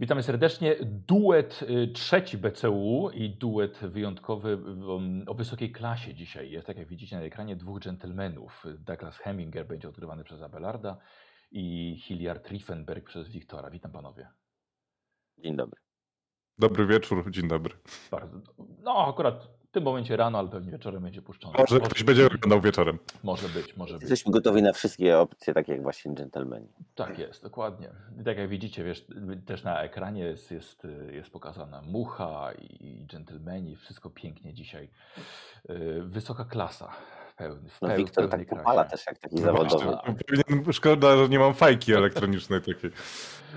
[0.00, 0.76] Witamy serdecznie.
[0.82, 6.50] Duet y, trzeci BCU i duet wyjątkowy um, o wysokiej klasie dzisiaj.
[6.50, 8.64] Jest, tak jak widzicie na ekranie, dwóch dżentelmenów.
[8.78, 10.98] Douglas Heminger będzie odgrywany przez Abelarda
[11.50, 13.70] i Hilliard Riefenberg przez Wiktora.
[13.70, 14.28] Witam panowie.
[15.38, 15.80] Dzień dobry.
[16.58, 17.74] Dobry wieczór, dzień dobry.
[18.10, 18.40] Bardzo.
[18.58, 21.54] No, akurat w tym momencie rano, ale pewnie wieczorem będzie puszczony.
[21.58, 22.98] Może ktoś będzie oglądał wieczorem.
[23.22, 24.02] Może być, może być.
[24.02, 26.68] Jesteśmy gotowi na wszystkie opcje, takie jak właśnie dżentelmeni.
[26.94, 27.90] Tak jest, dokładnie.
[28.20, 29.06] I tak jak widzicie, wiesz,
[29.46, 34.90] też na ekranie jest, jest, jest pokazana mucha i dżentelmeni, wszystko pięknie dzisiaj.
[36.00, 36.90] Wysoka klasa.
[37.40, 38.90] Pełny, w No Wiktor pełnej tak krasie.
[38.90, 39.84] też jak taki No zawodowy.
[40.28, 42.90] właśnie, Szkoda, że nie mam fajki elektronicznej takiej.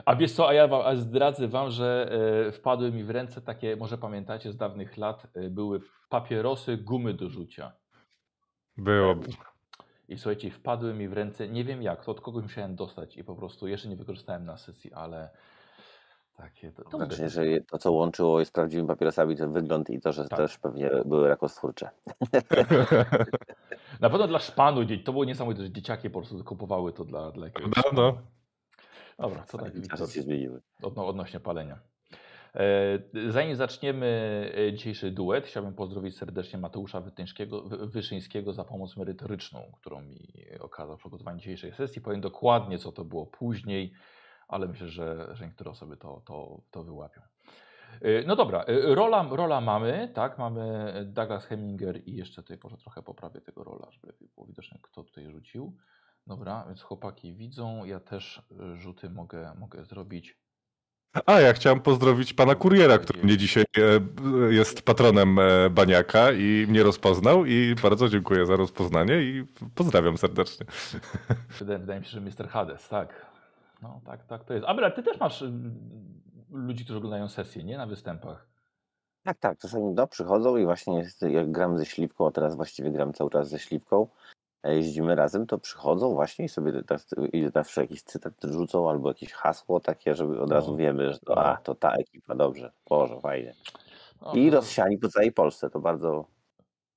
[0.06, 2.12] A wiesz co, a ja wam, a zdradzę wam, że
[2.48, 7.14] e, wpadły mi w ręce takie, może pamiętacie z dawnych lat, e, były papierosy, gumy
[7.14, 7.72] do rzucia.
[8.78, 9.16] Było.
[10.10, 13.24] I słuchajcie, wpadły mi w ręce, nie wiem jak, to od kogoś musiałem dostać i
[13.24, 15.30] po prostu jeszcze nie wykorzystałem na sesji, ale
[16.38, 20.00] takie to, to Znaczy, że to, co łączyło je z prawdziwymi papierosami, to wygląd i
[20.02, 20.38] to, że Tak.
[20.40, 21.90] też pewnie były rakotwórcze.
[24.02, 27.46] Na pewno dla szpanu, to było niesamowite, że dzieciaki po prostu kupowały to dla, dla
[27.46, 28.18] jakiegoś No, no.
[29.20, 30.62] Dobra, co tak, Czasy się zmieniły.
[30.82, 31.80] Odno, odnośnie palenia.
[32.56, 34.08] E, Zanim zaczniemy
[34.58, 40.28] e, dzisiejszy duet, chciałbym pozdrowić serdecznie Mateusza Wytyńskiego, Wy- Wyszyńskiego za pomoc merytoryczną, którą mi
[40.60, 42.02] okazał w przygotowaniu dzisiejszej sesji.
[42.02, 43.94] Powiem dokładnie, co to było później,
[44.48, 47.22] ale myślę, że, że niektóre osoby to, to, to wyłapią.
[48.02, 52.78] E, No dobra, e, rola, rola mamy, tak, mamy Douglas Heminger i jeszcze tutaj może
[52.78, 55.78] trochę poprawię tego rola, żeby lepiej było widoczne, kto tutaj rzucił.
[56.28, 60.38] Dobra, więc chłopaki widzą, ja też e, rzuty mogę, mogę zrobić.
[61.26, 66.66] A, ja chciałem pozdrowić pana kuriera, który mnie dzisiaj e, jest patronem e, Baniaka i
[66.70, 69.46] mnie rozpoznał i bardzo dziękuję za rozpoznanie i
[69.76, 70.66] pozdrawiam serdecznie.
[71.60, 72.50] Wydaje, wydaje mi się, że Mr.
[72.50, 73.33] Hades, tak.
[73.84, 74.66] No tak, tak to jest.
[74.68, 75.52] Abelard, ty też masz y,
[76.52, 77.78] ludzi, którzy oglądają sesje, nie?
[77.78, 78.48] Na występach.
[79.24, 82.92] Tak, tak, czasami no, przychodzą i właśnie jest, jak gram ze śliwką, a teraz właściwie
[82.92, 84.08] gram cały czas ze śliwką,
[84.64, 86.74] a jeździmy razem, to przychodzą właśnie i sobie
[87.54, 90.78] zawsze jakiś cytat rzucą albo jakieś hasło takie, żeby od razu No.
[90.78, 91.42] wiemy, że to, No.
[91.46, 93.54] a, to ta ekipa, dobrze, Boże, fajnie.
[94.22, 96.26] No, I rozsiani po całej Polsce, to bardzo,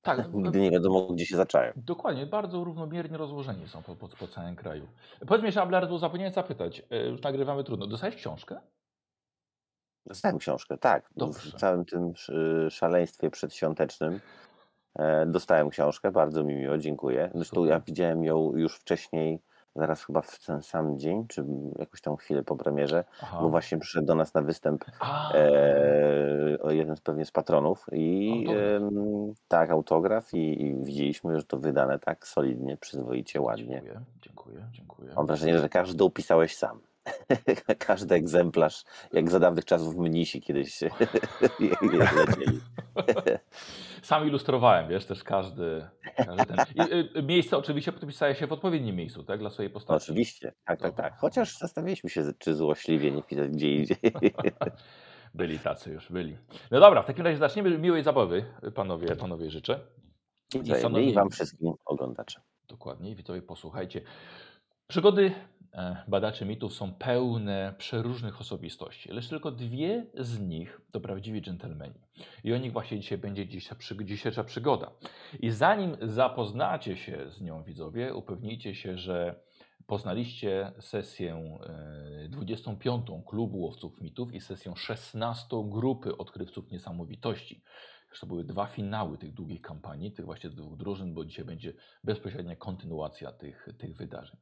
[0.06, 1.72] Tak, no, nigdy nie wiadomo, gdzie się zaczają.
[1.76, 4.86] dokładnie, bardzo równomiernie rozłożeni są po, po, po całym kraju.
[5.26, 8.60] Powiedz mi jeszcze, Abelard, bo zapomniałem zapytać, y, już nagrywamy trudno, dostałeś książkę?
[10.06, 11.10] Dostałem książkę, tak.
[11.16, 11.50] Dobrze.
[11.50, 14.20] W całym tym sz- szaleństwie przedświątecznym
[14.98, 17.30] e, dostałem książkę, bardzo mi miło, dziękuję.
[17.34, 17.70] Zresztą Super.
[17.70, 19.42] ja widziałem ją już wcześniej,
[19.76, 21.44] zaraz chyba w ten sam dzień, czy
[21.78, 23.38] jakoś tam chwilę po premierze, Aha.
[23.42, 24.84] bo właśnie przyszedł do nas na występ
[25.34, 31.44] e, o jeden z pewnie z patronów i em, tak, autograf i, i widzieliśmy, że
[31.44, 33.82] to wydane tak solidnie, przyzwoicie, ładnie.
[33.82, 35.12] Dziękuję, dziękuję, dziękuję.
[35.16, 36.80] Mam wrażenie, że każdy upisałeś sam.
[37.78, 40.80] Każdy egzemplarz, jak za dawnych czasów mnisi kiedyś
[42.16, 42.60] lecieli.
[44.02, 45.86] Sam ilustrowałem, wiesz, też każdy,
[46.16, 46.56] każdy ten.
[46.74, 49.96] I, y, miejsce oczywiście podpisałeś się w odpowiednim miejscu, tak, dla swojej postaci.
[49.96, 51.16] oczywiście, tak, tak, tak.
[51.16, 53.96] Chociaż zastanawialiśmy się, czy złośliwie nie wpisać gdzie indziej.
[55.34, 56.36] Byli tacy już, byli.
[56.70, 58.44] No dobra, w takim razie zaczniemy miłej zabawy,
[58.74, 59.80] panowie, panowie życzę.
[60.54, 62.42] I wzajemnie i Wam wszystkim oglądaczom.
[62.68, 64.00] Dokładnie, widzowie, posłuchajcie.
[64.86, 65.32] Przygody
[66.08, 72.00] badaczy mitów są pełne przeróżnych osobistości, lecz tylko dwie z nich to prawdziwi dżentelmeni.
[72.44, 74.90] I o nich właśnie dzisiaj będzie dzisiejsza, przy, dzisiejsza przygoda.
[75.40, 79.40] I zanim zapoznacie się z nią, widzowie, upewnijcie się, że
[79.86, 81.58] poznaliście sesję
[82.24, 87.62] e, 25 Klubu Łowców Mitów i sesję 16 Grupy Odkrywców Niesamowitości.
[88.08, 91.72] Zresztą były dwa finały tych długich kampanii, tych właśnie dwóch drużyn, bo dzisiaj będzie
[92.04, 94.36] bezpośrednia kontynuacja tych, tych wydarzeń.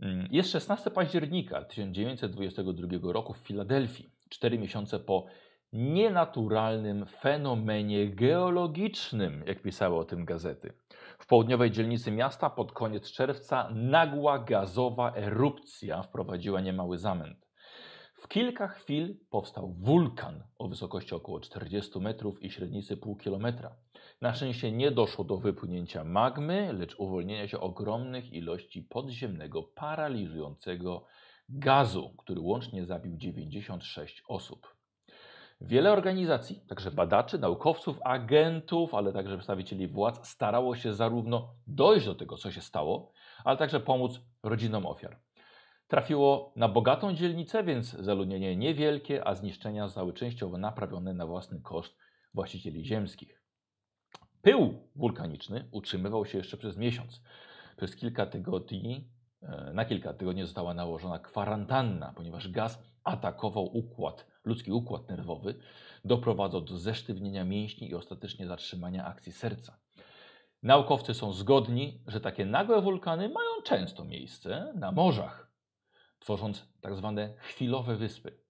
[0.00, 5.26] Mm, Jest 16 października 1922 roku w Filadelfii, cztery miesiące po
[5.72, 10.72] nienaturalnym fenomenie geologicznym, jak pisały o tym gazety.
[11.18, 17.48] W południowej dzielnicy miasta pod koniec czerwca nagła gazowa erupcja wprowadziła niemały zamęt.
[18.14, 23.70] W kilka chwil powstał wulkan o wysokości około 40 metrów i średnicy pół kilometra.
[24.20, 31.04] Na szczęście nie doszło do wypłynięcia magmy, lecz uwolnienia się ogromnych ilości podziemnego, paraliżującego
[31.48, 34.76] gazu, który łącznie zabił 96 osób.
[35.60, 42.14] Wiele organizacji, także badaczy, naukowców, agentów, ale także przedstawicieli władz starało się zarówno dojść do
[42.14, 43.12] tego, co się stało,
[43.44, 45.20] ale także pomóc rodzinom ofiar.
[45.88, 51.96] Trafiło na bogatą dzielnicę, więc zaludnienie niewielkie, a zniszczenia zostały częściowo naprawione na własny koszt
[52.34, 53.37] właścicieli ziemskich.
[54.42, 57.22] Pył wulkaniczny utrzymywał się jeszcze przez miesiąc.
[57.76, 59.08] Przez kilka tygodni
[59.42, 65.54] E, Na kilka tygodni została nałożona kwarantanna, ponieważ gaz atakował układ, ludzki układ nerwowy,
[66.04, 69.78] doprowadzał do zesztywnienia mięśni i ostatecznie zatrzymania akcji serca.
[70.62, 75.52] Naukowcy są zgodni, że takie nagłe wulkany mają często miejsce na morzach,
[76.18, 78.47] tworząc tak zwane chwilowe wyspy.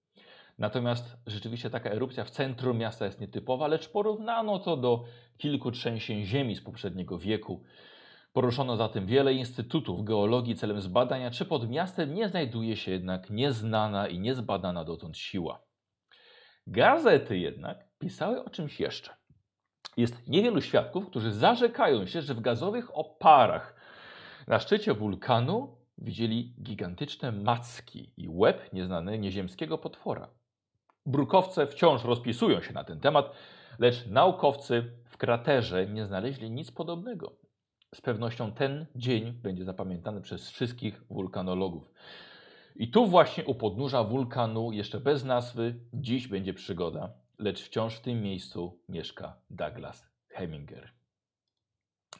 [0.59, 5.03] Natomiast rzeczywiście taka erupcja w centrum miasta jest nietypowa, lecz porównano to do
[5.37, 7.63] kilku trzęsień ziemi z poprzedniego wieku.
[8.33, 14.07] Poruszono zatem wiele instytutów geologii celem zbadania, czy pod miastem nie znajduje się jednak nieznana
[14.07, 15.61] i niezbadana dotąd siła.
[16.67, 19.11] Gazety jednak pisały o czymś jeszcze.
[19.97, 23.75] Jest niewielu świadków, którzy zarzekają się, że w gazowych oparach
[24.47, 30.38] na szczycie wulkanu widzieli gigantyczne macki i łeb nieznanego nieziemskiego potwora.
[31.09, 33.31] Brukowce wciąż rozpisują się na ten temat,
[33.79, 37.31] lecz naukowcy w kraterze nie znaleźli nic podobnego.
[37.95, 41.91] Z pewnością ten dzień będzie zapamiętany przez wszystkich wulkanologów.
[42.75, 48.01] I tu właśnie u podnóża wulkanu, jeszcze bez nazwy, dziś będzie przygoda, lecz wciąż w
[48.01, 50.91] tym miejscu mieszka Douglas Heminger.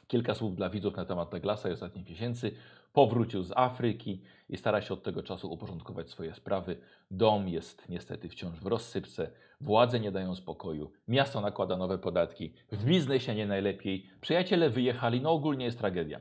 [0.06, 2.56] Kilka słów dla widzów na temat Douglasa i ostatnich miesięcy.
[2.92, 6.76] Powrócił z Afryki i stara się od tego czasu uporządkować swoje sprawy.
[7.10, 12.84] Dom jest niestety wciąż w rozsypce, władze nie dają spokoju, miasto nakłada nowe podatki, w
[12.84, 16.20] biznesie nie najlepiej, przyjaciele wyjechali, no ogólnie jest tragedia.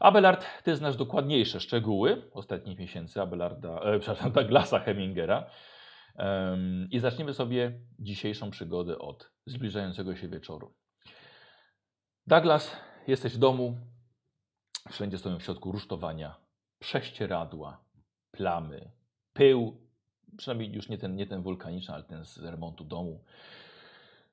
[0.00, 5.46] Abelard, ty znasz dokładniejsze szczegóły ostatnich miesięcy Abelarda, e, przepraszam, Douglasa Hemingera.
[6.16, 10.74] Em, I zaczniemy sobie dzisiejszą przygodę od zbliżającego się wieczoru.
[12.26, 12.76] Douglas,
[13.06, 13.76] jesteś w domu.
[14.90, 16.34] Wszędzie stoją w środku rusztowania,
[16.78, 17.84] prześcieradła,
[18.30, 18.90] plamy,
[19.32, 19.80] pył.
[20.36, 23.24] Przynajmniej już nie ten, nie ten wulkaniczny, ale ten z remontu domu.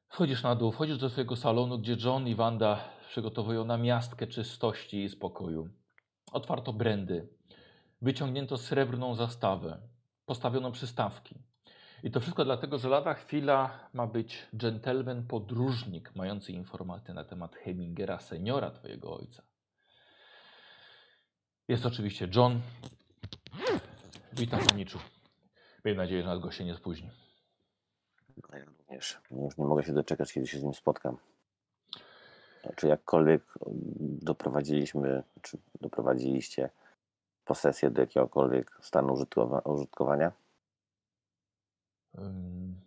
[0.07, 2.79] Wchodzisz na dół, wchodzisz do swojego salonu, gdzie John i Wanda
[3.09, 5.69] przygotowują namiastkę czystości i spokoju.
[6.31, 7.27] Otwarto brandy,
[8.01, 9.77] wyciągnięto srebrną zastawę,
[10.25, 11.35] postawiono przystawki.
[12.03, 17.55] I to wszystko dlatego, że lada chwila ma być dżentelmen podróżnik, mający informacje na temat
[17.55, 19.43] Hemingera, seniora twojego ojca.
[21.71, 22.61] Jest oczywiście John.
[24.33, 24.99] Witam paniczu.
[25.85, 27.09] Miejmy nadzieję, że nas goście nie spóźni.
[28.51, 29.17] No ja również.
[29.31, 31.17] Już nie mogę się doczekać, kiedy się z nim spotkam.
[32.75, 33.53] Czy jakkolwiek
[34.21, 36.69] doprowadziliśmy, czy doprowadziliście
[37.45, 40.31] posesję do jakiegokolwiek stanu użytkowa- użytkowania?
[42.17, 42.81] Ym,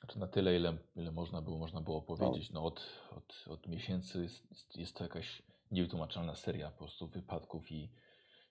[0.00, 2.50] Znaczy na tyle, ile, ile można, było, można było powiedzieć.
[2.50, 2.86] No od,
[3.16, 7.90] od, od miesięcy jest, jest to jakaś niewytłumaczalna seria po prostu wypadków i,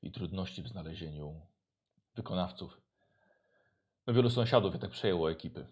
[0.01, 1.41] i trudności w znalezieniu
[2.15, 2.81] wykonawców.
[4.07, 5.67] No wielu sąsiadów jednak przejęło ekipy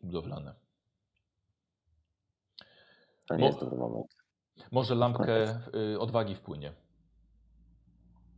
[0.00, 0.54] budowlane.
[3.26, 4.16] To nie Mo- jest dobry moment.
[4.72, 6.72] Może lampkę y, odwagi wpłynie.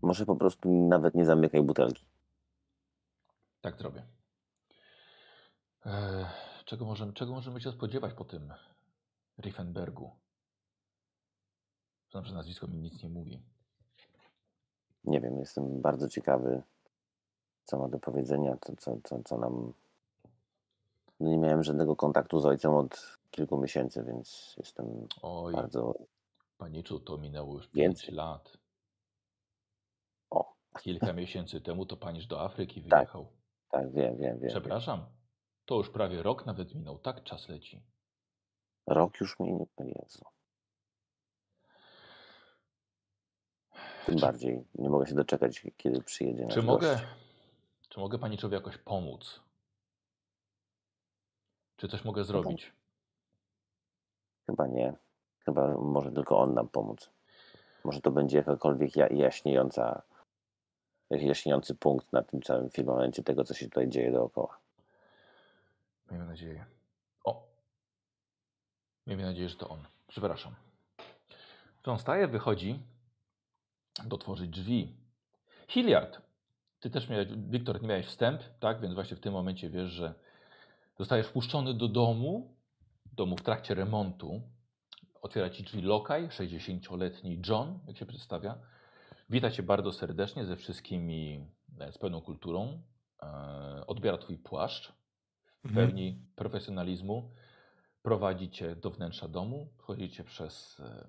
[0.02, 2.04] Może po prostu nawet nie zamykaj butelki.
[3.60, 4.06] Tak zrobię.
[5.84, 6.26] Eee,
[6.64, 8.54] czego, możemy, czego możemy się spodziewać po tym
[9.38, 10.10] Riefenbergu?
[12.12, 13.40] Znam, że nazwisko mi nic nie mówi.
[15.04, 16.62] Nie wiem, jestem bardzo ciekawy,
[17.64, 19.72] co ma do powiedzenia, co, co, co, co nam.
[21.20, 25.94] No nie miałem żadnego kontaktu z ojcem od kilku miesięcy, więc jestem Oj, bardzo.
[26.58, 28.06] paniczu, to minęło już Więcej.
[28.06, 28.58] 5 lat.
[30.30, 32.90] O, Kilka miesięcy temu to panicz do Afryki Tak.
[32.90, 33.26] wyjechał.
[33.70, 34.48] tak, wiem, wiem, wiem.
[34.50, 35.06] Przepraszam.
[35.64, 36.98] To już prawie rok nawet minął.
[36.98, 37.82] Tak czas leci.
[38.86, 39.68] Rok już minął.
[39.78, 40.24] Jezu.
[44.06, 47.04] Tym bardziej nie mogę się doczekać, kiedy przyjedzie Czy mogę, gość.
[47.88, 49.40] czy mogę paniczowi jakoś pomóc?
[51.76, 52.72] Czy coś mogę zrobić?
[54.46, 54.94] Chyba nie.
[55.44, 57.10] Chyba może tylko on nam pomóc.
[57.84, 60.02] Może to będzie jakakolwiek ja- jaśniejąca,
[61.10, 64.58] jaśniejący punkt na tym całym firmamencie tego, co się tutaj dzieje dookoła.
[66.10, 66.64] Miejmy nadzieję.
[67.24, 67.46] O!
[69.06, 69.84] Miejmy nadzieję, że to on.
[70.08, 70.54] Przepraszam.
[71.86, 72.82] John staje, wychodzi,
[74.04, 74.96] by otworzyć drzwi.
[75.68, 76.22] Hilliard,
[76.80, 78.80] ty też miałeś, Wiktor, nie miałeś wstęp, tak?
[78.80, 80.14] Więc właśnie w tym momencie wiesz, że
[80.98, 82.56] zostajesz wpuszczony do domu,
[83.12, 84.42] domu w trakcie remontu.
[85.22, 88.58] Otwiera ci drzwi lokaj, 60-letni John, jak się przedstawia.
[89.30, 91.46] Wita cię bardzo serdecznie ze wszystkimi,
[91.80, 92.82] e, z pełną kulturą.
[93.22, 94.92] E, odbiera twój płaszcz
[95.64, 95.86] w Mhm.
[95.86, 97.30] pełni profesjonalizmu.
[98.02, 101.06] Prowadzi cię do wnętrza domu, wchodzicie przez e,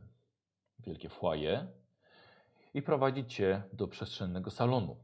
[0.79, 1.67] wielkie foyer
[2.73, 4.97] i prowadzi cię do przestrzennego salonu.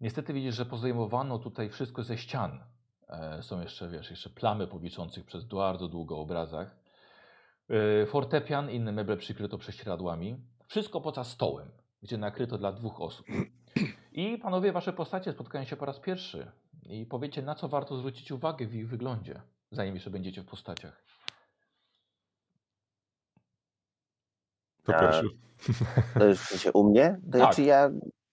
[0.00, 2.64] Niestety widzisz, że pozdejmowano tutaj wszystko ze ścian.
[3.08, 6.76] E, są jeszcze, wiesz, jeszcze plamy po wiszących przez bardzo długo obrazach.
[8.02, 10.36] E, fortepian, inne meble przykryto prześcieradłami.
[10.66, 11.68] Wszystko poza stołem.
[12.02, 13.26] gdzie nakryto dla dwóch osób.
[14.12, 18.32] I panowie, wasze postacie spotkają się po raz pierwszy i powiecie, na co warto zwrócić
[18.32, 21.04] uwagę w ich wyglądzie, zanim jeszcze będziecie w postaciach.
[24.84, 25.28] To Ja- pierwszy.
[26.18, 27.20] To już u mnie?
[27.24, 27.40] To Tak.
[27.40, 27.90] znaczy ja,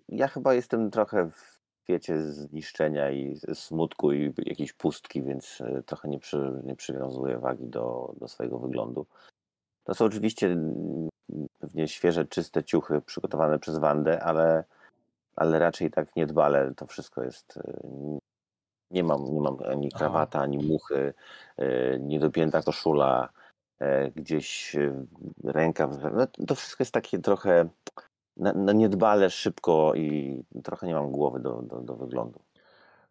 [0.10, 6.10] ja chyba jestem trochę w świecie zniszczenia i smutku i jakiejś pustki, więc e, trochę
[6.10, 9.06] nie, przy, nie przywiązuję wagi do, do swojego wyglądu.
[9.84, 11.10] To są oczywiście mm,
[11.60, 14.64] pewnie świeże, czyste ciuchy przygotowane przez Wandę, ale,
[15.36, 17.58] ale raczej tak niedbale to wszystko jest.
[17.58, 17.74] e,
[18.92, 21.14] Nie mam, nie mam ani krawata, ani muchy,
[21.58, 23.41] e, niedopięta koszula, e,
[24.16, 25.06] gdzieś e,
[25.44, 25.92] rękaw.
[26.14, 27.70] No, to wszystko jest takie trochę
[28.38, 32.40] na, na niedbale, szybko i trochę nie mam głowy do, do, do wyglądu.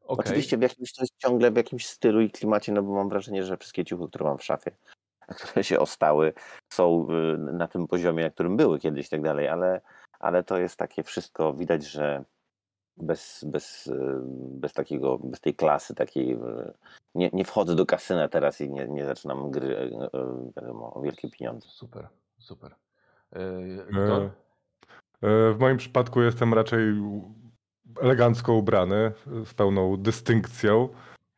[0.05, 0.25] Okej.
[0.27, 3.45] Oczywiście w jakimś, to jest ciągle w jakimś stylu i klimacie, no bo mam wrażenie,
[3.45, 4.71] że wszystkie ciuchy, które mam w szafie,
[5.29, 6.33] a które się ostały,
[6.73, 9.81] są y, na tym poziomie, na którym były kiedyś i tak dalej, ale,
[10.21, 12.25] ale to jest takie wszystko, widać, że
[12.97, 14.21] bez, bez, y,
[14.61, 16.73] bez takiego, bez tej klasy takiej, y,
[17.15, 19.91] nie, nie wchodzę do kasyna teraz i nie, nie zaczynam gry y,
[20.57, 21.69] wiadomo, o wielkie pieniądze.
[21.69, 22.75] Super, super.
[23.33, 24.31] Yy?
[25.23, 26.95] E, W moim przypadku jestem raczej
[28.01, 29.13] elegancko ubrany,
[29.45, 30.89] z pełną dystynkcją,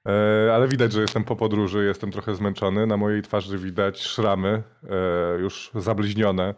[0.08, 2.86] e, ale widać, że jestem po podróży, jestem trochę zmęczony.
[2.86, 6.54] Na mojej twarzy widać szramy, e, już zabliźnione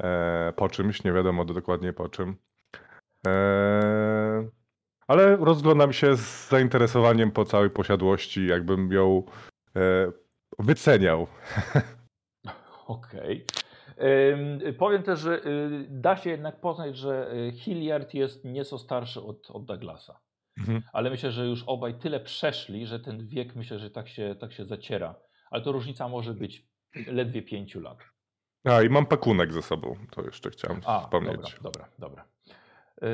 [0.00, 2.36] e, po czymś, nie wiadomo dokładnie po czym.
[5.08, 9.22] Ale rozglądam się z zainteresowaniem po całej posiadłości, jakbym ją
[9.76, 10.12] e,
[10.58, 11.26] wyceniał.
[12.86, 13.46] Okej.
[14.32, 19.22] Ym, Powiem też, że y, da się jednak poznać, że y, Hilliard jest nieco starszy
[19.22, 20.20] od, od Douglasa.
[20.58, 20.82] Mhm.
[20.92, 24.52] Ale myślę, że już obaj tyle przeszli, że ten wiek myślę, że tak się, tak
[24.52, 25.14] się zaciera.
[25.50, 26.68] Ale to różnica może być
[27.06, 27.98] ledwie pięciu lat.
[28.64, 31.36] A, i mam pakunek ze sobą, to jeszcze chciałem A, wspomnieć.
[31.36, 32.24] dobra, dobra, dobra.
[33.02, 33.08] Yy,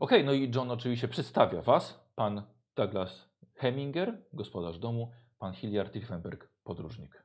[0.00, 2.08] Okej, no i John oczywiście przedstawia was.
[2.14, 2.42] Pan
[2.76, 7.24] Douglas Heminger, gospodarz domu, pan Hilliard Tiefenberg, podróżnik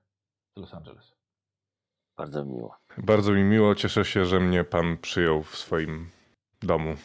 [0.57, 1.15] z Los Angeles.
[2.17, 2.75] Bardzo mi miło.
[2.97, 6.09] Bardzo mi miło, cieszę się, że mnie pan przyjął w swoim
[6.61, 6.95] domu.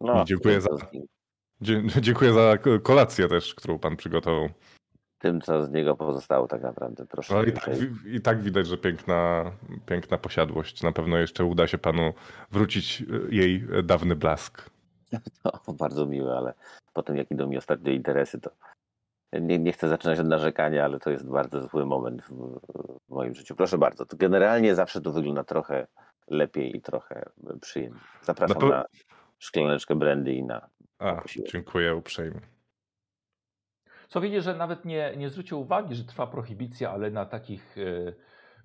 [0.00, 0.68] No, dziękuję za-
[2.00, 4.48] dziękuję za ko- kolację też, którą pan przygotował.
[5.18, 7.06] Tym, co z niego pozostało tak naprawdę.
[7.06, 7.34] Proszę.
[7.34, 7.74] Ale i tak,
[8.06, 9.50] i tak widać, że piękna,
[9.86, 10.82] piękna posiadłość.
[10.82, 12.12] Na pewno jeszcze uda się panu
[12.50, 14.70] wrócić e, jej dawny blask.
[15.44, 16.54] No, bardzo miłe, ale
[16.92, 18.50] potem jak idą mi ostatnie interesy, to
[19.32, 22.60] nie, nie chcę zaczynać od narzekania, ale to jest bardzo zły moment w,
[23.08, 23.54] w moim życiu.
[23.54, 25.86] Proszę bardzo, to generalnie zawsze to wygląda trochę
[26.28, 27.30] lepiej i trochę
[27.60, 28.02] przyjemniej.
[28.22, 28.84] Zapraszam Na
[29.38, 30.68] szklaneczkę brandy i na...
[30.98, 31.50] A, posiłek.
[31.50, 32.55] dziękuję uprzejmie.
[34.08, 38.12] Co widzisz, że nawet nie, nie zwrócił uwagi, że trwa prohibicja, ale na takich e,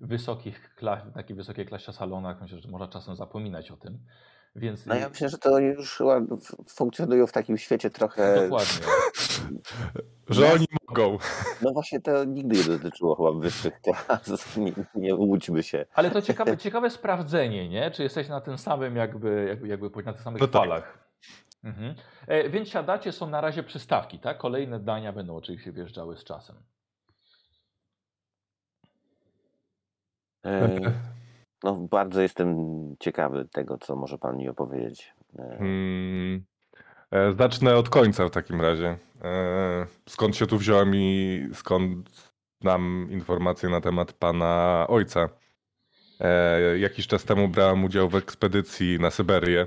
[0.00, 3.98] wysokich, kla- takiej wysokiej klasie salonach myślę, że można czasem zapominać o tym.
[4.56, 6.20] Więc No ja myślę, że to już chyba
[6.68, 8.42] funkcjonują w takim świecie trochę...
[8.42, 8.86] dokładnie.
[10.28, 11.18] Że oni mogą.
[11.62, 14.30] No właśnie to nigdy nie dotyczyło chyba wyższych klas.
[14.56, 15.86] Nie, nie łudźmy się.
[15.94, 17.90] Ale to ciekawe, ciekawe sprawdzenie, nie?
[17.90, 20.98] Czy jesteś na tym samym, jakby, jakby, jakby na tych samych No tak.
[21.64, 21.94] Mhm.
[22.26, 24.38] E, więc siadacie, są na razie przystawki, tak?
[24.38, 26.56] Kolejne dania będą oczywiście wjeżdżały z czasem.
[30.46, 30.78] E,
[31.64, 32.56] No bardzo jestem
[33.00, 35.14] ciekawy tego, co może pan mi opowiedzieć.
[35.38, 36.44] E, Hmm.
[37.10, 38.98] E, Zacznę od końca w takim razie.
[39.24, 42.10] E, Skąd się tu wziąłem i skąd
[42.60, 45.28] znam informacje na temat pana ojca?
[46.20, 49.66] E, Jakiś czas temu brałem udział w ekspedycji na Syberię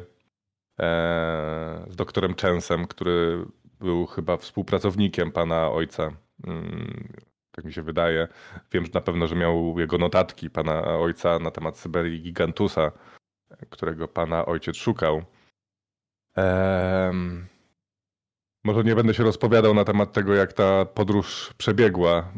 [1.88, 3.46] z doktorem Częsem, który
[3.80, 6.12] był chyba współpracownikiem pana ojca.
[6.48, 7.14] Mm,
[7.52, 8.28] Tak mi się wydaje.
[8.72, 12.92] Wiem że na pewno, że miał jego notatki pana ojca na temat Syberii Gigantusa,
[13.70, 15.24] którego pana ojciec szukał.
[18.64, 22.32] Może nie będę się rozpowiadał na temat tego, jak ta podróż przebiegła.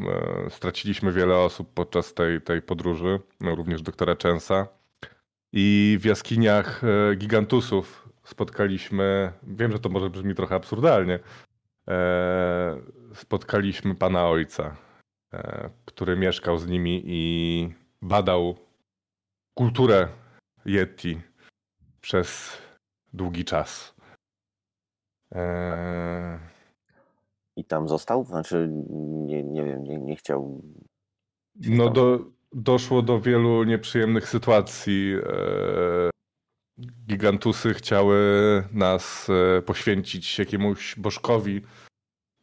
[0.45, 4.67] E, Straciliśmy wiele osób podczas tej, tej podróży, no, również doktora Częsa.
[5.53, 11.19] I w jaskiniach e, gigantusów spotkaliśmy, wiem, że to może brzmi trochę absurdalnie,
[11.87, 12.77] e,
[13.13, 14.75] spotkaliśmy pana ojca,
[15.33, 18.55] e, który mieszkał z nimi i badał
[19.57, 20.07] kulturę
[20.65, 21.21] Yeti
[22.01, 22.57] przez
[23.13, 23.95] długi czas.
[25.31, 26.39] Eee,
[27.55, 28.25] I tam został?
[28.25, 28.69] Znaczy,
[29.09, 30.61] nie, nie wiem, nie, nie chciał.
[31.55, 32.19] no do,
[32.53, 35.13] doszło do wielu nieprzyjemnych sytuacji.
[35.15, 36.16] Eee,
[36.79, 38.17] Gigantusy chciały
[38.71, 41.61] nas e, poświęcić jakiemuś bożkowi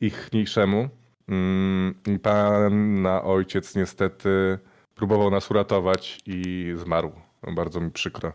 [0.01, 0.89] ichniejszemu.
[1.29, 4.59] Mm, I pana ojciec niestety
[4.95, 7.13] próbował nas uratować i zmarł.
[7.55, 8.33] Bardzo mi przykro.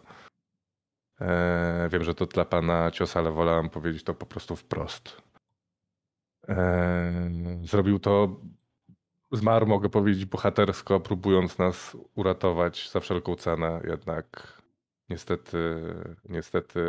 [1.21, 5.21] E, wiem, że to dla pana cios, ale wolałem powiedzieć to po prostu wprost.
[6.49, 7.31] E,
[7.63, 8.39] zrobił to,
[9.31, 14.58] zmarł, mogę powiedzieć, bohatersko, próbując nas uratować za wszelką cenę, jednak
[15.09, 15.57] niestety,
[16.29, 16.83] niestety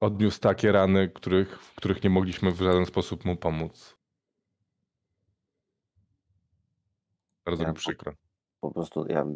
[0.00, 3.96] odniósł takie rany, których, w których nie mogliśmy w żaden sposób mu pomóc.
[7.46, 8.12] Bardzo Ja mi po- przykro.
[8.60, 9.26] Po prostu ja y,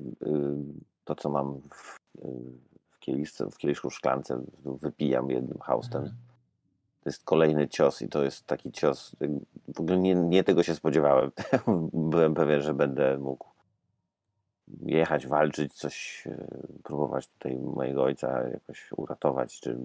[1.04, 2.28] to, co mam w, y,
[2.90, 6.00] w kieliszce, w kieliszku w szklance, wypijam jednym haustem.
[6.02, 6.16] Mhm.
[7.00, 9.16] To jest kolejny cios i to jest taki cios.
[9.22, 9.40] y,
[9.74, 11.30] W ogóle nie, nie tego się spodziewałem.
[12.10, 13.48] Byłem pewien, że będę mógł
[14.82, 19.78] jechać, walczyć, coś, y, próbować tutaj mojego ojca jakoś uratować, czy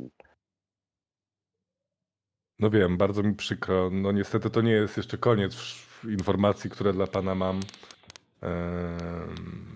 [2.60, 3.90] No wiem, bardzo mi przykro.
[3.90, 5.56] No niestety to nie jest jeszcze koniec
[6.04, 7.60] informacji, które dla pana mam.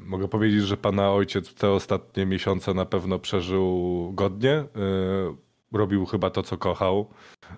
[0.06, 4.52] Mogę powiedzieć, że pana ojciec te ostatnie miesiące na pewno przeżył godnie.
[4.54, 4.68] E,
[5.74, 7.10] Robił chyba to, co kochał.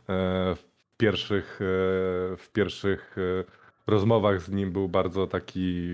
[0.10, 0.64] E, W
[0.98, 1.66] pierwszych, e,
[2.38, 5.88] w pierwszych e, rozmowach z nim był bardzo taki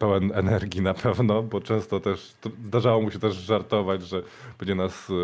[0.00, 4.22] pełen energii na pewno, bo często też zdarzało mu się też żartować, że
[4.58, 5.14] będzie nas e,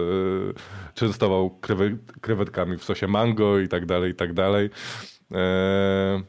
[0.94, 4.70] częstował krewe, krewetkami w sosie mango i tak dalej, i tak dalej.
[5.32, 6.22] E,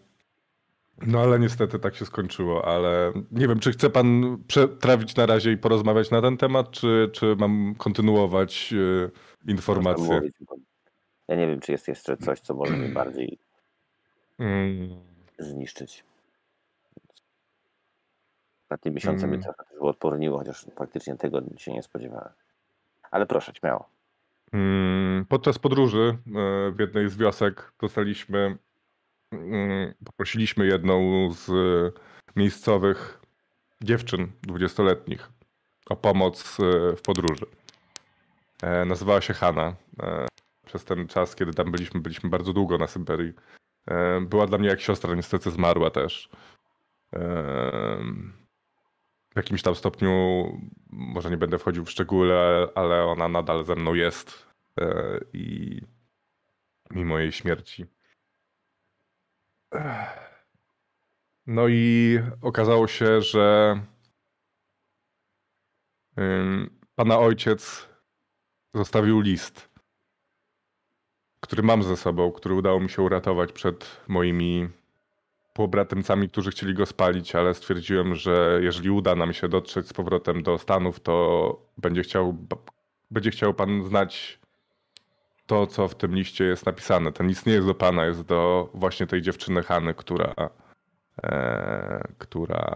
[1.07, 5.51] no ale niestety tak się skończyło, ale nie wiem, czy chce pan przetrawić na razie
[5.51, 10.21] i porozmawiać na ten temat, czy, czy mam kontynuować można informacje?
[11.27, 13.39] ja nie wiem, czy jest jeszcze coś, co może mnie bardziej
[14.39, 14.89] Mm,
[15.39, 16.03] zniszczyć.
[18.67, 19.43] Ostatnie miesiące mnie Mm.
[19.43, 22.29] trochę też uodporniło, chociaż faktycznie tego się nie spodziewałem.
[23.12, 23.89] Ale proszę, śmiało.
[24.53, 28.57] Mm, Podczas podróży e, w jednej z wiosek dostaliśmy,
[29.31, 31.51] mm, poprosiliśmy jedną z
[32.36, 33.21] miejscowych
[33.83, 35.29] dziewczyn dwudziestoletnich
[35.89, 37.45] o pomoc e, w podróży.
[38.63, 39.75] E, Nazywała się Hanna.
[40.03, 40.27] E,
[40.65, 43.33] Przez ten czas, kiedy tam byliśmy, byliśmy bardzo długo na Syberii.
[43.88, 46.29] E, Była dla mnie jak siostra, niestety zmarła też.
[49.38, 50.12] W jakimś tam stopniu,
[50.89, 52.34] może nie będę wchodził w szczegóły,
[52.76, 54.47] ale ona nadal ze mną jest
[54.80, 55.82] e, i
[56.91, 57.86] mimo jej śmierci.
[61.47, 63.76] No i okazało się, że
[66.95, 67.89] pana ojciec
[68.73, 69.69] zostawił list,
[71.39, 74.69] który mam ze sobą, który udało mi się uratować przed moimi
[75.58, 80.43] pobratymcami, którzy chcieli go spalić, ale stwierdziłem, że jeżeli uda nam się dotrzeć z powrotem
[80.43, 82.38] do Stanów, to będzie chciał,
[83.12, 84.39] będzie chciał pan znać
[85.46, 87.12] to, co w tym liście jest napisane.
[87.12, 90.34] Ten list nie jest do pana, jest do właśnie tej dziewczyny Hany, która,
[91.24, 92.76] e, która,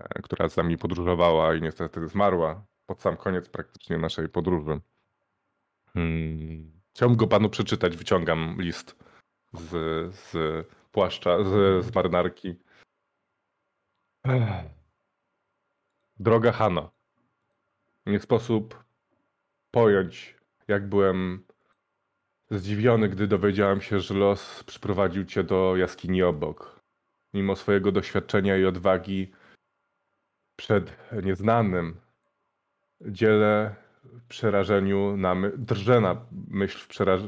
[0.00, 4.80] e, która z nami podróżowała i niestety zmarła pod sam koniec praktycznie naszej podróży.
[5.94, 6.72] Hmm.
[6.94, 7.96] Chciałbym go panu przeczytać.
[7.96, 8.96] Wyciągam list
[9.52, 9.70] z,
[10.14, 10.36] z
[10.92, 12.54] płaszcza, z, z marynarki.
[16.20, 16.90] Droga Hano,
[18.06, 18.84] nie sposób
[19.70, 20.36] pojąć,
[20.68, 21.46] jak byłem
[22.50, 26.80] zdziwiony, gdy dowiedziałem się, że los przyprowadził cię do jaskini obok.
[27.34, 29.32] Mimo swojego doświadczenia i odwagi
[30.56, 32.00] przed nieznanym,
[33.00, 33.74] dzielę
[34.28, 35.34] przerażeniu na
[36.00, 37.20] na myśl w przeraż...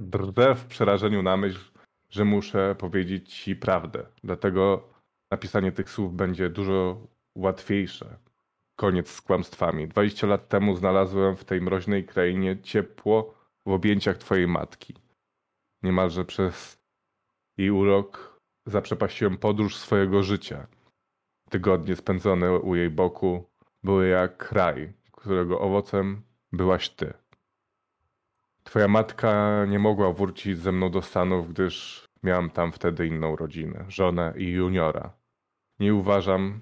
[0.00, 1.77] drżę w przerażeniu na myśl,
[2.10, 4.06] że muszę powiedzieć ci prawdę.
[4.24, 4.88] Dlatego
[5.30, 8.16] napisanie tych słów będzie dużo łatwiejsze.
[8.76, 9.88] Koniec z kłamstwami.
[9.88, 13.34] 20 lat temu znalazłem w tej mroźnej krainie ciepło
[13.66, 14.94] w objęciach twojej matki.
[15.82, 16.78] Niemalże przez
[17.56, 20.66] jej urok zaprzepaściłem podróż swojego życia.
[21.50, 23.44] Tygodnie spędzone u jej boku
[23.82, 27.14] były jak raj, którego owocem byłaś ty.
[28.68, 33.84] Twoja matka nie mogła wrócić ze mną do Stanów, gdyż miałem tam wtedy inną rodzinę,
[33.88, 35.12] żonę i juniora.
[35.80, 36.60] Nie uważam,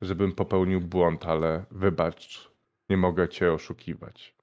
[0.00, 2.50] żebym popełnił błąd, ale wybacz,
[2.90, 4.34] nie mogę cię oszukiwać.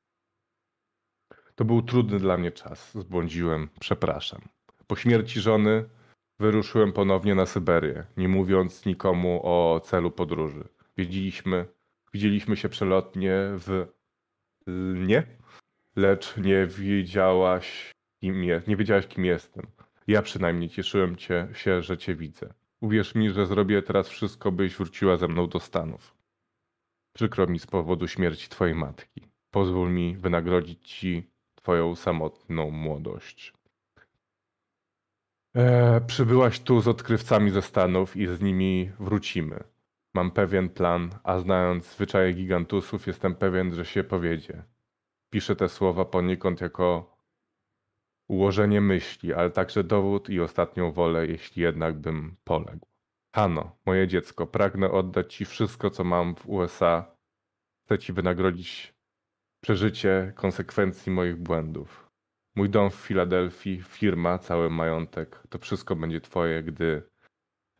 [1.55, 2.91] To był trudny dla mnie czas.
[2.91, 4.41] Zbłądziłem, przepraszam.
[4.87, 5.85] Po śmierci żony
[6.39, 10.63] wyruszyłem ponownie na Syberię, nie mówiąc nikomu o celu podróży.
[10.97, 11.65] Widzieliśmy,
[12.13, 13.87] widzieliśmy się przelotnie w
[14.67, 15.40] Lnie,
[15.95, 19.67] lecz nie wiedziałaś, kim nie wiedziałaś, kim jestem.
[20.07, 22.53] Ja przynajmniej cieszyłem cię, się, że cię widzę.
[22.81, 26.15] Uwierz mi, że zrobię teraz wszystko, byś wróciła ze mną do Stanów.
[27.13, 29.21] Przykro mi z powodu śmierci twojej matki.
[29.51, 33.53] Pozwól mi wynagrodzić ci twoją samotną młodość.
[35.55, 39.63] E, przybyłaś tu z odkrywcami ze Stanów i z nimi wrócimy.
[40.13, 44.63] Mam pewien plan, a znając zwyczaje gigantusów, jestem pewien, że się powiedzie.
[45.31, 47.17] Piszę te słowa poniekąd jako
[48.27, 52.87] ułożenie myśli, ale także dowód i ostatnią wolę, jeśli jednak bym poległ.
[53.35, 57.15] Hano, moje dziecko, pragnę oddać Ci wszystko, co mam w USA.
[57.85, 58.93] Chcę Ci wynagrodzić
[59.61, 62.09] przeżycie konsekwencji moich błędów.
[62.55, 67.03] Mój dom w Filadelfii, firma, cały majątek, to wszystko będzie Twoje, gdy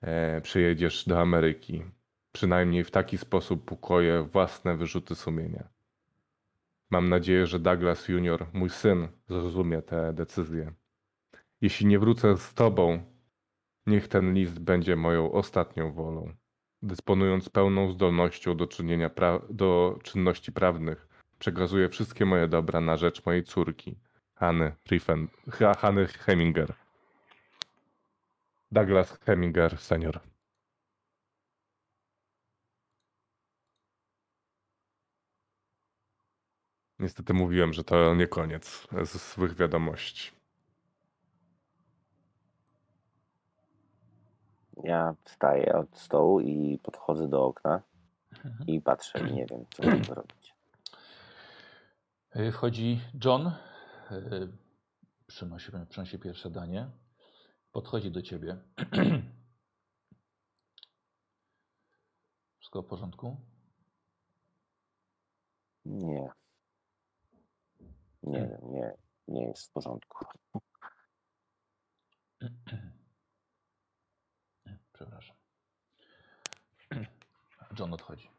[0.02, 1.84] e, przyjedziesz do Ameryki.
[2.32, 5.70] Przynajmniej w taki sposób ukoję własne wyrzuty sumienia.
[6.92, 10.74] Mam nadzieję, że Douglas Junior, mój syn, zrozumie te decyzje.
[11.62, 13.04] Jeśli nie wrócę z Tobą,
[13.88, 16.34] niech ten list będzie moją ostatnią wolą.
[16.82, 19.10] Dysponując pełną zdolnością do czynienia
[19.50, 21.08] do czynności prawnych,
[21.40, 24.00] przekazuję wszystkie moje dobra na rzecz mojej córki,
[24.36, 26.74] Hany, Riffen, Ha- Hany Heminger.
[28.72, 30.31] Douglas Heminger senior.
[37.02, 40.32] Niestety mówiłem, że to nie koniec z złych wiadomości.
[44.84, 47.82] Ja wstaję od stołu i podchodzę do okna
[48.46, 48.68] Mhm.
[48.68, 50.54] i patrzę i nie wiem, co mam zrobić.
[52.36, 53.48] Y, Wchodzi John,
[54.12, 54.48] y,
[55.28, 56.90] przynosi, przynosi pierwsze danie,
[57.72, 58.58] podchodzi do ciebie.
[62.60, 63.38] Wszystko w porządku?
[65.86, 66.30] Nie.
[68.24, 68.94] Nie wiem, nie,
[69.28, 70.26] nie jest w porządku.
[74.94, 75.36] Przepraszam.
[77.80, 78.30] John odchodzi.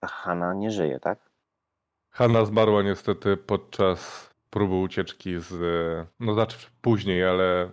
[0.00, 1.30] A Hanna nie żyje, tak?
[2.10, 5.52] Hanna zmarła niestety podczas próby ucieczki z.
[6.20, 7.70] No, znaczy później, ale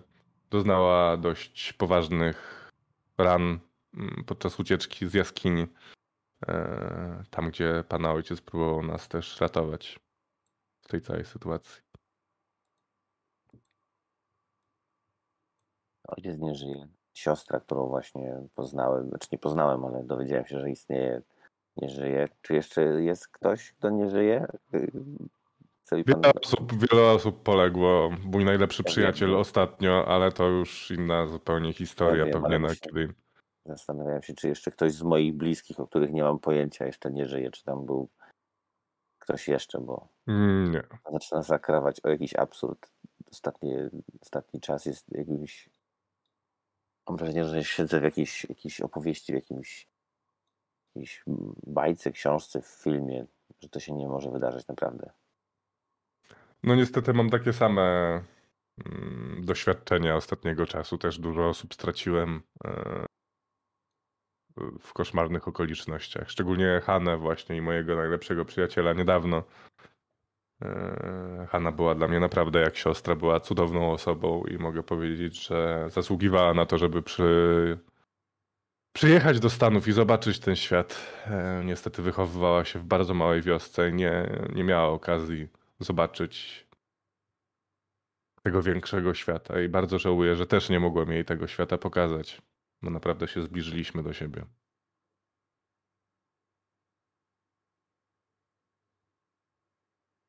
[0.49, 2.71] doznała dość poważnych
[3.17, 3.59] ran
[4.25, 5.67] podczas ucieczki z jaskini.
[6.47, 9.99] e, Tam, gdzie pana ojciec próbował nas też ratować
[10.81, 11.81] w tej całej sytuacji.
[16.07, 16.87] Ojciec nie żyje.
[17.13, 21.21] Siostra, którą właśnie poznałem, znaczy nie poznałem, ale dowiedziałem się, że istnieje,
[21.77, 22.29] nie żyje.
[22.41, 24.47] Czy jeszcze jest ktoś, kto nie żyje?
[24.73, 24.91] Y.
[25.91, 28.09] Wiele osób, wiele osób poległo.
[28.23, 29.37] Mój najlepszy Ja przyjaciel wiem.
[29.39, 32.25] ostatnio, ale to już inna zupełnie historia.
[32.25, 33.13] Ja wiem, pewnie na kiedy.
[33.67, 37.27] Zastanawiałem się, czy jeszcze ktoś z moich bliskich, o których nie mam pojęcia, jeszcze nie
[37.27, 38.09] żyje, czy tam był
[39.19, 40.83] ktoś jeszcze, bo Mm, Nie.
[41.11, 42.91] zaczyna zakrawać o jakiś absurd.
[43.31, 43.75] Ostatni,
[44.21, 45.69] ostatni czas jest jakimś.
[47.09, 49.87] Mam wrażenie, że siedzę w jakiejś, jakiejś opowieści, w jakimś,
[50.95, 51.23] jakiejś
[51.67, 53.25] bajce, książce, w filmie,
[53.61, 55.09] że to się nie może wydarzyć naprawdę.
[56.63, 57.81] No niestety mam takie same
[58.85, 60.97] mm, doświadczenia ostatniego czasu.
[60.97, 63.05] Też dużo osób straciłem e,
[64.81, 66.29] w koszmarnych okolicznościach.
[66.29, 69.43] Szczególnie Hanę właśnie i mojego najlepszego przyjaciela niedawno.
[70.61, 75.87] E, Hanna była dla mnie naprawdę jak siostra, była cudowną osobą i mogę powiedzieć, że
[75.89, 77.77] zasługiwała na to, żeby przy...
[78.95, 81.13] przyjechać do Stanów i zobaczyć ten świat.
[81.25, 85.47] E, Niestety wychowywała się w bardzo małej wiosce i nie, nie miała okazji
[85.79, 86.67] zobaczyć
[88.43, 92.41] tego większego świata i bardzo żałuję, że też nie mogłem jej tego świata pokazać,
[92.81, 94.45] bo naprawdę się zbliżyliśmy do siebie.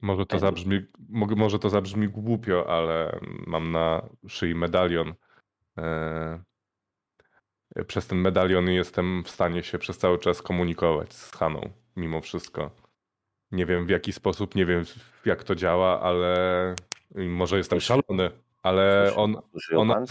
[0.00, 0.40] Może to Ej.
[0.40, 5.14] zabrzmi, mo- może to zabrzmi głupio, ale mam na szyi medalion.
[5.78, 6.44] E,
[7.86, 12.70] Przez ten medalion jestem w stanie się przez cały czas komunikować z Haną, mimo wszystko.
[13.50, 14.84] Nie wiem w jaki sposób, nie wiem
[15.24, 16.74] jak to działa, ale
[17.14, 18.30] może jestem szalony,
[18.62, 19.36] ale on,
[19.76, 20.04] ona-.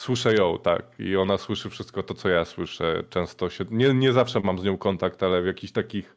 [0.00, 0.82] Słyszę ją, tak.
[0.98, 3.02] I ona słyszy wszystko to, co ja słyszę.
[3.10, 3.64] Często się.
[3.70, 6.16] Nie, nie zawsze mam z nią kontakt, ale w jakichś takich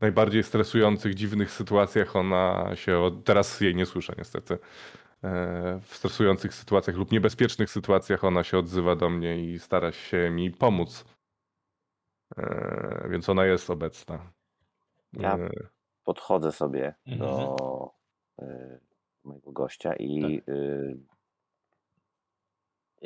[0.00, 3.22] najbardziej stresujących, dziwnych sytuacjach ona się.
[3.24, 4.58] Teraz jej nie słyszę, niestety.
[5.24, 10.30] E, W stresujących sytuacjach lub niebezpiecznych sytuacjach ona się odzywa do mnie i stara się
[10.30, 11.04] mi pomóc.
[12.38, 14.32] E, Więc ona jest obecna.
[15.12, 15.50] Ja E,
[16.04, 17.30] podchodzę sobie Mhm.
[17.30, 17.56] do
[19.24, 20.96] mojego gościa i y,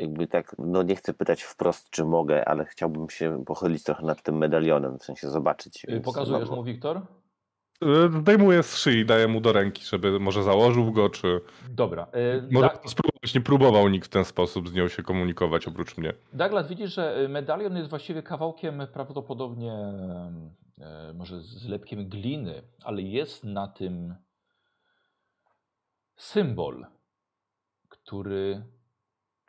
[0.00, 4.22] jakby tak, no nie chcę pytać wprost, czy mogę, ale chciałbym się pochylić trochę nad
[4.22, 5.84] tym medalionem, w sensie zobaczyć.
[5.84, 6.96] Y, więc Pokazujesz no, mu, Wiktor?
[7.82, 11.40] e, Zdejmuję z szyi, daję mu do ręki, żeby może założył go, czy.
[11.70, 12.06] Dobra.
[12.38, 13.34] y, Może Da- spróbować.
[13.34, 16.12] Nie próbował nikt w ten sposób z nią się komunikować oprócz mnie.
[16.32, 23.44] Douglas, widzisz, że y, medalion jest właściwie kawałkiem prawdopodobnie e, może zlepkiem gliny, ale jest
[23.44, 24.14] na tym
[26.16, 26.86] symbol.
[27.88, 28.62] który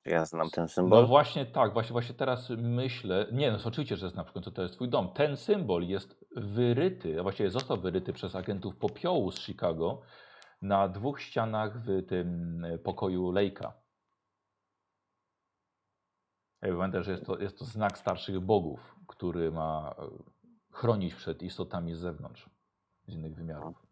[0.05, 1.05] ja znam ten No symbol?
[1.07, 3.27] właśnie tak, właśnie, właśnie teraz myślę.
[3.31, 5.13] Nie, no oczywiście, że jest na przykład to jest twój dom.
[5.13, 10.01] Ten symbol jest wyryty, a właściwie został wyryty przez agentów popiołu z Chicago
[10.61, 13.73] na dwóch ścianach w tym e, pokoju Lejka.
[16.61, 20.09] Ja Pamiętaj, że jest to, jest to znak starszych bogów, który ma e,
[20.71, 22.49] chronić przed istotami z zewnątrz,
[23.07, 23.85] z innych wymiarów.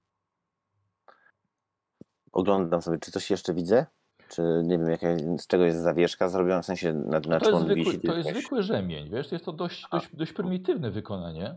[2.31, 3.85] Oglądam sobie, czy coś jeszcze widzę?
[4.29, 7.53] Czy nie wiem, jaka, z czego jest zawieszka zrobiona, w sensie na, na To czym
[7.53, 7.99] jest, zwykły, wisi?
[7.99, 11.55] to jest jakaś- zwykły rzemień, wiesz, jest to dość, dość, dość prymitywne wykonanie.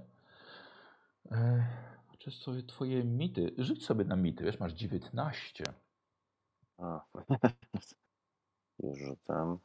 [2.18, 5.64] Czy sobie twoje mity, rzuć sobie na mity, wiesz, masz 19.
[6.78, 7.04] A.
[8.82, 9.58] Już rzucam.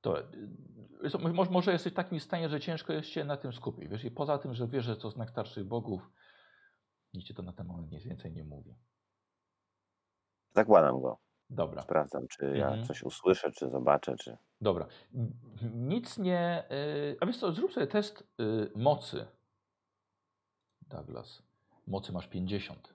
[0.00, 4.04] To, y, może jesteś w takim stanie, że ciężko jest się na tym skupić, wiesz,
[4.04, 6.10] i poza tym, że wiesz, że to znak starszych bogów,
[7.14, 8.74] nic ci to na ten moment nic więcej nie mówi.
[10.54, 11.18] Zakładam go.
[11.50, 11.82] Dobra.
[11.82, 12.86] Sprawdzam, czy ja Mhm.
[12.86, 14.36] coś usłyszę, czy zobaczę, czy.
[14.60, 14.86] Dobra.
[15.74, 16.64] Nic nie.
[16.70, 19.26] y, A wiesz co, zrób sobie test y, mocy.
[20.88, 21.42] Douglas.
[21.86, 22.94] Mocy masz 50.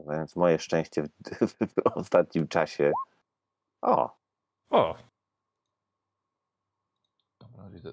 [0.00, 1.08] Więc moje szczęście w,
[1.74, 2.92] w ostatnim czasie.
[3.82, 4.16] O,
[4.70, 4.94] O.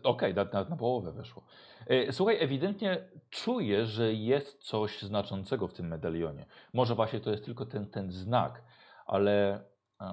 [0.03, 1.43] Okej, na, na, na połowę weszło.
[1.91, 6.45] Y, Słuchaj, ewidentnie czuję, że jest coś znaczącego w tym medalionie.
[6.73, 8.63] Może właśnie to jest tylko ten, ten znak,
[9.05, 9.63] ale
[10.01, 10.07] e,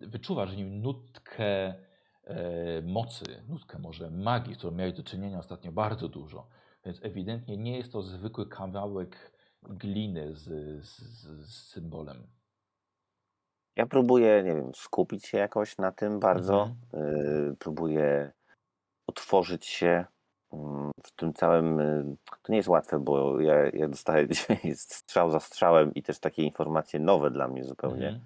[0.00, 1.74] wyczuwasz w nim nutkę
[2.24, 6.48] e, mocy, nutkę może magii, z którą miałeś do czynienia ostatnio bardzo dużo.
[6.84, 10.44] Więc ewidentnie nie jest to zwykły kawałek gliny z,
[10.84, 11.00] z,
[11.46, 12.26] z, symbolem.
[13.76, 16.70] ja próbuję, nie wiem, skupić się jakoś na tym bardzo.
[16.92, 17.56] Mhm.
[17.58, 18.32] Próbuję
[19.06, 20.04] otworzyć się
[20.52, 21.80] mm, w tym całym.
[21.80, 26.18] y, To nie jest łatwe, bo ja, ja dostaję dzisiaj strzał za strzałem i też
[26.18, 28.08] takie informacje nowe dla mnie zupełnie.
[28.08, 28.24] Mhm.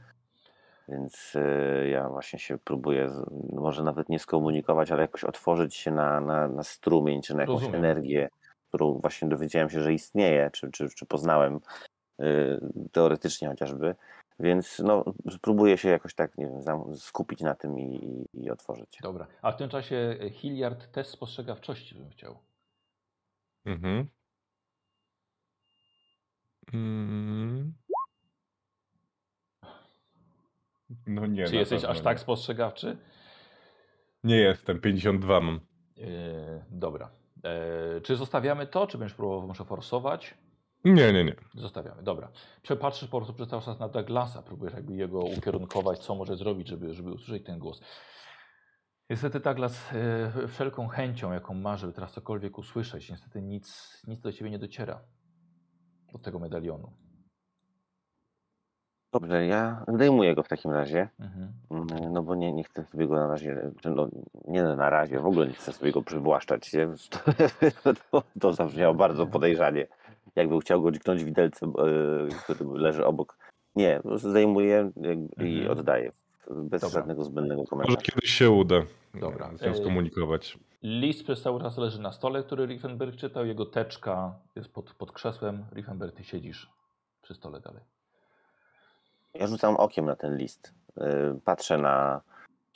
[0.89, 3.11] Więc y, ja właśnie się próbuję,
[3.53, 7.61] może nawet nie skomunikować, ale jakoś otworzyć się na, na, na strumień, czy na jakąś
[7.61, 7.85] Rozumiem.
[7.85, 8.29] energię,
[8.69, 11.61] którą właśnie dowiedziałem się, że istnieje, czy, czy, czy poznałem
[12.21, 12.61] y,
[12.93, 13.95] teoretycznie chociażby.
[14.41, 15.05] Więc no,
[15.41, 18.99] próbuję się jakoś tak, nie wiem, skupić na tym i, i, i otworzyć.
[19.03, 19.27] Dobra.
[19.43, 22.39] A w tym czasie e, Hilliard test spostrzegawczości bym chciał.
[23.65, 24.07] mhm.
[26.73, 27.73] Mm.
[31.07, 31.47] No nie.
[31.47, 32.03] Czy jesteś aż nie.
[32.03, 32.97] tak spostrzegawczy?
[34.25, 35.61] Nie jestem, 52 mam.
[35.97, 36.07] Yy,
[36.71, 37.11] dobra.
[37.45, 40.35] E, czy zostawiamy to, czy będziesz próbował muszę forsować?
[40.85, 41.35] Nie, nie, nie.
[41.55, 42.31] Zostawiamy, dobra.
[42.63, 46.69] Przepatrzysz po prostu przez cały czas na Douglasa, próbujesz jakby jego ukierunkować, co może zrobić,
[46.69, 47.81] żeby, żeby usłyszeć ten głos.
[49.11, 54.33] Niestety Douglas e, wszelką chęcią, jaką ma, żeby teraz cokolwiek usłyszeć, niestety nic, nic do
[54.33, 55.01] ciebie nie dociera.
[56.15, 56.93] Od tego medalionu.
[59.13, 61.53] Dobrze, ja zdejmuję go w takim razie, Mhm.
[61.71, 64.09] mm, no bo nie, nie chcę sobie go na razie, no,
[64.49, 66.73] nie na razie, w ogóle nie chcę sobie go przywłaszczać.
[66.73, 66.89] Nie?
[68.11, 69.87] To, to zabrzmiało bardzo podejrzanie.
[70.37, 73.37] Jakby chciał go dźgnąć widelcem, e, który leży obok.
[73.77, 74.01] Nie,
[74.97, 75.79] jak- i Mhm.
[75.79, 76.13] oddaję.
[76.51, 76.89] Bez Dobra.
[77.01, 77.97] żadnego zbędnego Może komentarza.
[78.01, 78.83] kiedyś się uda
[79.15, 79.51] Dobra.
[79.67, 80.59] nią E, skomunikować.
[80.83, 83.47] List przez cały czas leży na stole, który Riefenberg czytał.
[83.47, 85.65] Jego teczka jest pod, pod krzesłem.
[85.75, 86.71] Riefenberg, ty siedzisz
[87.23, 87.83] przy stole dalej.
[89.35, 90.75] Ja rzucam okiem na ten list.
[90.97, 92.21] E, Patrzę na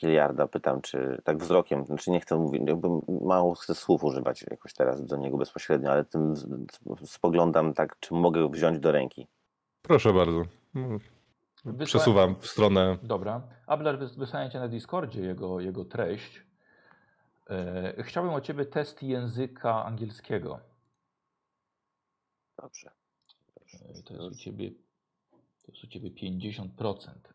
[0.01, 2.87] Giliarda, pytam, czy tak wzrokiem, znaczy nie chcę mówić, jakby
[3.21, 6.33] mało chcę słów używać jakoś teraz do niego bezpośrednio, ale tym
[7.05, 9.27] spoglądam tak, czy mogę wziąć do ręki.
[9.81, 10.43] Proszę bardzo.
[10.73, 10.99] No,
[11.65, 12.97] Wysła- Przesuwam w stronę.
[13.03, 13.41] Dobra.
[13.67, 16.43] Abler, wys- wysłałem cię na Discordzie jego, jego treść.
[17.49, 20.59] E, chciałbym od ciebie test języka angielskiego.
[22.61, 22.91] Dobrze.
[23.73, 24.71] E, to jest u ciebie,
[25.61, 27.33] to jest u ciebie 50%.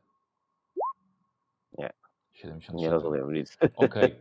[2.45, 2.61] Nie.
[2.61, 2.77] 77.
[2.77, 3.59] Nie rozumiem nic.
[3.77, 4.17] Okej.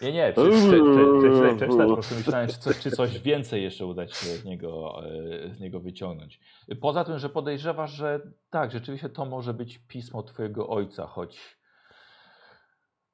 [0.00, 5.02] Nie, nie, po prostu myślałem, czy coś, czy coś więcej jeszcze uda się z niego,
[5.06, 6.40] e, z niego wyciągnąć.
[6.80, 11.58] Poza tym, że podejrzewasz, że tak, rzeczywiście to może być pismo twojego ojca, choć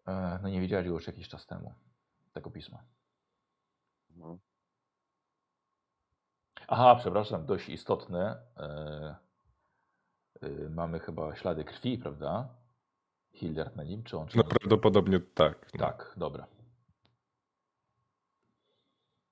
[0.06, 1.74] e, no nie wiedziałeś już jakiś czas temu,
[2.32, 2.84] tego pisma.
[4.16, 4.38] Mhm.
[6.68, 8.42] Aha, przepraszam, dość istotne.
[8.56, 9.16] E,
[10.70, 12.59] mamy chyba ślady krwi, prawda?
[13.32, 14.28] Hildard na nim, czy on?
[14.28, 15.70] Czy No prawdopodobnie tak.
[15.74, 15.80] No.
[15.80, 16.46] Tak, dobra.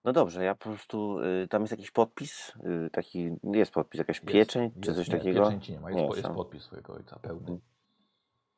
[0.04, 2.52] No dobrze, ja po prostu, y, tam jest jakiś podpis,
[2.86, 5.44] y, taki, jest podpis, jakaś Jest, pieczęć, czy jest, coś nie, takiego?
[5.44, 7.58] Pieczęci nie ma, jest, Nie, jest podpis swojego ojca, pełny.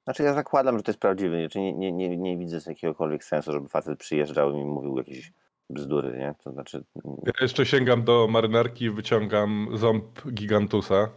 [0.04, 3.52] Znaczy ja zakładam, że to jest prawdziwy, znaczy nie, nie, nie, nie widzę jakiegokolwiek sensu,
[3.52, 5.32] żeby facet przyjeżdżał i mi mówił jakieś
[5.70, 6.34] bzdury, nie?
[6.44, 11.08] To znaczy, Ja jeszcze sięgam do marynarki i wyciągam ząb gigantusa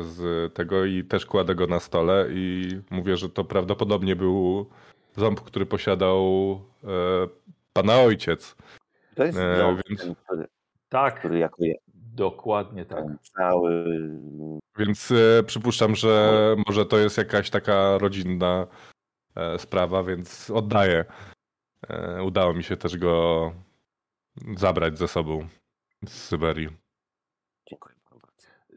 [0.00, 4.66] z tego i też kładę go na stole i mówię, że to prawdopodobnie był
[5.16, 6.20] ząb, który posiadał
[6.84, 6.88] e,
[7.72, 8.56] pana ojciec.
[9.14, 10.46] to jest E, ząb, więc- ten, który,
[10.88, 11.74] Tak, który jako je-
[12.14, 12.98] dokładnie tak.
[13.04, 13.84] ten cały
[14.78, 16.32] Więc e, przypuszczam, że
[16.66, 18.66] może to jest jakaś taka rodzinna
[19.34, 21.04] e, sprawa, więc oddaję.
[21.88, 23.52] E, udało mi się też go
[24.56, 25.48] zabrać ze sobą
[26.06, 26.68] z Syberii.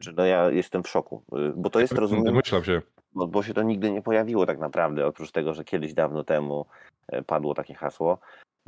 [0.00, 0.04] bardzo.
[0.04, 2.82] Czy no ja jestem w szoku, y, bo to jest, rozumiem, Domyślam się.
[3.12, 6.66] bo, bo się to nigdy nie pojawiło tak naprawdę, oprócz tego, że kiedyś dawno temu
[7.08, 8.18] e, padło takie hasło,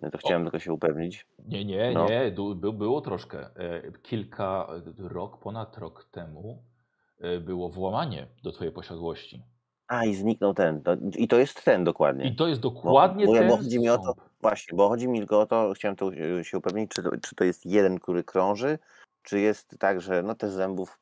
[0.04, 1.26] y, to chciałem tylko się upewnić.
[1.48, 2.06] Nie, nie, No.
[2.08, 3.38] nie, du- by, było troszkę.
[3.56, 4.68] E, Kilka,
[4.98, 6.62] rok, ponad rok temu
[7.20, 9.42] e, było włamanie do twojej posiadłości.
[9.88, 10.82] A i zniknął ten,
[11.16, 12.24] i to jest ten dokładnie.
[12.24, 14.14] I to jest dokładnie bo ten bo chodzi mi o to-.
[14.40, 16.10] Właśnie, bo chodzi mi tylko o to, chciałem tu
[16.42, 18.78] się upewnić, czy to, czy to jest jeden, który krąży,
[19.22, 20.98] czy jest tak, że no te zębów,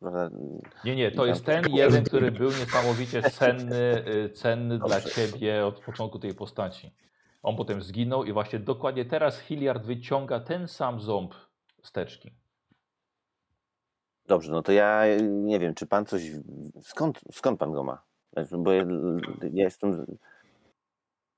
[0.85, 5.81] Nie, nie, to jest ten jeden, który był niesamowicie cenny, y, cenny dla ciebie od
[5.81, 6.95] początku tej postaci.
[7.43, 11.35] On potem zginął i właśnie dokładnie teraz Hilliard wyciąga ten sam ząb
[11.83, 12.31] z teczki.
[14.27, 16.23] Dobrze, no to ja y, nie wiem, czy pan coś.
[16.83, 18.03] Skąd, skąd pan go ma?
[18.33, 18.85] Znaczy, Bo ja,
[19.53, 20.07] ja jestem.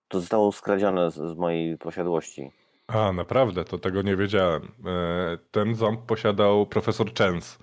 [0.09, 2.51] To zostało skradzione z, z mojej posiadłości.
[2.89, 4.63] A, naprawdę, to tego nie wiedziałem.
[4.87, 7.59] E, Ten ząb posiadał profesor Chens.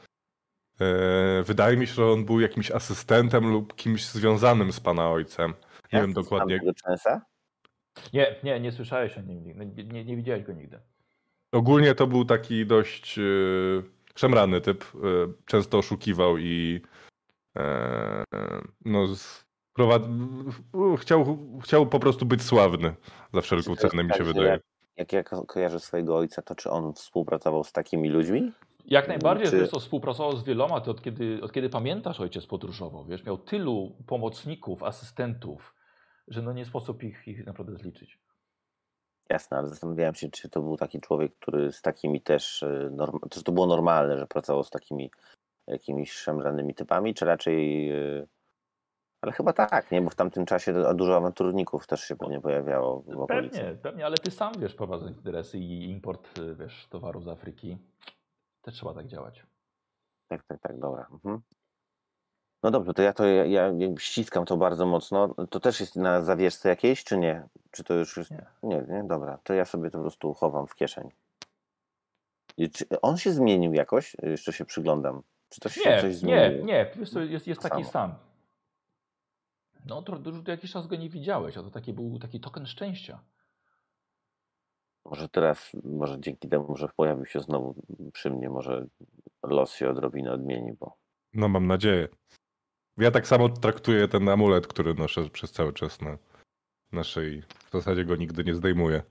[0.81, 5.53] E, Wydaje mi się, że on był jakimś asystentem lub kimś związanym z pana ojcem.
[5.93, 6.59] Nie Ja wiem dokładnie.
[8.13, 9.65] Nie, nie, nie słyszałeś o nim nigdy.
[9.65, 10.79] Nie, nie, nie widziałeś go nigdy.
[11.51, 13.21] Ogólnie to był taki dość e,
[14.15, 14.83] szemrany typ.
[14.83, 14.97] E,
[15.45, 16.81] Często oszukiwał i
[17.57, 18.23] e,
[18.85, 20.07] no, sprowad-
[20.99, 22.95] chciał, chciał po prostu być sławny
[23.33, 24.59] za wszelką cenę, mi się wydaje.
[24.99, 28.51] Jak, ja ko- kojarzę swojego ojca, to czy on współpracował z takimi ludźmi?
[28.85, 32.45] Jak najbardziej, Czy- wiesz, to współpracował z wieloma, ty od kiedy, od kiedy pamiętasz ojciec
[32.45, 35.75] podróżował, wiesz, miał tylu pomocników, asystentów,
[36.27, 38.19] że no nie sposób ich, ich naprawdę zliczyć.
[39.29, 42.65] Jasne, ale zastanawiałem się, czy to był taki człowiek, który z takimi też.
[42.91, 43.19] Norm...
[43.29, 45.11] Czy to było normalne, że pracował z takimi
[45.67, 47.91] jakimiś szemranymi typami, czy raczej.
[49.21, 50.01] Ale chyba tak, nie?
[50.01, 53.57] Bo w tamtym czasie du- dużo awanturników też się pewnie pojawiało w okolicy.
[53.59, 57.77] Pewnie, pewnie, ale ty sam wiesz, prowadząc interesy i import, y, wiesz, towarów z Afryki,
[58.61, 59.45] też trzeba tak działać.
[60.27, 61.07] Tak, tak, tak, dobra.
[61.11, 61.41] Mhm.
[62.63, 65.35] No dobrze, to ja to ja, ja ściskam to bardzo mocno.
[65.49, 67.47] To też jest na zawieszce jakiejś, czy nie?
[67.71, 68.31] Czy to już jest.
[68.31, 68.45] Nie.
[68.63, 69.39] Nie, nie, dobra.
[69.43, 71.09] To ja sobie to po prostu chowam w kieszeń.
[72.57, 74.15] I czy on się zmienił jakoś?
[74.23, 75.21] Jeszcze się przyglądam.
[75.49, 76.65] Czy to się Nie, coś nie, zmieniło?
[76.65, 77.91] nie, co, jest, jest Tak taki samo.
[77.91, 78.28] sam.
[79.85, 82.65] No, to, to, to jakiś czas go nie widziałeś, a to taki był taki token
[82.65, 83.19] szczęścia.
[85.05, 87.75] Może teraz, może dzięki temu, że pojawił się znowu
[88.13, 88.85] przy mnie, może
[89.43, 90.97] los się odrobinę odmieni, bo
[91.33, 92.07] No mam nadzieję.
[92.97, 96.17] Ja tak samo traktuję ten amulet, który noszę przez cały czas na,
[96.91, 97.41] na szyi.
[97.41, 99.03] W zasadzie go nigdy nie zdejmuję.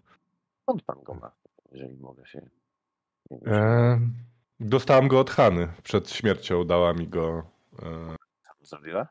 [0.62, 1.33] skąd pan go ma,
[1.72, 2.50] jeżeli mogę się...
[3.46, 4.00] E,
[4.61, 5.68] dostałam go od Hany.
[5.83, 7.42] Przed śmiercią dała mi go.
[7.83, 8.16] E,
[8.62, 9.09] zrobiła?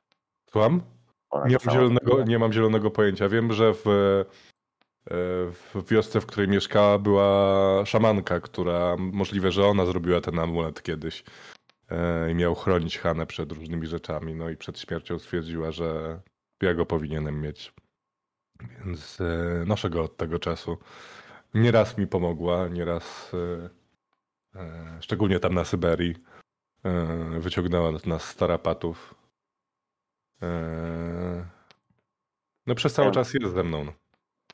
[0.52, 0.96] słucham?
[1.34, 3.30] Nie mam, zielonego, nie mam zielonego pojęcia.
[3.30, 4.26] Wiem, że w, e,
[5.52, 11.24] w wiosce, w której mieszkała, była szamanka, która możliwe, że ona zrobiła ten amulet kiedyś
[11.90, 14.36] e, i miał chronić Hanę przed różnymi rzeczami.
[14.36, 16.20] No i przed śmiercią stwierdziła, że
[16.62, 17.74] ja go powinienem mieć.
[18.86, 20.78] Więc e, noszę go od tego czasu.
[21.54, 23.32] Nieraz mi pomogła, nieraz,
[25.00, 26.16] szczególnie tam na Syberii,
[27.40, 29.16] wyciągnęła nas z tarapatów.
[30.41, 31.45] E,
[32.67, 33.84] no przez cały Ja- czas jest ze mną.
[33.84, 33.91] no.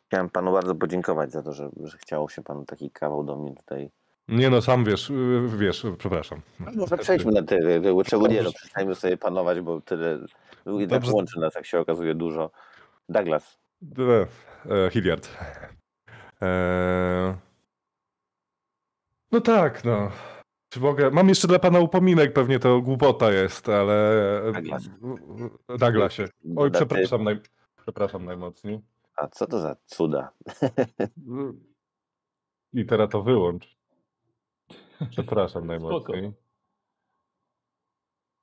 [0.07, 3.55] Chciałem panu bardzo podziękować za to, że, że chciało się panu taki kawał do mnie
[3.55, 3.89] tutaj.
[4.27, 6.41] Nie no, sam wiesz, y, wiesz, przepraszam.
[6.75, 10.19] Może przejdźmy na te, te czego nie, no przestańmy sobie panować, bo tyle,
[10.65, 11.11] jednak Dobrze.
[11.11, 12.51] łączy nas, jak się okazuje, dużo.
[13.09, 13.57] Douglas,
[14.69, 15.29] e, Hilliard.
[16.41, 17.37] E,
[19.31, 20.11] no tak, no.
[20.73, 21.11] Czy mogę?
[21.11, 24.41] Mam jeszcze dla pana upominek, pewnie to głupota jest, ale...
[24.53, 24.83] Douglas.
[25.79, 26.27] Douglasie.
[26.55, 27.39] Oj, przepraszam, naj...
[27.81, 28.81] przepraszam najmocniej.
[29.15, 30.31] A co to za cuda?
[32.73, 33.77] I teraz to wyłącz.
[35.09, 36.33] Przepraszam najmocniej.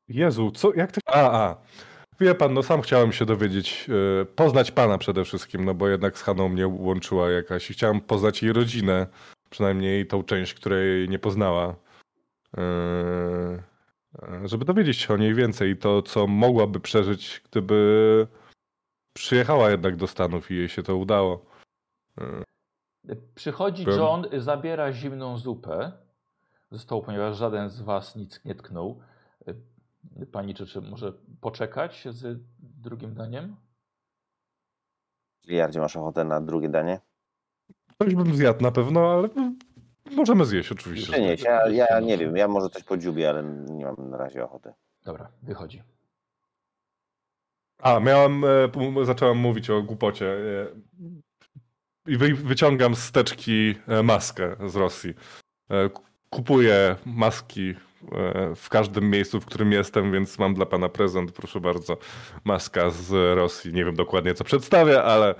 [0.09, 1.01] Jezu, co, jak to...
[1.07, 1.57] A, a.
[2.21, 3.87] Wie pan, no sam chciałem się dowiedzieć,
[4.23, 8.01] e, poznać pana przede wszystkim, no bo jednak z Haną mnie łączyła jakaś i chciałem
[8.01, 9.07] poznać jej rodzinę,
[9.51, 11.90] przynajmniej tą część, której nie poznała.
[12.57, 13.63] E,
[14.45, 18.27] żeby dowiedzieć się o niej więcej i to, co mogłaby przeżyć, gdyby
[19.13, 21.47] przyjechała jednak do Stanów i jej się to udało.
[22.21, 22.45] E,
[23.35, 25.93] Przychodzi John, zabiera zimną zupę
[26.71, 29.01] ze stołu, ponieważ żaden z was nic nie tknął.
[30.23, 33.57] Y, Pani czy, czy może poczekać z drugim daniem?
[35.47, 37.01] Jardzie, masz ochotę na drugie danie?
[37.99, 39.29] Coś bym zjadł na pewno, ale
[40.11, 41.13] możemy zjeść oczywiście.
[41.13, 41.37] Czy nie?
[41.37, 44.73] że Ja, ja nie wiem, ja może coś podziubię, ale nie mam na razie ochoty.
[45.05, 45.79] Dobra, wychodzi.
[45.79, 45.87] tak.
[47.83, 50.27] A, miałem, e, zacząłem mówić o głupocie.
[50.33, 50.67] e,
[52.07, 55.15] I wy, wyciągam z teczki e, maskę z Rosji.
[56.31, 57.75] Kupuję maski
[58.57, 61.97] w każdym miejscu, w którym jestem, więc mam dla pana prezent, proszę bardzo.
[62.45, 63.73] Maska z Rosji.
[63.73, 65.35] Nie wiem dokładnie, co przedstawia, ale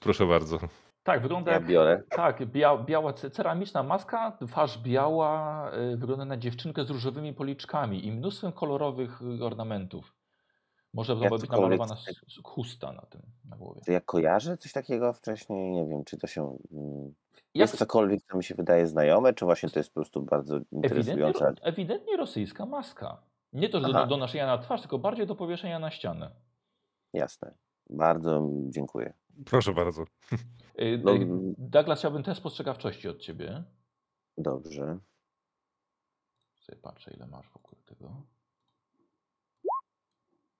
[0.00, 0.58] proszę bardzo.
[1.02, 2.02] Tak, wygląda Ja jak biorę.
[2.10, 8.06] Tak, bia, biała ce- ceramiczna maska, twarz biała, y, wygląda na dziewczynkę z różowymi policzkami
[8.06, 10.14] i mnóstwem kolorowych y, ornamentów.
[10.94, 11.96] Może to być namalowana
[12.44, 13.80] chusta na tym, na głowie.
[13.86, 15.70] Czy ja kojarzę coś takiego wcześniej?
[15.72, 16.56] Nie wiem, czy to się...
[16.72, 17.14] mm,
[17.54, 20.56] Jak, Jest cokolwiek, co mi się wydaje znajome, czy właśnie to jest po prostu bardzo
[20.56, 21.44] ewidentnie, interesujące?
[21.44, 23.16] ro- ewidentnie rosyjska maska.
[23.52, 26.30] Nie to, że do, do noszenia na twarz, tylko bardziej do powieszenia na ścianę.
[27.12, 27.54] Jasne.
[27.90, 29.12] Bardzo dziękuję.
[29.46, 30.04] Proszę bardzo.
[30.80, 33.62] Y, No, y, Douglas, chciałbym test spostrzegawczości od ciebie.
[34.38, 34.98] Dobrze.
[36.60, 38.22] Sobie patrzę, ile masz w ogóle tego.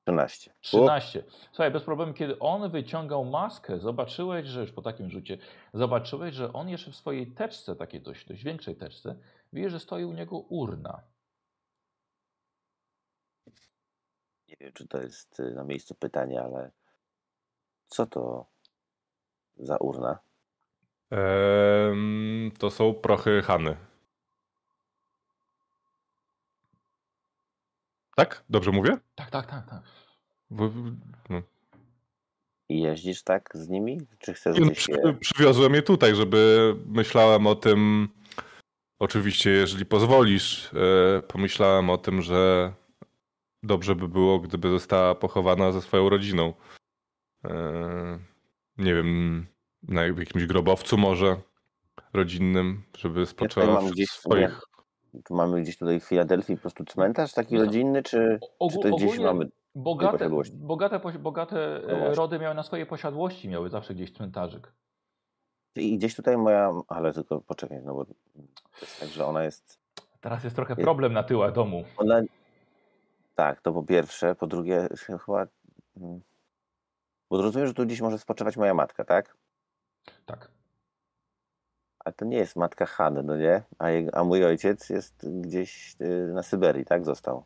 [0.04, 0.54] 13.
[0.60, 1.24] 13.
[1.52, 5.38] Słuchaj, bez problemu, kiedy on wyciągał maskę, zobaczyłeś, że już po takim rzucie,
[5.74, 9.16] zobaczyłeś, że on jeszcze w swojej teczce, takiej dość, dość większej teczce,
[9.52, 11.02] widzisz, że stoi u niego urna.
[14.48, 16.70] Nie wiem, czy to jest y, na miejscu pytanie, ale
[17.86, 18.51] co to
[19.56, 20.18] za urna?
[21.10, 23.76] Em, to są prochy Hany.
[28.16, 28.44] Tak?
[28.48, 28.96] Dobrze mówię?
[29.14, 29.82] Tak, tak, tak, tak.
[30.50, 30.70] Bo,
[31.30, 31.42] no.
[32.68, 34.00] I jeździsz tak z nimi?
[34.18, 35.14] Czy chcesz Nie, no, gdzieś je...
[35.20, 38.08] przywiozłem je tutaj, żeby myślałem o tym.
[38.98, 42.72] Oczywiście, jeżeli pozwolisz, e, pomyślałem o tym, że
[43.62, 46.54] dobrze by było, gdyby została pochowana ze swoją rodziną.
[48.82, 49.46] Nie wiem,
[49.82, 51.36] na jakimś grobowcu może
[52.14, 53.26] rodzinnym, żeby
[53.56, 54.60] mam gdzieś swoich.
[55.24, 58.40] Tu mamy gdzieś tutaj w Filadelfii po prostu cmentarz taki co, rodzinny, czy,
[58.72, 59.48] czy to gdzieś mamy...
[59.74, 60.56] Bogate, posiadłości?
[60.56, 64.72] bogate, bogate No rody miały na swojej posiadłości, miały zawsze gdzieś cmentarzyk.
[65.76, 66.70] I gdzieś tutaj moja...
[66.88, 68.14] Ale tylko poczekaj, no bo to
[68.80, 69.80] jest tak, że ona jest...
[70.20, 71.84] Teraz jest trochę Je- problem na tyłach domu.
[71.96, 72.20] Ona...
[73.34, 74.34] Tak, to po pierwsze.
[74.34, 74.88] Po drugie,
[75.24, 75.46] chyba...
[77.32, 79.36] Bo rozumiem, że tu gdzieś może spoczywać moja matka, tak?
[80.26, 80.50] Tak.
[82.04, 83.62] A to nie jest matka Hany, no nie?
[83.78, 87.04] A, jego, a mój ojciec jest gdzieś y, na Syberii, tak?
[87.04, 87.44] Został.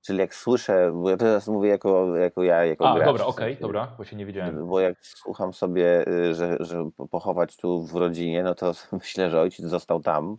[0.00, 3.06] Czyli jak słyszę, bo ja teraz mówię jako, jako ja, jako A, gracz.
[3.06, 4.68] dobra, okej, sensie, dobra, bo się nie wiedziałem.
[4.68, 9.40] Bo jak słucham sobie, y, że, że pochować tu w rodzinie, no to myślę, że
[9.40, 10.36] ojciec został tam.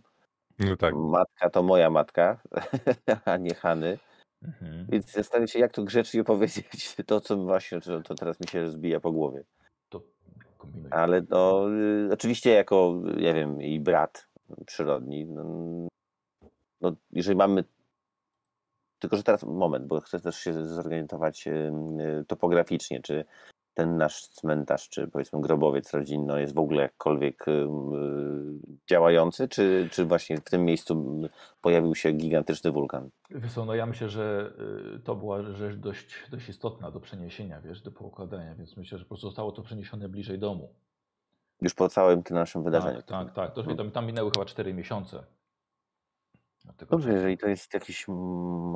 [0.58, 0.94] No tak.
[0.94, 2.40] Matka to moja matka,
[3.24, 3.98] a nie Hany.
[4.44, 4.86] Mhm.
[4.88, 8.70] Więc zastanawiam się, jak to grzecznie powiedzieć to, co właśnie, to, to teraz mi się
[8.70, 9.44] zbija po głowie.
[9.88, 10.02] To
[10.58, 10.90] kombinuj.
[10.92, 14.28] Ale no, y, oczywiście jako, nie wiem, i brat
[14.66, 15.44] przyrodni, no,
[16.80, 17.64] no jeżeli mamy,
[18.98, 21.72] tylko że teraz moment, bo chcę też się zorientować y,
[22.26, 23.24] topograficznie, czy
[23.74, 27.66] ten nasz cmentarz, czy powiedzmy grobowiec rodzinny no, jest w ogóle jakkolwiek y,
[28.90, 31.20] działający, czy, czy właśnie w tym miejscu
[31.60, 33.10] pojawił się gigantyczny wulkan?
[33.30, 34.52] Wiesz no ja myślę, że
[34.96, 39.04] y, to była rzecz dość, dość istotna do przeniesienia, wiesz, do poukładania, więc myślę, że
[39.04, 40.68] po prostu zostało to przeniesione bliżej domu.
[41.62, 43.02] Już po całym tym naszym wydarzeniu.
[43.02, 43.54] Tak, tak, tak.
[43.54, 43.76] To, Mhm.
[43.76, 45.24] tam, tam minęły chyba 4 miesiące.
[46.90, 48.06] Dobrze, jeżeli to jest jakiś,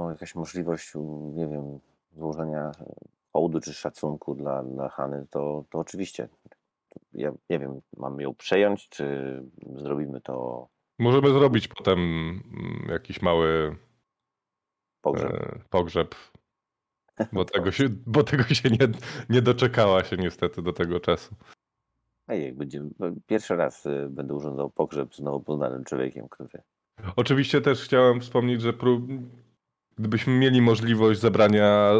[0.09, 0.93] jakaś możliwość,
[1.33, 1.81] nie wiem,
[2.17, 2.73] złożenia
[3.39, 6.29] hołdu czy szacunku dla, dla Hany, to, to oczywiście.
[7.13, 9.05] Ja nie wiem, mam ją przejąć, czy
[9.77, 10.69] zrobimy to
[10.99, 13.77] Możemy zrobić potem mm, jakiś mały
[15.01, 15.33] pogrzeb.
[15.33, 16.15] e, pogrzeb.
[17.33, 18.89] Bo tego się, bo tego się nie,
[19.29, 21.35] nie doczekała się niestety do tego czasu.
[22.29, 22.85] Ej, jak będzie,
[23.27, 26.63] pierwszy raz y, będę urządzał pogrzeb z nowo poznanym człowiekiem, który
[27.17, 29.05] Oczywiście też chciałem wspomnieć, że prób...
[29.99, 31.93] gdybyśmy mieli możliwość zebrania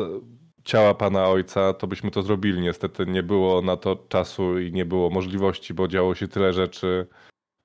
[0.69, 2.61] ciała pana ojca, to byśmy to zrobili.
[2.61, 7.07] Niestety nie było na to czasu i nie było możliwości, bo działo się tyle rzeczy.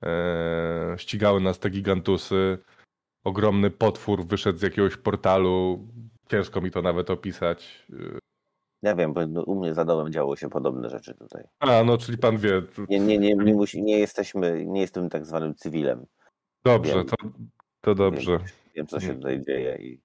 [0.02, 2.58] Eee, ścigały nas te gigantusy.
[3.24, 5.86] Ogromny potwór wyszedł z jakiegoś portalu.
[6.30, 7.86] Ciężko mi to nawet opisać.
[8.82, 11.44] Ja wiem, bo no, u mnie za domem działo się podobne rzeczy tutaj.
[11.58, 12.62] A, no czyli pan wie.
[12.88, 16.06] Nie, nie, nie, nie, musi, nie jesteśmy, nie jestem tak zwanym cywilem.
[16.64, 17.06] Dobrze, wiem.
[17.06, 17.16] to,
[17.80, 18.38] to dobrze.
[18.74, 19.20] Wiem, co się Mhm.
[19.20, 20.00] tutaj dzieje i,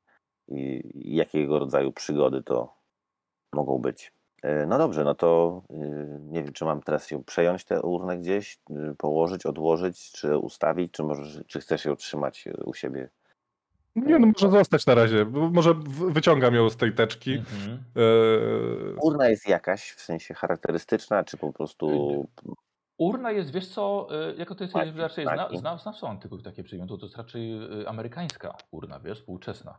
[0.48, 2.79] i jakiego rodzaju przygody to
[3.54, 4.12] mogą być.
[4.44, 5.76] E, No dobrze, no to y,
[6.22, 8.60] nie wiem, czy mam teraz ją przejąć tę urnę gdzieś,
[8.92, 13.10] y, położyć, odłożyć, czy ustawić, czy może, czy chcesz ją trzymać y, u siebie?
[13.96, 15.26] Nie, no może zostać na razie.
[15.26, 15.74] bo Może
[16.12, 17.34] wyciągam ją z tej teczki.
[17.34, 17.84] Mhm.
[17.96, 22.28] E, Urna jest jakaś, w sensie charakterystyczna, czy po prostu...
[22.98, 25.58] Urna jest, wiesz co, jako to jest raczej zna, znaki.
[25.58, 29.78] zna, zna, są tylko takie przedmioty, to jest raczej amerykańska urna, wiesz, współczesna.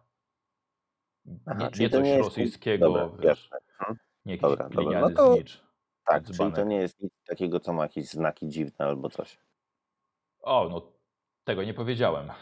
[1.47, 3.51] Aha, nie czyli nie to coś nie jest- rosyjskiego, dobra, wiesz.
[3.81, 3.99] Mhm.
[4.25, 5.63] nie jakiś Dobra, dobra, no to- znicz.
[6.07, 9.39] Tak, czyli to nie jest nic takiego, co ma jakieś znaki dziwne albo coś.
[10.43, 10.93] O, no
[11.45, 12.31] tego nie powiedziałem.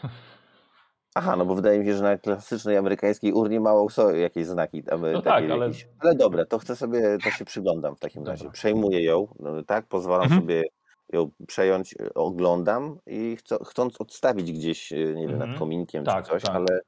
[1.15, 4.83] Aha, no bo wydaje mi się, że na klasycznej amerykańskiej urnie mało są jakieś znaki.
[4.83, 5.87] Tam, No takie tak, ale- jakieś...
[5.99, 8.33] ale dobra, to chcę sobie, to się przyglądam w takim Dobra.
[8.33, 8.49] razie.
[8.51, 10.41] Przejmuję ją, no, tak, pozwalam Mhm.
[10.41, 10.63] sobie
[11.13, 15.49] ją przejąć, oglądam i chcą, chcąc odstawić gdzieś, nie wiem, Mhm.
[15.49, 16.55] nad kominkiem Tak, czy coś, tak.
[16.55, 16.79] ale,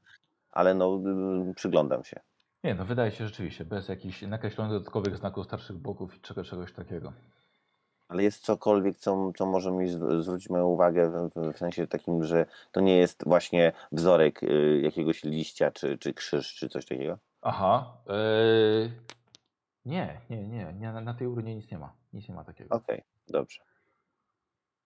[0.51, 1.01] ale no
[1.49, 2.19] y, przyglądam się.
[2.63, 6.73] Nie, no wydaje się rzeczywiście, bez jakichś nakreślonych dodatkowych znaków starszych boków i czego, czegoś
[6.73, 7.13] takiego.
[8.07, 12.23] Ale jest cokolwiek, co, co może mi zw- zwrócić moją uwagę w, w sensie takim,
[12.23, 17.17] że to nie jest właśnie wzorek y, jakiegoś liścia, czy, czy krzyż, czy coś takiego?
[17.41, 17.97] Aha.
[18.07, 18.91] Yy...
[19.85, 21.93] Nie, nie, nie, nie na, na tej urnie nic nie ma.
[22.13, 22.75] Nic nie ma takiego.
[22.75, 23.61] Okej, dobrze.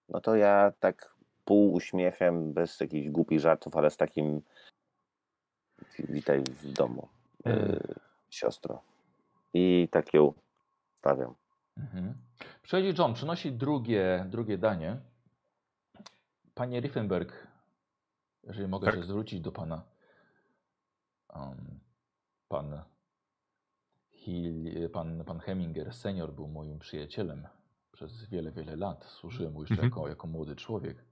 [0.10, 4.42] No to ja tak pół uśmiechem, bez jakichś głupich żartów, ale z takim
[6.00, 7.08] witaj w domu,
[7.46, 7.50] E.
[7.52, 7.96] y,
[8.30, 8.82] siostro.
[9.54, 10.34] I tak ją
[11.00, 11.36] stawiam.
[11.78, 12.14] Mhm.
[12.64, 14.98] Przychodzi John, przynosi drugie, drugie danie.
[16.54, 17.48] Panie Riffenberg,
[18.44, 18.96] jeżeli mogę Tak.
[18.96, 19.84] się zwrócić do pana.
[21.36, 21.80] Um,
[22.48, 22.84] pan,
[24.12, 27.48] Hill, pan, pan Heminger senior był moim przyjacielem
[27.92, 29.06] przez wiele, wiele lat.
[29.06, 29.90] Służyłem mu jeszcze Mhm.
[29.90, 31.04] jako, jako młody człowiek.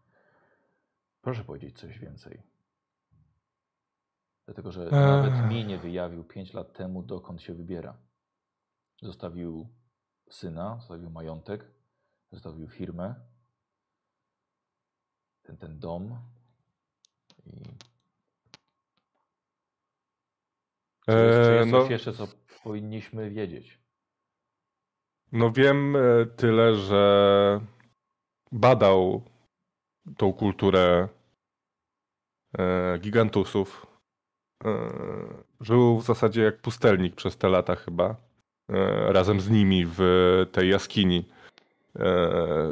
[1.21, 2.41] Proszę powiedzieć coś więcej.
[4.45, 7.97] Dlatego, że nawet mi nie wyjawił 5 lat temu, dokąd się wybiera.
[9.01, 9.67] Zostawił
[10.29, 11.71] syna, zostawił majątek,
[12.31, 13.15] zostawił firmę,
[15.43, 16.17] ten, ten dom
[17.45, 17.51] i
[21.05, 22.27] czy jest, czy jest e, coś no, jeszcze, co
[22.63, 23.79] powinniśmy wiedzieć?
[25.31, 27.61] no wiem e, tyle, że
[28.51, 29.23] badał
[30.17, 31.07] tą kulturę
[32.57, 33.92] e, gigantusów.
[34.65, 34.89] E,
[35.61, 38.15] żył w zasadzie jak pustelnik przez te lata chyba.
[38.69, 39.99] E, razem z nimi w
[40.51, 41.25] tej jaskini.
[41.95, 42.05] E,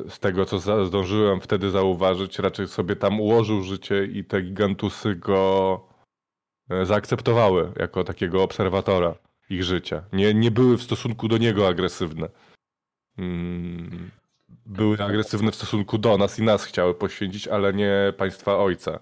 [0.10, 5.82] z tego, co zdążyłem wtedy zauważyć, raczej sobie tam ułożył życie i te gigantusy go
[6.84, 9.16] zaakceptowały jako takiego obserwatora
[9.50, 10.04] ich życia.
[10.14, 12.30] Nie, nie były w stosunku do niego agresywne.
[13.18, 14.12] Mm,
[14.66, 19.00] Były agresywne w stosunku do nas i nas chciały poświęcić, ale nie państwa ojca.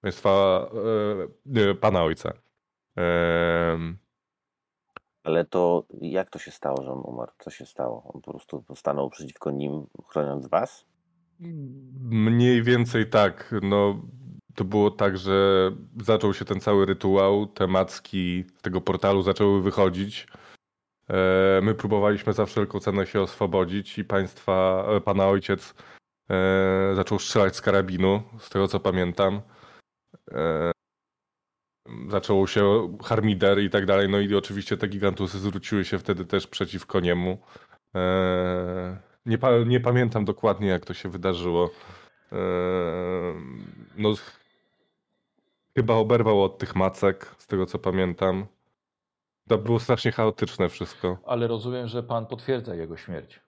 [0.00, 2.32] Państwa e, nie, pana ojca.
[2.96, 3.98] Em,
[5.24, 7.32] Ale to jak to się stało, że on umarł?
[7.38, 8.10] Co się stało?
[8.14, 10.86] On po prostu stanął przeciwko nim, chroniąc was?
[12.10, 13.54] Mniej więcej tak.
[13.62, 14.00] No,
[14.54, 15.70] to było tak, że
[16.02, 20.26] zaczął się ten cały rytuał, te macki z tego portalu zaczęły wychodzić.
[21.08, 25.74] E, My próbowaliśmy za wszelką cenę się oswobodzić i państwa, e, pana ojciec
[26.30, 29.40] e, zaczął strzelać z karabinu, z tego co pamiętam.
[30.32, 30.72] E,
[32.08, 36.46] Zaczęło się harmider i tak dalej, no i oczywiście te gigantusy zwróciły się wtedy też
[36.46, 37.38] przeciwko niemu.
[37.94, 41.70] E, Nie, pa, nie pamiętam dokładnie jak to się wydarzyło.
[42.32, 42.36] E,
[43.96, 44.14] No,
[45.76, 48.46] chyba oberwał od tych macek, z tego co pamiętam.
[49.48, 51.18] To było strasznie chaotyczne wszystko.
[51.26, 53.40] Ale rozumiem, że pan potwierdza jego śmierć.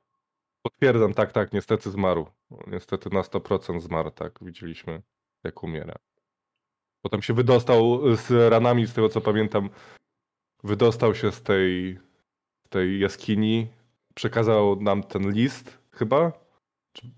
[0.62, 2.26] Potwierdzam, tak, tak, niestety zmarł.
[2.66, 5.02] Niestety na 100% zmarł, tak, widzieliśmy
[5.44, 5.94] jak umiera.
[7.02, 9.70] Potem się wydostał z ranami, z tego co pamiętam,
[10.64, 11.98] wydostał się z tej,
[12.68, 13.68] tej jaskini,
[14.14, 16.32] przekazał nam ten list, chyba?
[16.92, 17.10] Czy...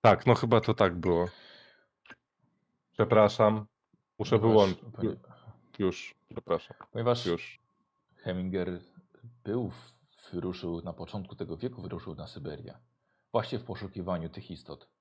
[0.00, 1.28] Tak, no chyba to tak było.
[2.92, 3.66] Przepraszam,
[4.18, 4.78] muszę wyłączyć.
[5.78, 7.60] Już, przepraszam, Ponieważ już.
[8.16, 8.80] Heminger
[9.44, 9.72] był,
[10.32, 12.78] wyruszył na początku tego wieku, wyruszył na Syberię.
[13.32, 14.95] Właśnie w poszukiwaniu tych istot.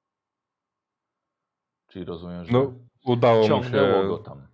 [1.87, 2.73] Czyli rozumiem, że No,
[3.05, 4.03] udało mu się...
[4.07, 4.47] go tam.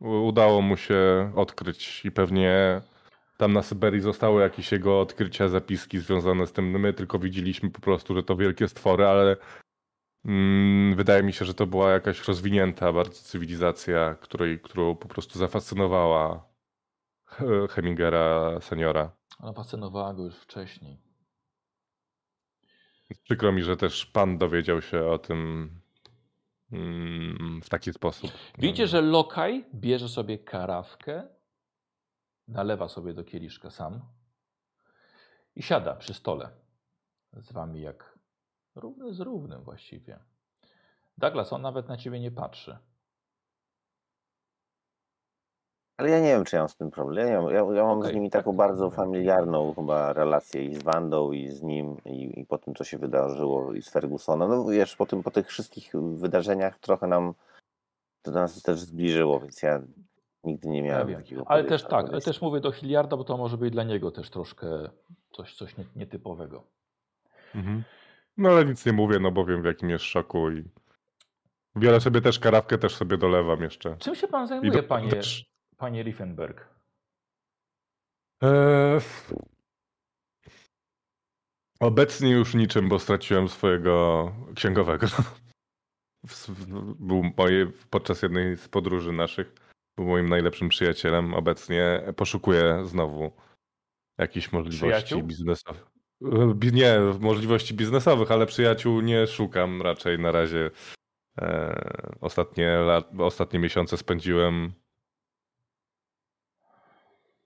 [0.00, 2.80] udało mu się odkryć i pewnie
[3.36, 6.80] tam na Syberii zostały jakieś jego odkrycia, zapiski związane z tym.
[6.80, 9.36] My tylko widzieliśmy po prostu, że to wielkie stwory, ale
[10.24, 15.38] mm, wydaje mi się, że to była jakaś rozwinięta bardzo cywilizacja, której, którą po prostu
[15.38, 16.48] zafascynowała
[17.26, 19.10] He- Hemingera seniora.
[19.40, 20.98] Ona fascynowała go już wcześniej.
[23.24, 25.70] Przykro mi, że też pan dowiedział się o tym
[27.62, 28.30] w taki sposób.
[28.58, 31.28] Widzicie, że Lokaj bierze sobie karawkę
[32.48, 34.00] nalewa sobie do kieliszka sam
[35.56, 36.50] i siada przy stole
[37.32, 38.18] z wami jak
[38.74, 40.18] równy z równym właściwie.
[41.18, 42.78] Douglas, on nawet na ciebie nie patrzy.
[45.98, 47.26] Ale ja nie wiem, czy ja mam z tym problem.
[47.26, 48.96] Ja, nie mam, ja, ja mam Okej, z nimi tak, taką tak, bardzo tak.
[48.96, 52.98] familiarną chyba relację i z Wandą, i z nim, i, i po tym, co się
[52.98, 54.48] wydarzyło, i z Fergusonem.
[54.48, 57.34] No wiesz, po, tym, po tych wszystkich wydarzeniach trochę nam
[58.22, 59.80] to nas też zbliżyło, więc ja
[60.44, 61.16] nigdy nie Ja miałem wiem.
[61.22, 64.10] takiego Ale też tak, ale też mówię do Hilliarda, bo to może być dla niego
[64.10, 64.66] też troszkę
[65.32, 66.62] coś, coś nie- nietypowego.
[67.54, 67.84] Mhm.
[68.36, 70.64] No ale nic nie mówię, no bo wiem w jakim jest szoku i
[71.76, 73.96] biorę sobie też karawkę, też sobie dolewam jeszcze.
[73.96, 75.48] Czym się pan I zajmuje, do- panie, też-
[75.78, 76.68] panie Riefenberg?
[78.42, 79.00] Eee,
[81.80, 85.06] Obecnie już niczym, bo straciłem swojego księgowego.
[86.98, 89.54] Był moje, podczas jednej z podróży naszych
[89.96, 91.34] był moim najlepszym przyjacielem.
[91.34, 93.32] Obecnie poszukuję znowu
[94.18, 95.86] jakichś możliwości biznesowych.
[96.54, 100.70] Bi- Nie, możliwości biznesowych, ale przyjaciół nie szukam raczej na razie.
[101.40, 104.72] E, Ostatnie, lat, ostatnie miesiące spędziłem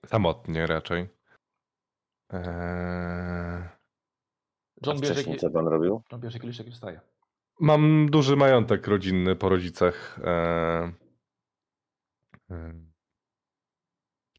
[0.05, 1.09] samotnie raczej.
[2.29, 3.63] Eee,
[4.85, 6.01] John bierze, wcześniej co pan robił?
[6.11, 7.01] John bierze kieliszek i wstaje.
[7.59, 10.19] Mam duży majątek rodzinny po rodzicach.
[10.23, 10.91] Eee,
[12.49, 12.93] em.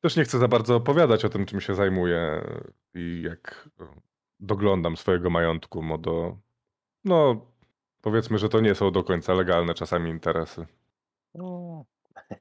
[0.00, 2.44] Też nie chcę za bardzo opowiadać o tym, czym się zajmuję
[2.94, 3.68] i jak
[4.40, 6.38] doglądam swojego majątku, do,
[7.04, 7.46] no
[8.00, 10.66] powiedzmy, że to nie są do końca legalne czasami interesy.
[11.34, 11.84] No,
[12.14, 12.40] tak,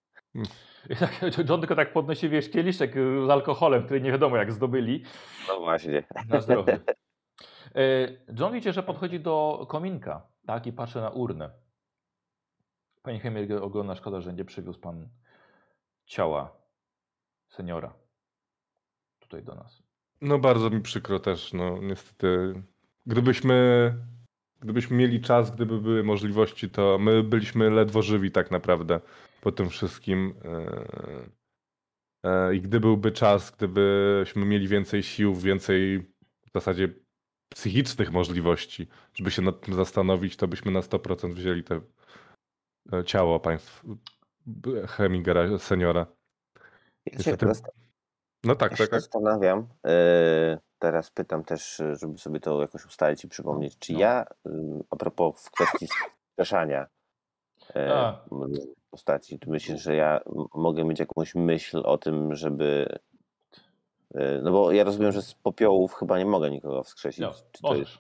[1.50, 5.04] John tylko tak podnosi, wiesz, kieliszek y, z alkoholem, który nie wiadomo jak zdobyli.
[5.48, 6.04] no właśnie.
[6.30, 6.80] Na zdrowie.
[7.76, 8.08] E,
[8.40, 11.50] John widzicie, że podchodzi do kominka, tak, i patrzy na urnę.
[13.02, 15.10] Panie Hemir ogląda, szkoda, że nie przywiózł pan
[16.06, 16.58] ciała
[17.48, 17.94] seniora
[19.20, 19.84] tutaj do nas.
[20.22, 22.64] No bardzo mi przykro też, no niestety.
[23.06, 23.94] Gdybyśmy,
[24.60, 29.00] gdybyśmy mieli czas, gdyby były możliwości, to my byliśmy ledwo żywi tak naprawdę
[29.44, 30.34] po tym wszystkim.
[30.46, 31.30] Eee,
[32.26, 36.00] e, I gdy byłby czas, gdybyśmy mieli więcej sił, więcej
[36.46, 36.90] w zasadzie
[37.54, 41.82] psychicznych możliwości, żeby się nad tym zastanowić, to byśmy na 100% wzięli te
[42.94, 43.84] e, ciało państw
[44.88, 46.06] Hemingera seniora.
[47.06, 47.52] Ja się Niestety-
[48.46, 49.02] No tak, ja się tak, tak.
[49.02, 54.00] zastanawiam, e, teraz pytam też, e, żeby sobie to jakoś ustalić i przypomnieć, czy No.
[54.00, 54.26] ja,
[54.90, 55.88] a propos w kwestii
[56.34, 56.88] skrzeszania
[57.76, 58.26] e, A.
[58.32, 58.54] m,
[58.98, 60.20] postaci, czy myślisz, że ja
[60.54, 63.00] mogę mieć jakąś myśl o tym, żeby
[64.16, 67.20] e, no bo ja rozumiem, że z popiołów chyba nie mogę nikogo wskrzesić.
[67.22, 67.32] No,
[67.62, 67.92] to jest,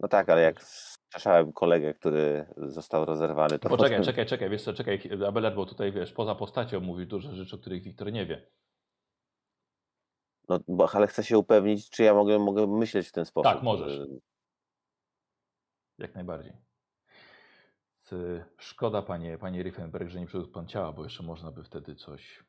[0.00, 4.62] no tak, ale jak wskrzeszałem kolegę, który został rozerwany, to Poczekaj, potem- czekaj, czekaj, wiesz
[4.62, 8.26] co, czekaj, Abelard, bo tutaj wiesz, poza postacią mówisz dużo rzeczy, o których Wiktor nie
[8.26, 8.46] wie.
[10.48, 13.52] No, bo, ale chcę się upewnić, czy ja mogę, mogę myśleć w ten sposób.
[13.52, 13.92] Tak, możesz.
[13.92, 14.06] że-
[15.98, 16.52] Jak najbardziej.
[18.10, 21.94] Z- Szkoda, panie, panie Riefenberg, że nie przywiózł pan ciała, bo jeszcze można by wtedy
[21.94, 22.44] coś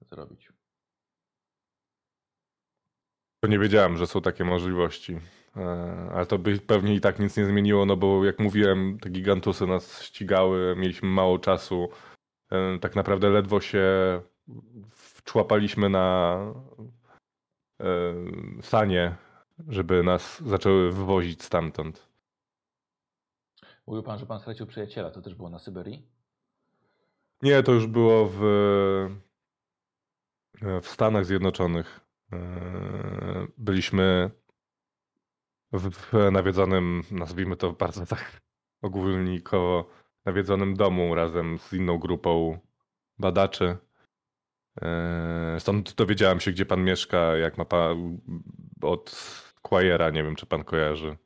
[0.00, 0.52] zrobić.
[3.44, 5.18] To nie wiedziałem, że są takie możliwości.
[5.56, 5.60] E,
[6.14, 9.66] Ale to by pewnie i tak nic nie zmieniło, no bo jak mówiłem, te gigantusy
[9.66, 11.88] nas ścigały, mieliśmy mało czasu.
[12.52, 13.82] E, Tak naprawdę ledwo się
[14.90, 16.36] wczłapaliśmy na
[17.80, 18.14] e,
[18.62, 19.16] sanie,
[19.68, 22.05] żeby nas zaczęły wywozić stamtąd.
[23.86, 26.06] Mówił pan, że pan stracił przyjaciela, to też było na Syberii?
[27.42, 28.42] Nie, to już było w,
[30.62, 32.00] e, w Stanach Zjednoczonych.
[32.32, 32.38] E,
[33.58, 34.30] Byliśmy
[35.72, 38.40] w, nawiedzonym, nazwijmy to bardzo tak
[38.82, 39.90] ogólnikowo,
[40.24, 42.58] nawiedzonym domu razem z inną grupą
[43.18, 43.76] badaczy.
[44.82, 48.18] E, Stąd dowiedziałem się, gdzie pan mieszka, jak ma pan
[48.82, 49.16] od
[49.62, 51.16] Quayera, nie wiem, czy pan kojarzy.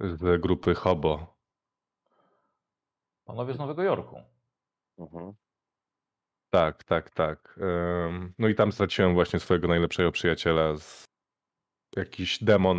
[0.00, 1.34] Z grupy Hobo.
[3.24, 4.20] Panowie z Nowego Jorku.
[4.98, 5.32] Mhm.
[6.50, 7.58] Tak, tak, tak.
[8.08, 10.76] Ym, No i tam straciłem właśnie swojego najlepszego przyjaciela.
[10.76, 11.04] Z...
[11.96, 12.78] Jakiś demon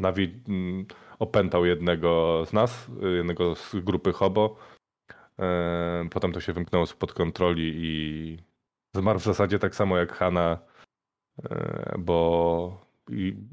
[0.00, 0.42] nawi...
[0.48, 0.86] m,
[1.18, 4.56] opętał jednego z nas, jednego z grupy Hobo.
[6.00, 8.38] Ym, Potem to się wymknęło spod kontroli i
[8.96, 10.58] zmarł w zasadzie tak samo jak Hanna,
[11.44, 12.83] y, bo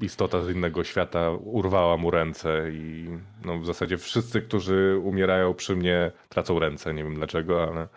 [0.00, 3.08] istota z innego świata urwała mu ręce i
[3.44, 6.94] no w zasadzie wszyscy, którzy umierają przy mnie tracą ręce.
[6.94, 7.88] Nie wiem dlaczego, ale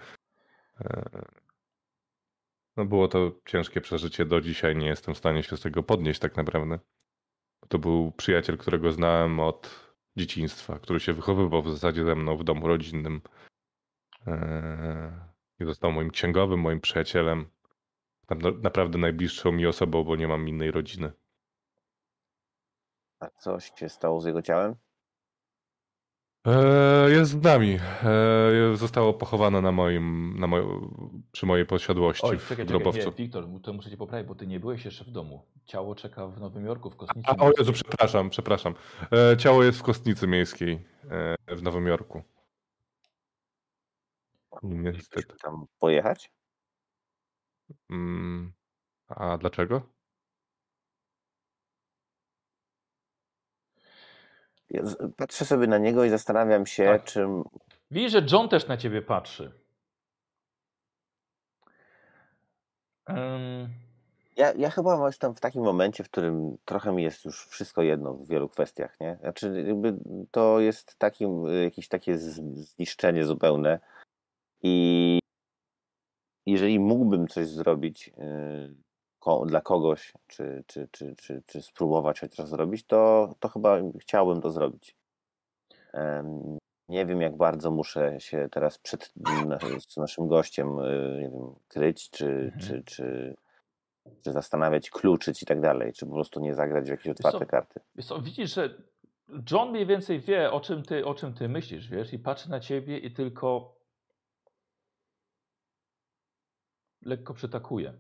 [0.82, 1.26] e,
[2.78, 4.26] no było to ciężkie przeżycie.
[4.26, 6.80] Do dzisiaj nie jestem w stanie się z tego podnieść tak naprawdę.
[7.68, 9.86] To był przyjaciel, którego znałem od
[10.18, 13.22] dzieciństwa, który się wychowywał w zasadzie ze mną w domu rodzinnym.
[14.28, 15.30] E,
[15.60, 17.46] I został moim księgowym, moim przyjacielem.
[18.62, 21.12] Naprawdę najbliższą mi osobą, bo nie mam innej rodziny.
[23.26, 24.76] A coś się stało z jego ciałem?
[26.46, 27.70] Eee, jest z nami.
[28.04, 30.64] Eee, zostało pochowane na moim, na moj,
[31.32, 33.10] przy mojej posiadłości Oj, w czekaj, czekaj, grobowcu.
[33.10, 35.46] nie, Wiktor, to muszę cię poprawić, bo ty nie byłeś jeszcze w domu.
[35.66, 37.30] Ciało czeka w Nowym Jorku, w kostnicy.
[37.30, 38.74] A, o Jezu, przepraszam, przepraszam.
[39.12, 40.88] Eee, ciało jest w kostnicy miejskiej
[41.48, 42.24] w Nowym Jorku.
[44.64, 45.36] Niestety.
[45.44, 46.32] Tam pojechać?
[47.90, 48.54] Mm,
[49.08, 49.82] a dlaczego?
[53.76, 54.55] Ja z-
[55.18, 57.04] patrzę sobie na niego i zastanawiam się, Tak.
[57.04, 57.44] czym.
[57.92, 59.52] Widzisz, że John też na ciebie patrzy.
[63.06, 63.70] Em,
[64.38, 68.14] Ja, ja chyba jestem w takim momencie, w którym trochę mi jest już wszystko jedno
[68.14, 69.18] w wielu kwestiach, nie?
[69.22, 69.94] Znaczy, jakby
[70.32, 73.80] to jest takim, jakieś takie zniszczenie zupełne.
[74.64, 75.20] I
[76.46, 78.76] jeżeli mógłbym coś zrobić y,
[79.46, 84.52] dla kogoś, czy, czy, czy, czy, czy spróbować chociaż zrobić, to, to chyba chciałbym to
[84.52, 84.96] zrobić.
[86.90, 89.14] Nie wiem, jak bardzo muszę się teraz przed
[89.98, 92.60] naszym gościem y, nie wiem, kryć, czy, Mhm.
[92.60, 93.36] czy, czy,
[94.24, 97.46] czy zastanawiać, kluczyć i tak dalej, czy po prostu nie zagrać w jakieś otwarte co?
[97.46, 97.80] karty.
[97.96, 98.70] Wiesz co, widzisz, że
[99.52, 102.60] John mniej więcej wie, o czym, ty, o czym ty myślisz, wiesz, i patrzy na
[102.60, 103.76] ciebie i tylko
[107.02, 107.94] lekko przytakuje.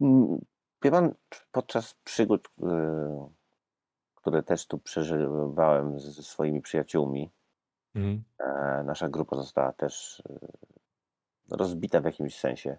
[0.00, 0.38] Mm,
[0.82, 1.14] Wie pan,
[1.52, 2.64] podczas przygód, y,
[4.14, 7.30] które też tu przeżywałem ze swoimi przyjaciółmi,
[7.94, 8.24] Mhm.
[8.38, 10.48] e, nasza grupa została też y,
[11.50, 12.76] rozbita w jakimś sensie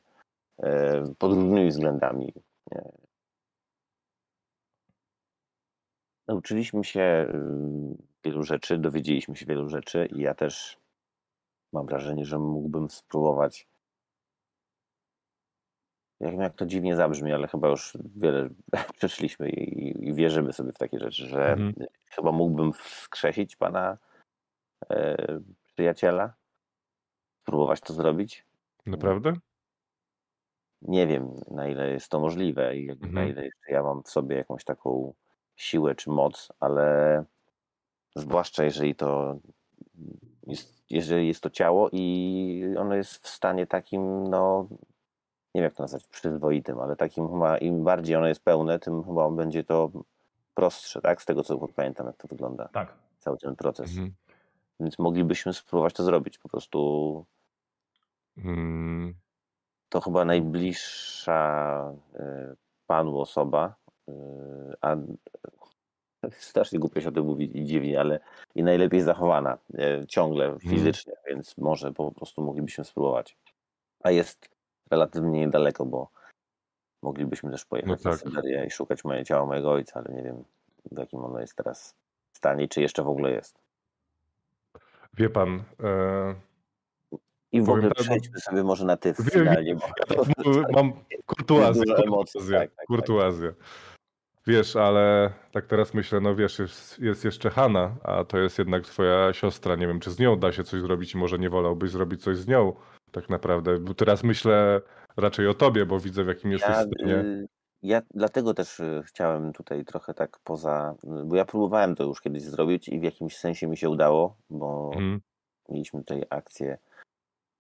[0.57, 2.33] e, pod różnymi względami.
[6.27, 7.33] Nauczyliśmy się
[8.23, 10.77] wielu rzeczy, dowiedzieliśmy się wielu rzeczy i ja też
[11.73, 13.67] mam wrażenie, że mógłbym spróbować.
[16.19, 18.49] Jak, jak to dziwnie zabrzmi, ale chyba już wiele
[18.97, 21.73] przeszliśmy i, i wierzymy sobie w takie rzeczy, że Mhm.
[22.09, 23.97] chyba mógłbym wskrzesić pana
[24.89, 25.17] e,
[25.73, 26.33] przyjaciela,
[27.41, 28.45] spróbować to zrobić.
[28.85, 29.33] Naprawdę?
[30.81, 33.29] Nie wiem, na ile jest to możliwe i jakby na Mhm.
[33.29, 35.13] ile jeszcze ja mam w sobie jakąś taką
[35.55, 37.23] siłę czy moc, ale
[38.15, 39.37] zwłaszcza jeżeli to
[40.47, 44.67] jest, jeżeli jest to ciało i ono jest w stanie takim, no
[45.55, 49.03] nie wiem jak to nazwać, przyzwoitym, ale takim chyba im bardziej ono jest pełne, tym
[49.03, 49.91] chyba będzie to
[50.53, 51.21] prostsze, tak?
[51.21, 52.93] Z tego co pamiętam, jak to wygląda, Tak.
[53.19, 53.89] cały ten proces.
[53.91, 54.13] Mhm.
[54.79, 56.37] Więc moglibyśmy spróbować to zrobić.
[56.37, 57.25] Po prostu
[58.37, 59.13] Mm,
[59.89, 62.55] to chyba najbliższa y,
[62.87, 63.75] panu osoba,
[64.09, 64.13] y,
[64.81, 64.95] a
[66.31, 68.19] strasznie głupio się o tym mówić i dziwnie, ale
[68.55, 69.57] i najlepiej zachowana
[70.03, 73.37] y, ciągle fizycznie, więc może po prostu moglibyśmy spróbować.
[74.03, 74.54] A jest
[74.91, 76.09] relatywnie niedaleko, bo
[77.03, 78.19] moglibyśmy też pojechać No na tak.
[78.27, 80.43] Syberię i szukać moje ciała mojego ojca, ale nie wiem
[80.91, 81.95] w jakim ono jest teraz
[82.33, 83.59] stanie, czy jeszcze w ogóle jest.
[85.13, 86.35] wie pan, e,
[87.51, 89.85] I w ogóle tak, przejdźmy sobie może na ty finalnie, bo
[90.45, 90.93] m- mam
[91.25, 92.85] kurtuazję, kurtuazję, tak, tak, tak.
[92.87, 93.53] kurtuazję.
[94.47, 98.83] Wiesz, ale tak teraz myślę, no wiesz, jest, jest jeszcze Hanna, a to jest jednak
[98.83, 99.75] twoja siostra.
[99.75, 102.37] Nie wiem, czy z nią da się coś zrobić i może nie wolałbyś zrobić coś
[102.37, 102.73] z nią
[103.15, 103.79] tak naprawdę.
[103.79, 104.81] Bo teraz myślę
[105.17, 107.13] raczej o tobie, bo widzę w jakim jesteś Ja, stanie.
[107.15, 107.47] y,
[107.83, 112.21] ja dlatego też y, chciałem tutaj trochę tak poza, y, bo ja próbowałem to już
[112.21, 115.21] kiedyś zrobić i w jakimś sensie mi się udało, bo Mhm.
[115.69, 116.77] mieliśmy tutaj akcję,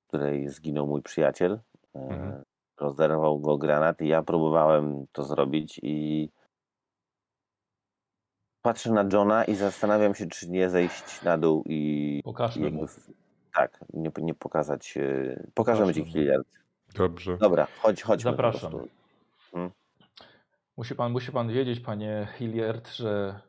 [0.03, 1.51] w której zginął mój przyjaciel.
[1.53, 2.43] y, Mhm.
[2.79, 6.29] Rozerwał go granat i ja próbowałem to zrobić i
[8.61, 12.85] patrzę na Johna i zastanawiam się, czy nie zejść na dół i, Pokażmy jakby
[13.55, 16.25] tak, nie, nie pokazać, y, pokażemy ci Pokażmy mu.
[16.25, 16.47] Hilliard.
[16.95, 17.37] Dobrze.
[17.37, 18.71] Dobra, chodź, chodźmy po Zapraszam.
[18.71, 18.89] prostu.
[20.77, 23.39] Musi pan, musi pan wiedzieć, panie Hilliard, że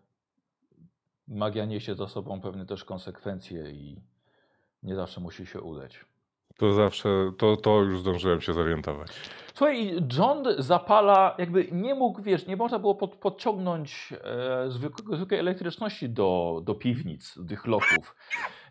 [1.28, 4.00] magia niesie za sobą pewne też konsekwencje i
[4.82, 6.04] nie zawsze musi się udać.
[6.57, 9.11] To zawsze, to, to już zdążyłem się zorientować.
[9.54, 14.70] Słuchaj, John zapala, jakby nie mógł, wiesz, nie można było pod, podciągnąć e,
[15.16, 18.16] zwykłej elektryczności do, do piwnic, do tych lochów.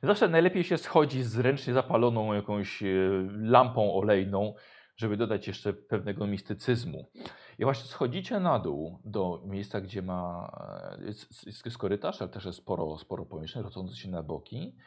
[0.06, 2.88] Zawsze najlepiej się schodzi z ręcznie zapaloną jakąś e,
[3.32, 4.54] lampą olejną,
[4.98, 7.12] żeby dodać jeszcze pewnego mistycyzmu.
[7.60, 10.52] I właśnie schodzicie na dół do miejsca, gdzie ma,
[11.00, 14.78] e, jest, jest, korytarz, ale też jest sporo, sporo pomieszczeń rodzących się na boki.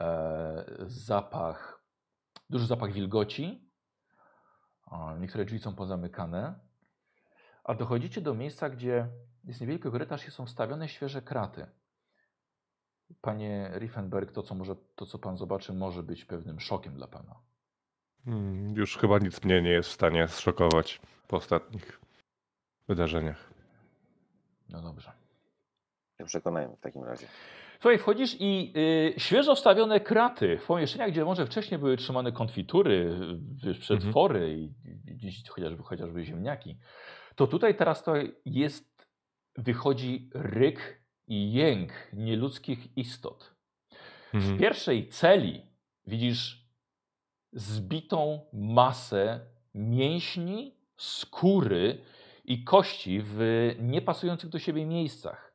[0.00, 1.84] E, zapach,
[2.50, 3.70] duży zapach wilgoci.
[5.18, 6.60] Niektóre drzwi są pozamykane.
[7.64, 9.08] A dochodzicie do miejsca, gdzie
[9.44, 11.66] jest niewielki korytarz i są wstawione świeże kraty.
[13.20, 17.34] Panie Riefenberg, to co, może, to, co pan zobaczy, może być pewnym szokiem dla pana.
[18.24, 22.00] Hmm, Już chyba nic mnie nie jest w stanie zszokować po ostatnich
[22.88, 23.50] wydarzeniach.
[24.68, 25.12] No dobrze.
[26.18, 27.26] Się przekonajmy w takim razie.
[27.80, 33.20] Słuchaj, wchodzisz i y, świeżo wstawione kraty w pomieszczeniach, gdzie może wcześniej były trzymane konfitury,
[33.64, 34.64] wiesz, przetwory i,
[35.10, 36.78] i gdzieś chociażby, chociażby ziemniaki,
[37.34, 39.08] to tutaj teraz to jest,
[39.56, 40.99] wychodzi ryk
[41.30, 43.54] i jęk nieludzkich istot.
[44.32, 44.58] W Mhm.
[44.58, 45.62] pierwszej celi
[46.06, 46.68] widzisz
[47.52, 49.40] zbitą masę
[49.74, 52.04] mięśni, skóry
[52.44, 53.38] i kości w
[53.80, 55.54] niepasujących do siebie miejscach.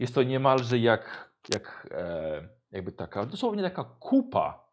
[0.00, 4.68] Jest to niemalże jak, jak e, jakby taka, dosłownie taka kupa,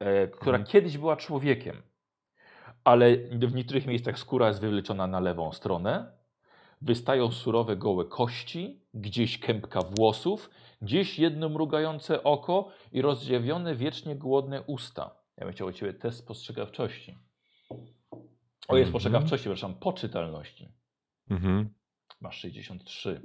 [0.00, 0.64] e, która Mhm.
[0.72, 1.82] kiedyś była człowiekiem.
[2.84, 6.17] Ale w niektórych miejscach skóra jest wywleczona na lewą stronę.
[6.82, 10.50] Wystają surowe, gołe kości, gdzieś kępka włosów,
[10.82, 15.10] gdzieś jedno mrugające oko i rozdziawione, wiecznie głodne usta.
[15.36, 17.18] Ja bym chciał od Ciebie test spostrzegawczości.
[18.68, 18.88] O, jest Mhm.
[18.88, 20.72] spostrzegawczości, przepraszam, poczytalności.
[21.30, 21.74] Mhm.
[22.20, 23.22] Masz 63.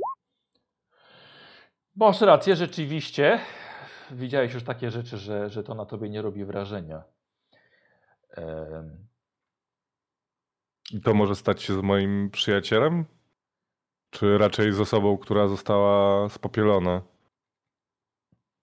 [1.95, 3.39] Masz rację, rzeczywiście.
[4.11, 7.03] Widziałeś już takie rzeczy, że, że to na tobie nie robi wrażenia.
[10.91, 13.05] I to może stać się z moim przyjacielem?
[14.13, 17.01] Czy raczej z osobą, która została spopielona?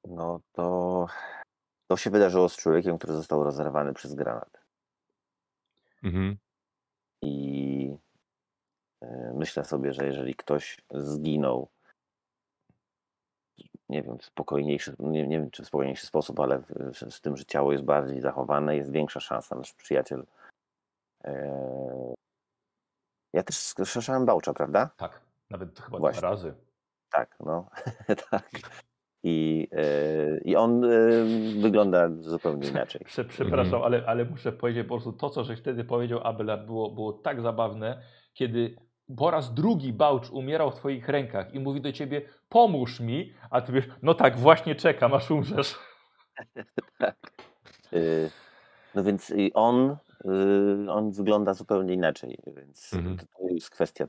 [0.09, 1.07] No to,
[1.91, 4.61] to się wydarzyło z człowiekiem, który został rozerwany przez granat.
[6.03, 6.37] Mhm.
[7.23, 7.97] I
[9.03, 11.69] e, myślę sobie, że jeżeli ktoś zginął,
[13.89, 16.63] nie wiem, w spokojniejszy, nie, nie wiem czy w spokojniejszy sposób, ale
[17.11, 19.57] z tym, że ciało jest bardziej zachowane, jest większa szansa.
[19.57, 20.27] Nasz przyjaciel.
[21.25, 22.15] E,
[23.33, 24.91] ja też słyszałem Bałcza, prawda?
[24.97, 26.19] tak, nawet chyba Właśnie.
[26.21, 26.55] dwa razy.
[27.11, 27.71] Tak, no.
[28.31, 28.51] tak.
[29.23, 30.89] I, e, I on e,
[31.61, 33.01] wygląda zupełnie inaczej.
[33.05, 33.83] Prze, przepraszam, Mhm.
[33.85, 37.41] ale, ale muszę powiedzieć po prostu to, co żeś wtedy powiedział, Abelard, było, było tak
[37.41, 38.03] zabawne,
[38.35, 38.77] kiedy
[39.17, 43.61] po raz drugi Bałcz umierał w twoich rękach i mówi do ciebie, pomóż mi, a
[43.61, 45.79] ty wiesz, no tak, właśnie czekam, aż umrzesz.
[47.93, 48.31] Y,
[48.95, 49.97] No więc on,
[50.89, 53.17] on wygląda zupełnie inaczej, więc Mhm.
[53.19, 54.07] to jest kwestia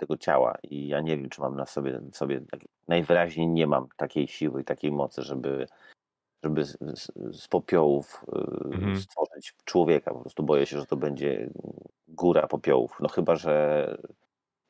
[0.00, 3.88] tego ciała i ja nie wiem, czy mam na sobie, sobie tak, najwyraźniej nie mam
[3.96, 5.66] takiej siły i takiej mocy, żeby,
[6.44, 6.76] żeby z,
[7.32, 8.96] z, popiołów y, Mhm.
[8.96, 10.10] stworzyć człowieka.
[10.14, 11.50] Po prostu boję się, że to będzie
[12.08, 12.96] góra popiołów.
[13.00, 13.96] No chyba, że,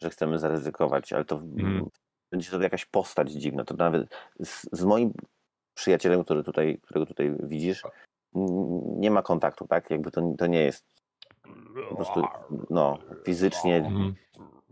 [0.03, 1.87] że chcemy zaryzykować, ale to Mhm.
[2.33, 3.65] będzie to jakaś postać dziwna.
[3.65, 4.09] To nawet
[4.41, 5.13] z, z moim
[5.75, 7.83] przyjacielem, który tutaj, którego tutaj widzisz,
[8.97, 9.91] nie ma kontaktu, tak?
[9.91, 10.85] Jakby to, to nie jest
[11.89, 12.23] po prostu,
[12.71, 14.15] no, fizycznie Mhm.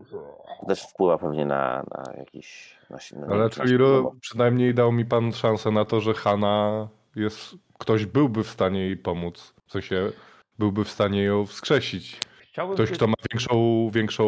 [0.05, 2.77] To też wpływa pewnie na, na jakiś...
[2.89, 6.87] Na, na, Ale na, czyli ro, przynajmniej dał mi pan szansę na to, że Hanna
[7.15, 7.55] jest.
[7.79, 9.53] Ktoś byłby w stanie jej pomóc.
[9.67, 10.11] W sensie
[10.59, 12.19] byłby w stanie ją wskrzesić.
[12.41, 14.25] Chciałbym Ktoś, kto ma większą, większą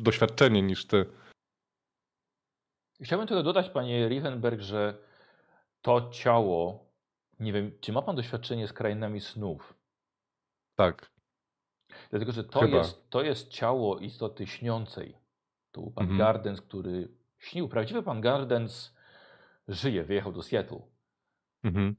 [0.00, 1.06] doświadczenie niż ty.
[3.00, 4.98] Chciałbym tylko dodać, panie Riefenberg, że
[5.82, 6.86] to ciało,
[7.40, 9.74] nie wiem, czy ma pan doświadczenie z krainami snów?
[10.74, 11.10] Tak.
[12.10, 12.76] Dlatego, że to, Chyba.
[12.76, 15.16] jest, to jest ciało istoty śniącej.
[15.72, 16.18] To był pan Mhm.
[16.18, 17.68] Gardens, który śnił.
[17.68, 18.94] Prawdziwy pan Gardens
[19.68, 20.82] żyje, wyjechał do Seattle.
[21.64, 21.96] Mhm.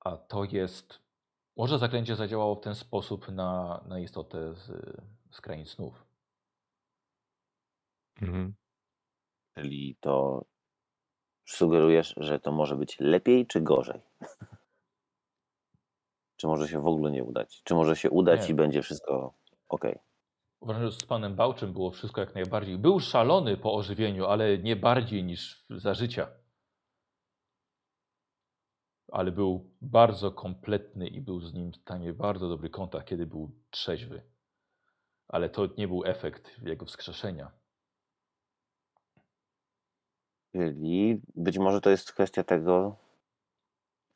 [0.00, 1.00] A to jest.
[1.56, 4.70] Może zaklęcie zadziałało w ten sposób na, na istotę z,
[5.30, 6.06] z krain snów.
[8.22, 8.54] Mhm.
[9.54, 10.44] Czyli to
[11.44, 14.00] sugerujesz, że to może być lepiej czy gorzej?
[16.36, 17.62] Czy może się w ogóle nie udać?
[17.64, 18.48] Czy może się udać Nie.
[18.48, 19.34] i będzie wszystko
[19.68, 19.84] ok?
[20.60, 22.78] Uważam, że z panem Bałczym było wszystko jak najbardziej.
[22.78, 26.28] Był szalony po ożywieniu, ale nie bardziej niż za życia.
[29.12, 33.50] Ale był bardzo kompletny i był z nim w stanie bardzo dobry kontakt, kiedy był
[33.70, 34.22] trzeźwy.
[35.28, 37.50] Ale to nie był efekt jego wskrzeszenia.
[40.52, 42.96] Czyli być może to jest kwestia tego,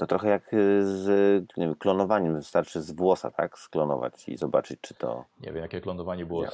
[0.00, 1.08] to trochę jak y, z
[1.56, 2.34] nie wiem, klonowaniem.
[2.34, 3.58] Wystarczy z włosa, tak?
[3.58, 5.24] Sklonować i zobaczyć, czy to.
[5.40, 6.50] Nie wiem, jakie klonowanie było Ja.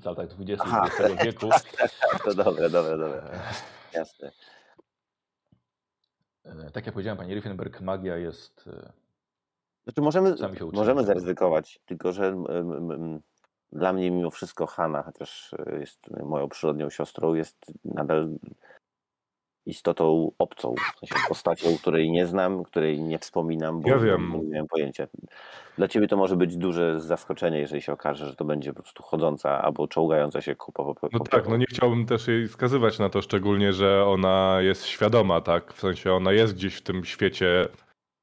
[0.00, 0.64] w latach 20.
[0.68, 0.86] Aha.
[1.00, 1.48] XX wieku.
[2.24, 3.22] To dobre, dobre, dobre.
[3.32, 3.40] E,
[3.92, 4.32] Jasne.
[6.44, 8.64] e, Tak jak powiedziałem, pani Riefenberg, magia jest.
[8.68, 8.92] e,
[9.84, 10.34] Znaczy możemy,
[10.72, 12.44] możemy zaryzykować, tylko że
[13.72, 18.28] dla mnie mimo wszystko Hanna, chociaż y, jest moją przyrodnią siostrą, jest nadal
[19.68, 24.32] istotą obcą, w sensie postacią, której nie znam, której nie wspominam, bo Ja wiem.
[24.32, 25.06] nie miałem pojęcia.
[25.78, 29.02] Dla ciebie to może być duże zaskoczenie, jeżeli się okaże, że to będzie po prostu
[29.02, 32.98] chodząca albo czołgająca się kupa po, po No tak, no nie chciałbym też jej skazywać
[32.98, 35.74] na to, szczególnie, że ona jest świadoma, tak?
[35.74, 37.68] W sensie ona jest gdzieś w tym świecie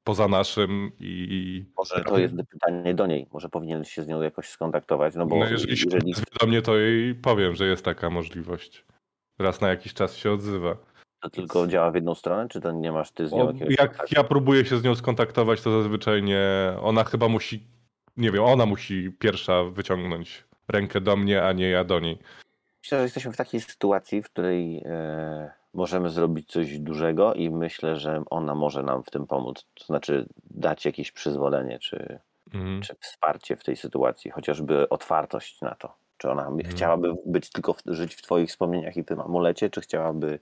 [0.04, 1.64] poza naszym i...
[1.76, 5.38] Może to jest pytanie do niej, może powinien się z nią jakoś skontaktować, no bo
[5.38, 8.84] No jeżeli się jeżeli do mnie, to jej powiem, że jest taka możliwość.
[9.38, 10.76] Raz na jakiś czas się odzywa.
[11.30, 14.12] To tylko działa w jedną stronę, czy to nie masz ty z nią jakiegoś jak
[14.16, 16.40] ja próbuję się z nią skontaktować, to zazwyczaj nie.
[16.82, 17.66] Ona chyba musi.
[18.16, 22.18] Nie wiem, ona musi pierwsza wyciągnąć rękę do mnie, a nie ja do niej.
[22.82, 27.96] Myślę, że jesteśmy w takiej sytuacji, w której e, możemy zrobić coś dużego i myślę,
[27.96, 29.66] że ona może nam w tym pomóc.
[29.74, 32.18] To znaczy dać jakieś przyzwolenie czy,
[32.54, 32.82] Mhm.
[32.82, 35.94] czy wsparcie w tej sytuacji, chociażby otwartość na to.
[36.16, 36.70] Czy ona Mhm.
[36.70, 40.38] chciałaby być tylko w, żyć w Twoich wspomnieniach i tym amulecie, czy chciałaby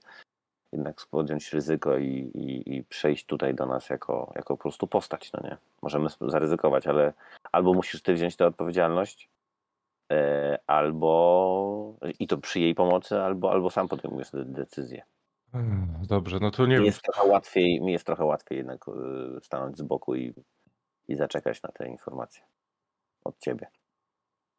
[0.75, 5.31] jednak podjąć ryzyko i, i, i przejść tutaj do nas jako, jako po prostu postać,
[5.33, 5.57] no nie?
[5.81, 7.13] Możemy zaryzykować, ale
[7.51, 9.29] albo musisz Ty wziąć tę odpowiedzialność,
[10.11, 15.03] e, albo i to przy jej pomocy, albo, albo sam podejmujesz de- decyzję.
[15.53, 18.91] Ech, Dobrze, no to nie Mi jest trochę łatwiej, mi jest trochę łatwiej jednak e,
[19.41, 20.33] stanąć z boku i,
[21.07, 22.43] i zaczekać na te informacje
[23.23, 23.67] od Ciebie.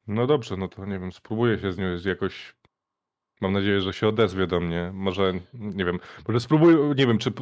[0.06, 2.56] No dobrze, no to nie wiem, spróbuję się z nią jakoś.
[3.40, 4.90] Mam nadzieję, że się odezwie do mnie.
[4.94, 7.32] Może, nie wiem, może spróbuję, nie wiem, czy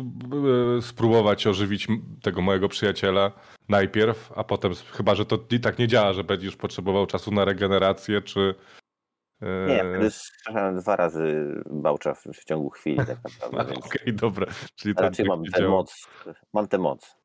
[0.81, 1.89] spróbować ożywić
[2.23, 3.33] tego mojego przyjaciela
[3.69, 7.45] najpierw, a potem, chyba że to i tak nie działa, że będziesz potrzebował czasu na
[7.45, 8.55] regenerację, czy.
[9.43, 9.85] e, Nie,
[10.45, 14.47] wtedy dwa razy bałcza w, w ciągu chwili tak naprawdę, Okej, dobra.
[14.75, 16.07] Czyli raczej tak mam tę moc,
[16.53, 17.17] mam tę moc.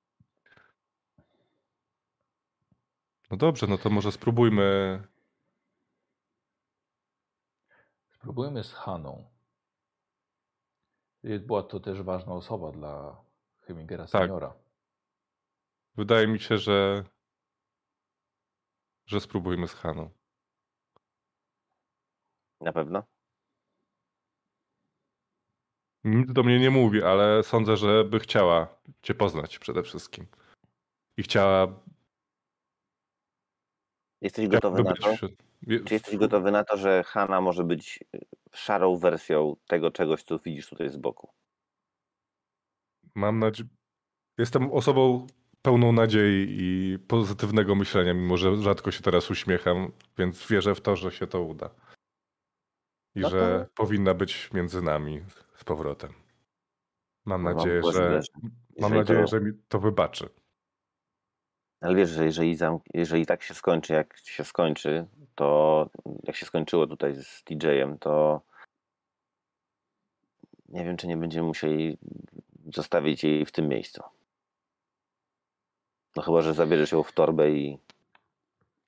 [3.31, 4.99] No dobrze, no to może spróbujmy.
[8.19, 9.29] Spróbujmy z Haną.
[11.25, 13.23] Y, Była to też ważna osoba dla
[13.57, 14.21] Hemingera Tak.
[14.21, 14.53] seniora.
[15.95, 17.03] Wydaje mi się, że.
[19.05, 20.09] że spróbujmy z Haną.
[22.61, 23.03] Na pewno?
[26.03, 28.67] Nic do mnie nie mówi, ale sądzę, że by chciała
[29.01, 30.27] Cię poznać przede wszystkim.
[31.17, 31.67] I chciała.
[34.21, 35.13] Jesteś gotowy na to?
[35.15, 37.99] wśród- Czy jesteś gotowy na to, że Hanna może być
[38.53, 41.29] szarą wersją tego czegoś, co widzisz tutaj z boku?
[43.15, 43.69] Mam nadzieję.
[44.37, 45.27] Jestem osobą
[45.61, 50.95] pełną nadziei i pozytywnego myślenia, mimo że rzadko się teraz uśmiecham, więc wierzę w to,
[50.95, 51.69] że się to uda.
[53.15, 55.21] I No to- że powinna być między nami
[55.55, 56.13] z powrotem.
[57.25, 58.21] Mam No, nadzieję, że.
[58.79, 60.29] Mam nadzieję, to- że mi to wybaczy.
[61.81, 62.57] Ale wiesz, że jeżeli,
[62.93, 65.89] jeżeli tak się skończy, jak się skończy, to
[66.23, 68.41] jak się skończyło tutaj z TJ-em, to
[70.69, 71.97] nie wiem, czy nie będziemy musieli
[72.73, 74.03] zostawić jej w tym miejscu.
[76.15, 77.77] No chyba, że zabierzesz ją w torbę i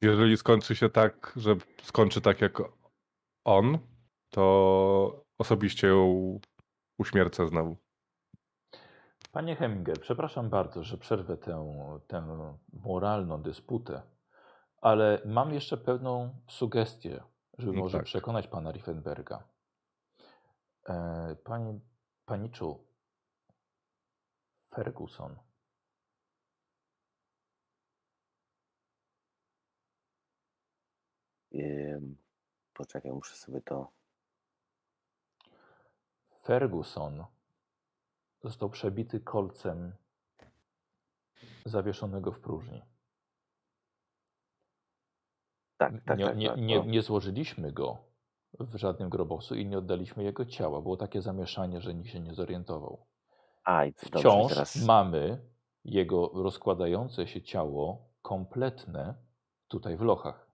[0.02, 2.58] Jeżeli skończy się tak, że skończy tak jak
[3.46, 3.78] on,
[4.30, 6.39] to osobiście ją
[6.98, 7.78] uśmiercę znowu.
[9.32, 11.76] Panie Heminger, przepraszam bardzo, że przerwę tę,
[12.08, 12.28] tę
[12.74, 14.02] moralną dysputę,
[14.82, 17.24] ale mam jeszcze pewną sugestię,
[17.58, 18.06] żeby No może tak.
[18.06, 19.44] przekonać pana Riefenberga.
[20.90, 21.80] E, Pani,
[22.26, 22.86] paniczu
[24.76, 25.36] Ferguson.
[31.54, 32.18] Ym,
[32.74, 33.92] Poczekaj, muszę sobie to.
[36.44, 37.26] Ferguson
[38.44, 39.94] został przebity kolcem
[41.66, 42.82] zawieszonego w próżni.
[45.78, 46.38] Tak, tak, nie, tak.
[46.38, 46.86] nie, tak, nie, no.
[46.86, 47.98] nie złożyliśmy go
[48.60, 50.82] w żadnym grobowcu i nie oddaliśmy jego ciała.
[50.82, 53.06] Było takie zamieszanie, że nikt się nie zorientował.
[53.66, 54.86] Dobrze, Wciąż teraz.
[54.86, 55.52] mamy
[55.86, 59.16] jego rozkładające się ciało kompletne
[59.68, 60.52] tutaj w lochach.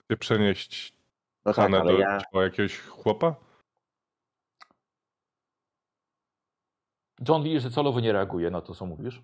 [0.00, 0.96] Chcecie przenieść
[1.44, 3.45] No tak, ale do ja, ciała jakiegoś chłopa?
[7.28, 9.22] John widzisz, że celowo nie reaguje na to, co mówisz.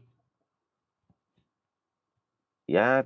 [2.69, 3.03] ja,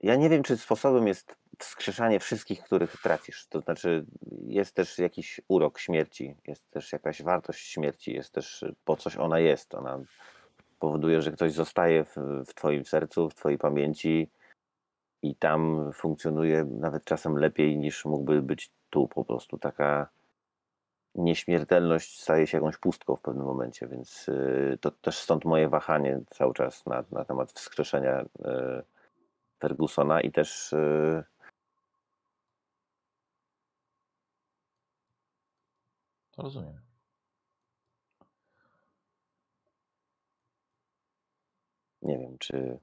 [0.00, 3.46] ja nie wiem, czy sposobem jest wskrzeszanie wszystkich, których tracisz.
[3.46, 4.06] To znaczy,
[4.46, 9.38] jest też jakiś urok śmierci, jest też jakaś wartość śmierci, jest też po coś ona
[9.38, 9.74] jest.
[9.74, 10.00] Ona
[10.78, 14.30] powoduje, że ktoś zostaje w, w Twoim sercu, w Twojej pamięci
[15.22, 19.08] i tam funkcjonuje nawet czasem lepiej niż mógłby być tu.
[19.08, 20.08] Po prostu taka
[21.14, 26.20] nieśmiertelność staje się jakąś pustką w pewnym momencie, więc y, to też stąd moje wahanie
[26.30, 28.26] cały czas na, na temat wskrzeszenia y,
[29.60, 31.24] Fergusona i też y,
[36.38, 36.80] Rozumiem.
[42.02, 42.78] Nie wiem, czy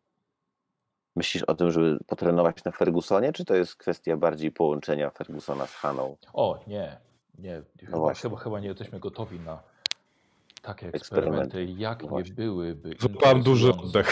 [1.15, 5.73] myślisz o tym, żeby potrenować na Fergusonie, czy to jest kwestia bardziej połączenia Fergusona z
[5.73, 6.17] Haną?
[6.34, 6.97] O, nie,
[7.41, 7.61] nie.
[7.79, 8.29] Chyba, właśnie.
[8.29, 9.63] chyba, chyba nie jesteśmy gotowi na
[10.61, 11.39] takie Eksperymenty.
[11.57, 12.95] eksperymenty, jak No nie byłyby.
[12.99, 14.11] Złapałem duży oddech.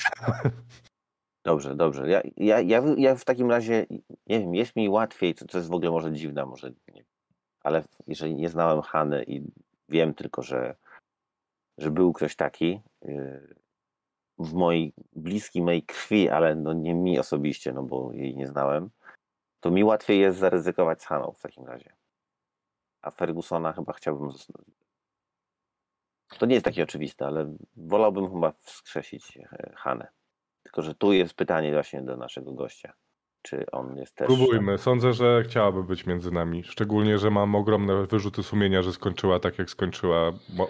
[1.45, 2.09] Dobrze, dobrze.
[2.09, 3.85] Ja, ja, ja, w- ja w takim razie,
[4.27, 7.03] nie wiem, jest mi łatwiej, to, to jest w ogóle może dziwne, może nie,
[7.63, 9.41] ale jeżeli nie znałem Hany i
[9.89, 10.75] wiem tylko, że,
[11.77, 13.55] że był ktoś taki yy,
[14.39, 18.89] w mojej bliskiej mojej krwi, ale no nie mi osobiście, no bo jej nie znałem,
[19.59, 21.93] to mi łatwiej jest zaryzykować z Haną w takim razie.
[23.01, 24.75] A Fergusona chyba chciałbym zostawić.
[26.39, 30.07] To nie jest takie oczywiste, ale wolałbym chyba wskrzesić e, Hanę.
[30.63, 32.93] Tylko, że tu jest pytanie właśnie do naszego gościa.
[33.41, 34.27] Czy on jest też.
[34.27, 34.77] Próbujmy.
[34.77, 36.63] Sądzę, że chciałaby być między nami.
[36.63, 40.31] Szczególnie, że mam ogromne wyrzuty sumienia, że skończyła tak, jak skończyła.
[40.53, 40.67] Mo-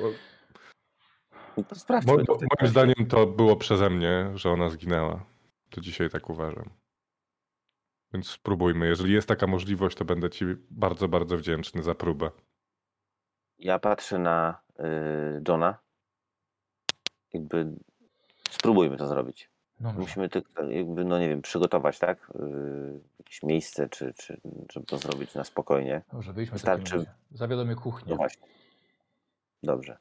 [1.58, 2.14] No to sprawdźmy.
[2.14, 2.24] Mo-
[2.60, 5.26] moim zdaniem to było przeze mnie, że ona zginęła.
[5.70, 6.70] To dzisiaj tak uważam.
[8.14, 8.88] Więc spróbujmy.
[8.88, 12.32] Jeżeli jest taka możliwość, to będę Ci bardzo, bardzo wdzięczny za próbę.
[13.60, 14.84] Ja patrzę na y,
[15.48, 15.78] Johna.
[17.34, 17.76] Jakby
[18.50, 19.50] spróbujmy to zrobić.
[19.80, 20.00] Dobrze.
[20.00, 22.32] Musimy tylko, jakby, no nie wiem, przygotować, tak?
[22.36, 24.42] Y, jakieś miejsce, czy, czy
[24.72, 26.02] żeby to zrobić na spokojnie.
[26.12, 27.06] Dobrze, wyjdźmy w Wystarczy-.
[27.32, 28.10] Zawiadomię kuchnię.
[28.10, 28.48] No właśnie.
[29.64, 29.98] Dobrze.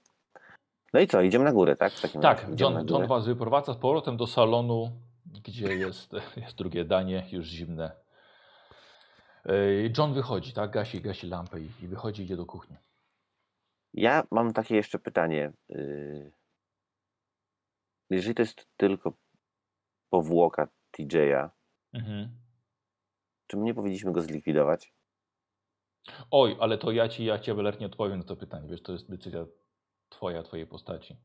[0.93, 1.93] No i co, idziemy na górę, tak?
[1.93, 2.87] W takim Tak, John.
[2.91, 4.93] John was wyprowadza z powrotem do salonu,
[5.45, 7.93] gdzie jest, jest drugie danie, już zimne.
[9.99, 10.71] John wychodzi, tak?
[10.71, 12.77] Gasi, gasi lampę i, i wychodzi, idzie do kuchni.
[13.95, 15.53] Ja mam takie jeszcze pytanie.
[15.71, 16.33] y,
[18.11, 19.13] Jeżeli to jest tylko
[20.11, 20.69] powłoka
[20.99, 21.51] TJ'a,
[21.93, 22.29] Mhm.
[23.47, 24.93] czy my nie powinniśmy go zlikwidować?
[26.31, 28.69] Oj, ale to ja ci, ja ci Abeler, nie odpowiem na to pytanie.
[28.69, 29.47] Wiesz, to jest decyzja
[30.09, 31.17] twoja, twojej postaci.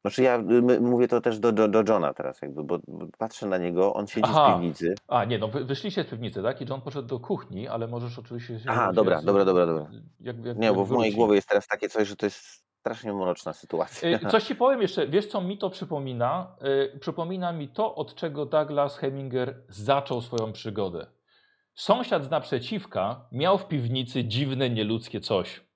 [0.00, 2.78] Znaczy ja y, mówię to też do, do, do Johna teraz jakby, bo,
[3.18, 4.48] patrzę na niego, on siedzi Aha.
[4.50, 4.94] w piwnicy.
[5.08, 6.60] A, nie, no wy, wyszliście z piwnicy, tak?
[6.60, 8.60] I John poszedł do kuchni, ale możesz oczywiście...
[8.60, 9.86] się- Aha, dobra, się- dobra, dobra, dobra.
[10.20, 12.36] Jak, jak, Nie, jak bo w mojej głowie jest teraz takie coś, że to jest
[12.80, 14.08] strasznie mroczna sytuacja.
[14.08, 16.56] Y, Coś ci powiem jeszcze, wiesz co mi to przypomina?
[16.94, 21.06] Y, Przypomina mi to, od czego Douglas Heminger zaczął swoją przygodę.
[21.74, 25.69] Sąsiad z naprzeciwka miał w piwnicy dziwne, nieludzkie coś.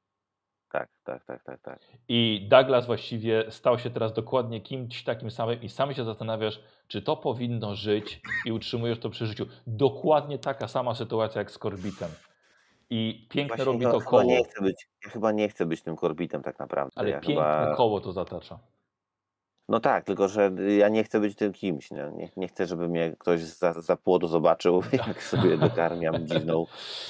[0.75, 1.81] Tak, tak, tak, tak, tak.
[2.09, 7.03] I Douglas właściwie stał się teraz dokładnie kimś takim samym i sam się zastanawiasz, czy
[7.03, 9.47] to powinno żyć i utrzymujesz to przy życiu.
[9.67, 12.11] Dokładnie taka sama sytuacja jak z Korbitem.
[12.91, 15.83] I piękne Właśnie robi to chyba koło, nie chcę być, ja chyba nie chcę być
[15.83, 16.93] tym korbitem tak naprawdę.
[16.95, 17.77] ale ja piękne chyba...
[17.77, 18.59] koło to zatacza.
[19.69, 21.91] No tak, tylko że ja nie chcę być tym kimś.
[21.91, 26.67] Nie, nie, nie chcę, żeby mnie ktoś za, za płodu zobaczył, jak sobie dokarmiam dziwną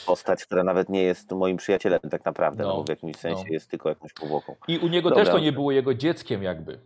[0.07, 3.44] postać, która nawet nie jest moim przyjacielem tak naprawdę, no, No, bo w jakimś sensie
[3.46, 3.52] no.
[3.52, 4.55] jest tylko jakąś powłoką.
[4.68, 5.24] I u niego Dobra.
[5.24, 6.80] też to nie było jego dzieckiem jakby.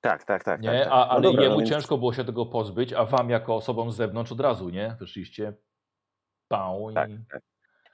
[0.00, 0.60] Tak, tak, tak.
[0.60, 0.68] Nie?
[0.68, 0.92] tak, tak.
[0.92, 3.56] A, No ale dobra, jemu no więc- ciężko było się tego pozbyć, a wam jako
[3.56, 4.96] osobom z zewnątrz od razu, nie?
[5.00, 5.52] Wyszliście
[6.48, 6.94] pał i...
[6.94, 7.42] Tak, tak.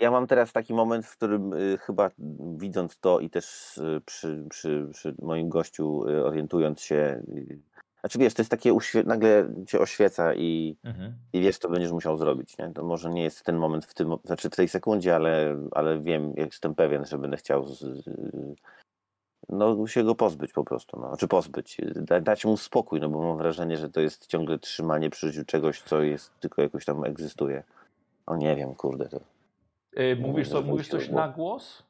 [0.00, 2.10] Ja mam teraz taki moment, w którym y, chyba
[2.56, 7.22] widząc to i też y, przy, przy, przy moim gościu y, orientując się,
[8.00, 8.72] znaczy wiesz, to jest takie,
[9.04, 11.12] nagle cię oświeca i, Mhm.
[11.32, 12.58] i wiesz, co będziesz musiał zrobić.
[12.58, 12.72] Nie?
[12.72, 16.32] To może nie jest ten moment w tym, znaczy w tej sekundzie, ale, ale wiem,
[16.36, 18.04] jestem pewien, że będę chciał z-
[19.48, 21.00] no, się go pozbyć po prostu.
[21.00, 21.08] No.
[21.08, 25.10] Znaczy pozbyć, da, dać mu spokój, no bo mam wrażenie, że to jest ciągle trzymanie
[25.10, 27.62] przy życiu czegoś, co jest tylko jakoś tam egzystuje.
[28.26, 29.08] O nie wiem, kurde.
[29.08, 29.20] To...
[29.98, 31.82] Y, mówisz, co, mówisz coś na głos?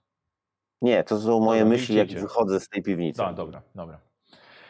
[0.82, 3.18] Nie, to są moje Dobra, myśli, jak wychodzę z tej piwnicy.
[3.18, 4.00] Da, dobra, dobra.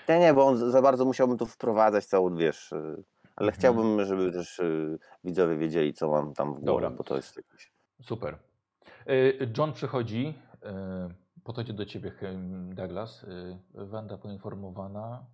[0.08, 2.76] Nie, nie, bo on za bardzo musiałbym tu wprowadzać całą, wiesz, y,
[3.36, 3.52] ale Mhm.
[3.52, 6.90] chciałbym, żeby też y, widzowie wiedzieli, co mam tam w głowie, Dobra.
[6.90, 7.72] bo to jest jakieś...
[8.02, 8.38] Super.
[9.10, 10.34] Y, John przychodzi,
[11.40, 12.12] y, podchodzi do ciebie
[12.74, 13.26] Douglas.
[13.74, 15.24] Wanda poinformowana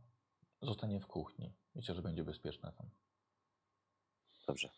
[0.62, 1.53] zostanie w kuchni.
[1.74, 2.87] Myślę, że będzie bezpieczna tam.
[4.47, 4.69] Dobrze.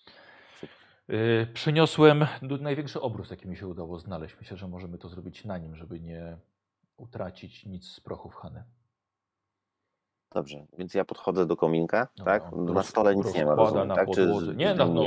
[1.11, 2.27] Y, Przyniosłem
[2.61, 4.37] największy obrus, jaki mi się udało znaleźć.
[4.41, 6.39] Myślę, że możemy to zrobić na nim, żeby nie
[6.97, 8.65] utracić nic z prochów Hany.
[10.35, 12.53] Dobrze, więc ja podchodzę do kominka, Dobra, tak?
[12.53, 14.09] on Na stole nic nie ma, rozkłada rozumiem, na tak?
[14.15, 14.53] Czy podłodze.
[14.53, 15.03] z- Nie, na, no,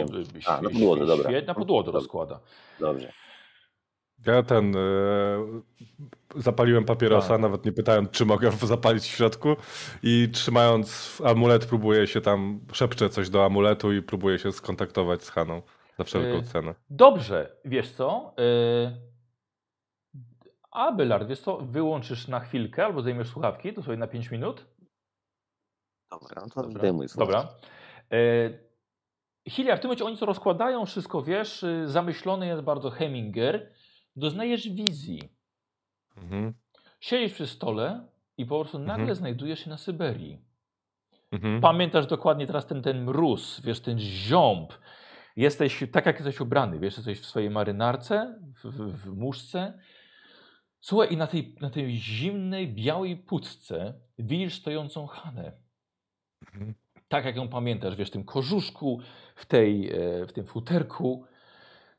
[0.45, 1.31] A, na podłodze, dobra.
[1.31, 2.39] Na No, podłodze rozkłada.
[2.79, 3.13] Dobrze.
[4.27, 4.75] Ja ten.
[4.75, 4.79] E,
[6.35, 7.41] zapaliłem papierosa, Tak.
[7.41, 9.55] nawet nie pytając, czy mogę zapalić w środku.
[10.03, 12.59] I trzymając amulet, próbuję się tam.
[12.73, 15.61] Szepczę coś do amuletu i próbuję się skontaktować z Haną
[15.97, 16.75] za wszelką Y, cenę.
[16.89, 18.35] Dobrze, wiesz co?
[18.37, 18.91] Yy...
[20.71, 21.57] Abelard, wiesz co?
[21.57, 24.65] Wyłączysz na chwilkę albo zajmiesz słuchawki, to sobie na 5 minut.
[26.11, 26.79] Dobra, no to Dobra.
[26.79, 27.33] zdejmuj słuchawki.
[27.35, 28.19] Dobra.
[28.19, 28.67] Yy...
[29.49, 33.73] Hilliard, w tym momencie oni to rozkładają, wszystko wiesz, zamyślony jest bardzo Heminger.
[34.15, 35.29] Doznajesz wizji.
[36.17, 36.53] Mhm.
[36.99, 38.07] Siedzisz przy stole
[38.37, 39.15] i po prostu nagle Mhm.
[39.15, 40.41] znajdujesz się na Syberii.
[41.31, 41.61] Mhm.
[41.61, 44.73] Pamiętasz dokładnie teraz ten, ten mróz, wiesz, ten ziąb.
[45.37, 49.79] Jesteś tak, jak jesteś ubrany, wiesz, jesteś w swojej marynarce, w, w, w muszce.
[50.81, 55.51] Słuchaj, i na tej, na tej zimnej, białej puczce widzisz stojącą Hanę.
[56.53, 56.73] Mhm.
[57.07, 59.01] Tak, jak ją pamiętasz, wiesz, w tym kożuszku,
[59.35, 61.25] w, tej, e, w tym futerku.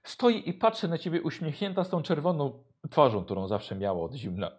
[0.03, 4.51] Stoi i patrzy na ciebie uśmiechnięta z tą czerwoną twarzą, którą zawsze miała od zimna.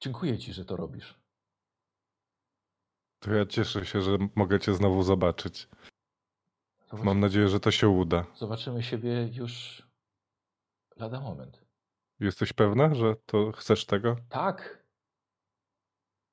[0.00, 1.19] Dziękuję ci, że to robisz.
[3.20, 5.68] To ja cieszę się, że mogę cię znowu zobaczyć.
[6.90, 8.26] Zobacz, Mam nadzieję, że to się uda.
[8.36, 9.82] Zobaczymy siebie już
[10.96, 11.64] lada moment.
[12.20, 14.16] Jesteś pewna, że to chcesz tego?
[14.28, 14.84] Tak.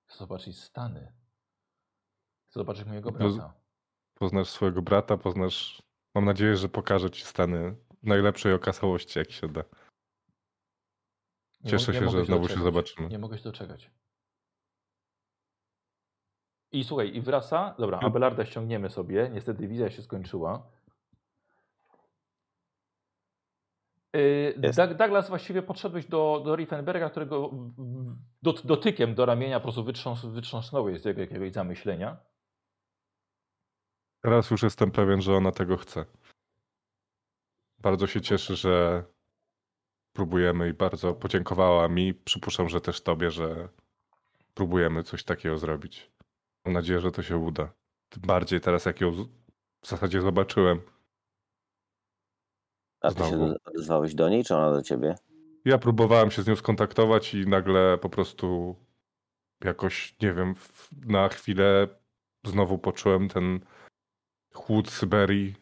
[0.06, 1.14] Chcę zobaczyć Stany.
[2.50, 3.54] Chcę zobaczyć mojego brata.
[4.14, 5.82] Poznasz swojego brata, poznasz.
[6.16, 9.64] Mam nadzieję, że pokaże ci Stany najlepszej okazałości, jak się da.
[11.62, 12.64] Nie Cieszę mo- nie się, że znowu się doczekać.
[12.64, 13.08] zobaczymy.
[13.10, 13.92] Nie mogę się doczekać.
[16.72, 17.76] I słuchaj, i wraca.
[17.80, 18.08] Dobra, No.
[18.08, 19.30] Abelarda ściągniemy sobie.
[19.34, 20.68] Niestety wizja się skończyła.
[24.14, 24.54] Yy.
[24.58, 27.52] Doug- Douglas, właściwie podszedłeś do, do Riefenberga, którego
[28.44, 32.18] dot, dotykiem do ramienia po prostu wytrząs, wytrząsnąłeś z jego jakiegoś zamyślenia.
[34.22, 36.06] Teraz już jestem pewien, że ona tego chce.
[37.80, 39.04] Bardzo się cieszę, że
[40.14, 42.14] próbujemy i bardzo podziękowała mi.
[42.14, 43.70] Przypuszczam, że też tobie, że
[44.54, 46.12] próbujemy coś takiego zrobić.
[46.68, 47.74] Mam nadzieję, że to się uda.
[48.10, 49.12] Tym bardziej teraz, jak ją
[49.82, 50.82] w zasadzie zobaczyłem.
[53.02, 55.16] A ty się odezwałeś do niej, czy ona do ciebie?
[55.66, 58.76] Ja próbowałem się z nią skontaktować i nagle po prostu
[59.64, 60.56] jakoś, nie wiem,
[61.06, 61.88] na chwilę
[62.46, 63.60] znowu poczułem ten
[64.54, 65.56] chłód Syberii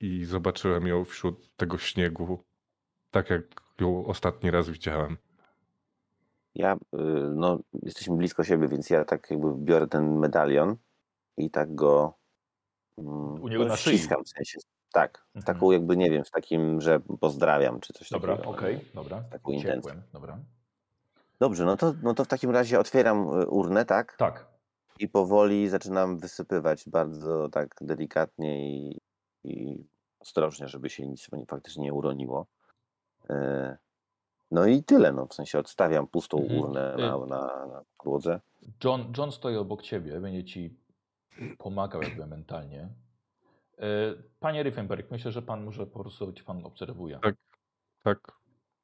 [0.00, 2.44] i zobaczyłem ją wśród tego śniegu,
[3.10, 3.42] tak jak
[3.80, 5.16] ją ostatni raz widziałem.
[6.54, 6.78] Ja, y,
[7.34, 10.76] no, jesteśmy blisko siebie, więc ja tak jakby biorę ten medalion
[11.36, 12.14] i tak go
[12.98, 13.98] mm, U niego na szyi.
[13.98, 14.58] w sensie.
[14.92, 15.54] Tak, Mhm.
[15.54, 18.50] taką jakby, nie wiem, w takim, że pozdrawiam, czy coś Dobra, takiego.
[18.54, 19.22] okej, dobra.
[19.30, 19.80] taką intencją.
[19.90, 20.38] Ciepłem, dobra.
[21.40, 24.16] Dobrze, no to, no to w takim razie otwieram y, urnę, tak?
[24.16, 24.46] Tak.
[24.98, 29.00] I powoli zaczynam wysypywać bardzo tak delikatnie i,
[29.44, 29.84] i
[30.20, 32.46] ostrożnie, żeby się nic faktycznie nie uroniło.
[34.52, 36.60] No i tyle, no w sensie odstawiam pustą Mhm.
[36.60, 38.40] urnę na, na, na podłodze.
[38.84, 40.76] John, John stoi obok ciebie, będzie ci
[41.58, 42.88] pomagał jakby mentalnie.
[43.78, 43.86] E,
[44.40, 47.18] Panie Riefenberg, myślę, że pan może po prostu cię pan obserwuje.
[47.22, 47.34] Tak.
[48.02, 48.18] Tak.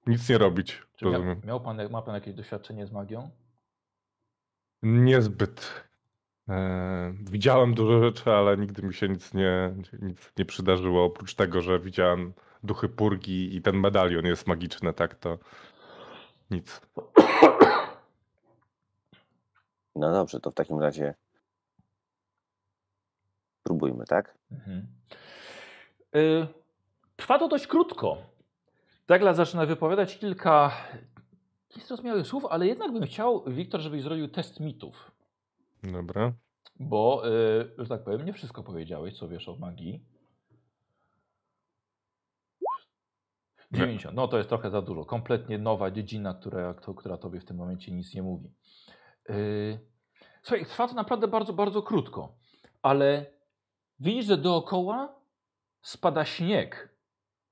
[0.06, 3.30] Nic nie robić, Czy mia, miał pan, ma pan jakieś doświadczenie z magią?
[4.82, 5.84] Niezbyt.
[6.48, 11.04] E, widziałem dużo rzeczy, ale nigdy mi się nic nie, nic nie przydarzyło.
[11.04, 12.32] Oprócz tego, że widziałem
[12.62, 15.38] duchy purgi i ten medalion jest magiczny, tak to
[16.50, 16.80] nic.
[19.96, 21.14] No dobrze, to w takim razie
[23.62, 24.38] próbujmy, tak?
[24.50, 24.86] Mhm.
[26.14, 26.46] E,
[27.16, 28.16] Trwa to dość krótko.
[29.06, 30.72] Douglas zaczyna wypowiadać kilka
[31.76, 35.12] niezrozumiałych słów, ale jednak bym chciał, Wiktor, żebyś zrobił test mitów.
[35.82, 36.32] Dobra.
[36.80, 37.30] Bo, e,
[37.78, 40.04] że tak powiem, nie wszystko powiedziałeś, co wiesz o magii.
[43.72, 44.14] 90.
[44.16, 45.04] No to jest trochę za dużo.
[45.04, 48.50] Kompletnie nowa dziedzina, która, która tobie w tym momencie nic nie mówi.
[49.28, 49.78] Yy,
[50.42, 52.36] Słuchaj, trwa to naprawdę bardzo, bardzo krótko,
[52.82, 53.26] ale
[54.00, 55.14] widzisz, że dookoła
[55.82, 56.88] spada śnieg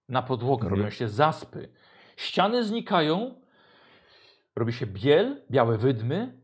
[0.09, 0.81] na podłogę, Mhm.
[0.81, 1.69] robią się zaspy.
[2.17, 3.35] Ściany znikają,
[4.57, 6.41] robi się biel, białe wydmy.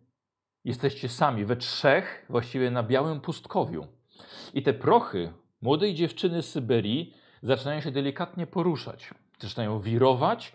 [0.64, 3.86] Jesteście sami, we trzech, właściwie na białym pustkowiu.
[4.54, 5.32] I te prochy
[5.62, 9.10] młodej dziewczyny z Syberii zaczynają się delikatnie poruszać.
[9.42, 10.52] Zaczynają wirować.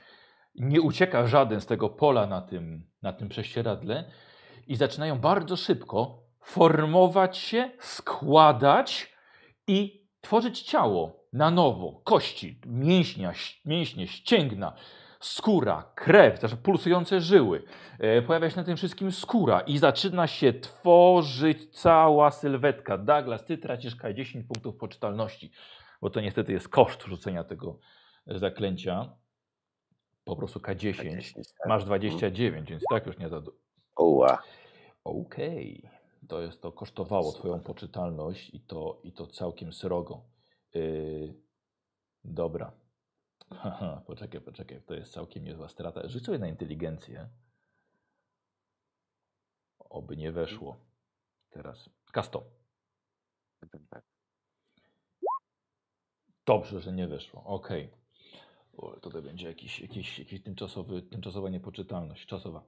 [0.56, 4.12] Nie ucieka żaden z tego pola na tym, na tym prześcieradle.
[4.68, 9.14] I zaczynają bardzo szybko formować się, składać
[9.68, 12.02] i tworzyć ciało na nowo.
[12.04, 13.34] Kości, mięśnia,
[13.66, 14.74] mięśnie, ścięgna,
[15.20, 17.64] skóra, krew, też pulsujące żyły.
[18.00, 22.98] E, pojawia się na tym wszystkim skóra i zaczyna się tworzyć cała sylwetka.
[22.98, 25.52] Douglas, ty tracisz K10 punktów poczytalności,
[26.02, 27.80] bo to niestety jest koszt rzucenia tego
[28.36, 29.18] zaklęcia.
[30.24, 31.34] Po prostu K10.
[31.36, 31.68] tak?
[31.68, 33.60] Masz 29, więc i tak już nie za du-
[33.96, 34.44] Oła.
[35.04, 35.90] Okej.
[36.28, 40.22] To jest to kosztowało twoją poczytalność i to, i to całkiem srogo.
[40.74, 41.34] Yy,
[42.24, 42.72] dobra.
[43.62, 44.82] Haha, poczekaj, poczekaj.
[44.82, 46.10] To jest całkiem niezła strata.
[46.10, 47.30] Sobie na inteligencję.
[49.80, 50.78] Oby nie weszło.
[51.50, 51.90] Teraz.
[52.12, 52.44] Kasto.
[56.46, 57.44] Dobrze, że nie weszło.
[57.44, 57.90] Okej.
[58.78, 62.64] O, tutaj będzie jakiś, jakiś, jakiś tymczasowy, tymczasowa niepoczytalność czasowa.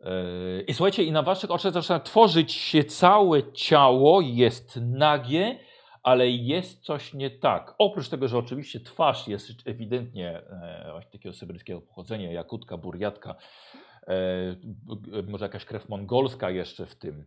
[0.00, 5.58] Yy, I słuchajcie, i na waszych oczach zaczyna tworzyć się całe ciało, jest nagie,
[6.04, 7.74] ale jest coś nie tak.
[7.78, 13.34] Oprócz tego, że oczywiście twarz jest ewidentnie e, właśnie takiego syberyjskiego pochodzenia, jakutka, burjatka,
[14.06, 17.26] e, może jakaś krew mongolska jeszcze w tym.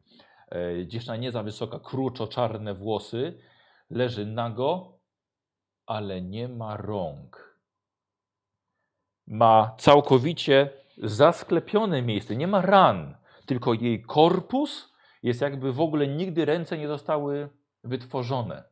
[0.52, 3.40] E, dziewczyna nie za wysoka, kruczo-czarne włosy,
[3.90, 4.99] leży nago,
[5.86, 7.47] ale nie ma rąk.
[9.28, 14.94] Ma całkowicie zasklepione miejsce, nie ma ran, tylko jej korpus
[15.24, 17.49] jest jakby w ogóle nigdy ręce nie zostały
[17.84, 18.64] wytworzone.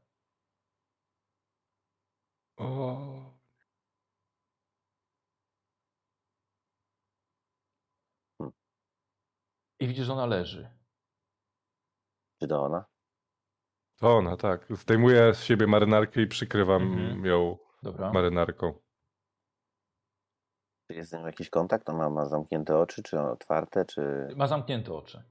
[2.58, 3.36] O.
[9.80, 10.70] I widzisz, że ona leży.
[12.40, 12.86] Czy to ona?
[13.98, 14.66] To ona, tak.
[14.70, 17.26] Zdejmuję z siebie marynarkę i przykrywam Mhm.
[17.26, 18.12] ją Dobra.
[18.12, 18.85] marynarką.
[20.88, 21.90] Czy jest z nią jakiś kontakt?
[21.90, 24.28] Ona ma zamknięte oczy, czy otwarte, czy...
[24.36, 25.24] Ma zamknięte oczy.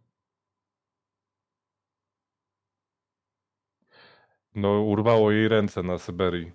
[4.54, 6.52] No, urwało jej ręce na Syberii.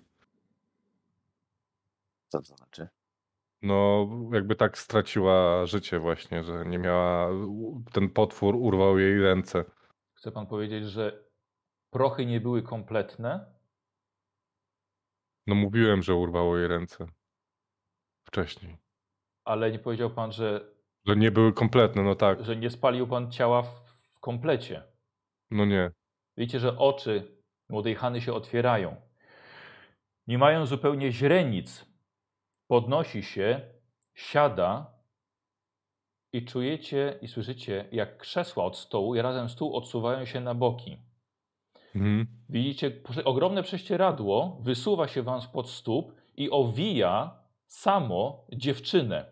[2.28, 2.88] Co to znaczy?
[3.62, 7.28] No, jakby tak straciła życie właśnie, że nie miała...
[7.92, 9.64] Ten potwór urwał jej ręce.
[10.14, 11.24] Chce pan powiedzieć, że
[11.90, 13.60] prochy nie były kompletne,
[15.46, 17.06] No, mówiłem, że urwało jej ręce.
[18.24, 18.89] Wcześniej.
[19.50, 20.60] Ale nie powiedział pan, że,
[21.06, 22.44] Że nie były kompletne, no tak.
[22.44, 23.80] że nie spalił pan ciała w,
[24.12, 24.82] w komplecie.
[25.50, 25.90] No nie.
[26.36, 28.96] Widzicie, że oczy młodej Hany się otwierają.
[30.26, 31.86] Nie mają zupełnie źrenic.
[32.66, 33.60] Podnosi się,
[34.14, 35.00] siada
[36.32, 40.98] i czujecie i słyszycie, jak krzesła od stołu i razem stół odsuwają się na boki.
[41.94, 42.26] Mhm.
[42.48, 42.92] Widzicie,
[43.24, 49.26] ogromne prześcieradło wysuwa się wam spod stóp i owija samo dziewczynę,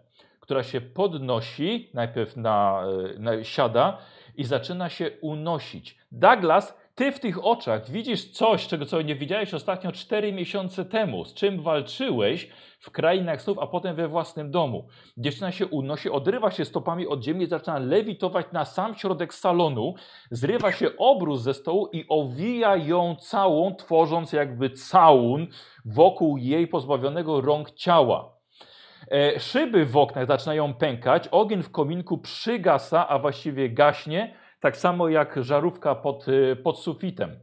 [0.49, 2.83] która się podnosi, najpierw na,
[3.15, 3.99] e, na, siada
[4.37, 5.99] i zaczyna się unosić.
[6.13, 11.25] Douglas, ty w tych oczach widzisz coś, czego co nie widziałeś ostatnio 4 miesiące temu,
[11.25, 12.49] z czym walczyłeś
[12.81, 14.89] w krainach snów, a potem we własnym domu.
[15.17, 19.95] Dziewczyna się unosi, odrywa się stopami od ziemi, zaczyna lewitować na sam środek salonu,
[20.31, 25.47] zrywa się obrus ze stołu i owija ją całą, tworząc jakby całun
[25.85, 28.38] wokół jej pozbawionego rąk ciała.
[29.11, 35.09] E, szyby w oknach zaczynają pękać, ogień w kominku przygasa, a właściwie gaśnie, tak samo
[35.09, 37.41] jak żarówka pod, e, pod sufitem.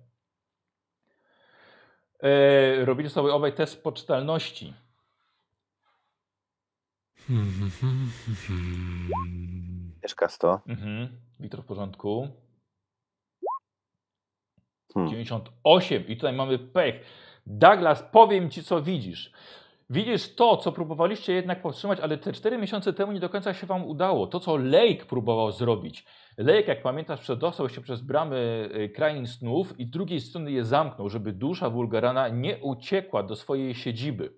[2.23, 4.73] E, robicie sobie obaj test poczytalności.
[10.03, 10.61] Mieszka 100.
[10.67, 11.07] Mhm.
[11.39, 12.27] Wiktor w porządku.
[14.93, 15.11] Hmm.
[15.11, 16.95] 98 i tutaj mamy pech.
[17.45, 19.31] Douglas, powiem ci, co widzisz.
[19.89, 23.67] Widzisz to, co próbowaliście jednak powstrzymać, ale te 4 miesiące temu nie do końca się
[23.67, 24.27] wam udało.
[24.27, 26.05] To, co Lake próbował zrobić.
[26.37, 31.09] Lake, jak pamiętasz, przedostał się przez bramy y, krain snów i drugiej strony je zamknął,
[31.09, 34.33] żeby dusza Wulgarana nie uciekła do swojej siedziby.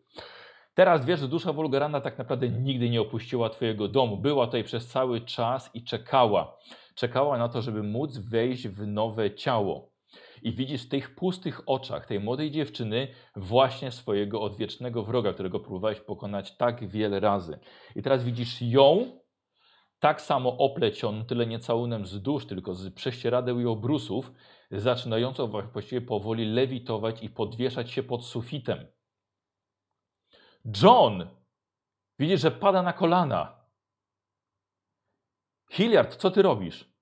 [0.73, 4.17] Teraz wiesz, że dusza Wulgarana tak naprawdę nigdy nie opuściła twojego domu.
[4.17, 6.57] Była tutaj przez cały czas i czekała.
[6.95, 9.96] Czekała na to, żeby móc wejść w nowe ciało.
[10.41, 15.99] I widzisz w tych pustych oczach tej młodej dziewczyny właśnie swojego odwiecznego wroga, którego próbowałeś
[15.99, 17.59] pokonać tak wiele razy.
[17.95, 19.19] I teraz widzisz ją
[19.99, 24.31] tak samo oplecioną, tyle nie całunem z dusz, tylko z prześcieradeł i obrusów,
[24.72, 28.88] zaczynającą wła- właściwie powoli lewitować i podwieszać się pod sufitem.
[30.84, 31.27] John!
[32.19, 33.65] Widzisz, że pada na kolana.
[35.72, 36.96] Hilliard, co ty robisz?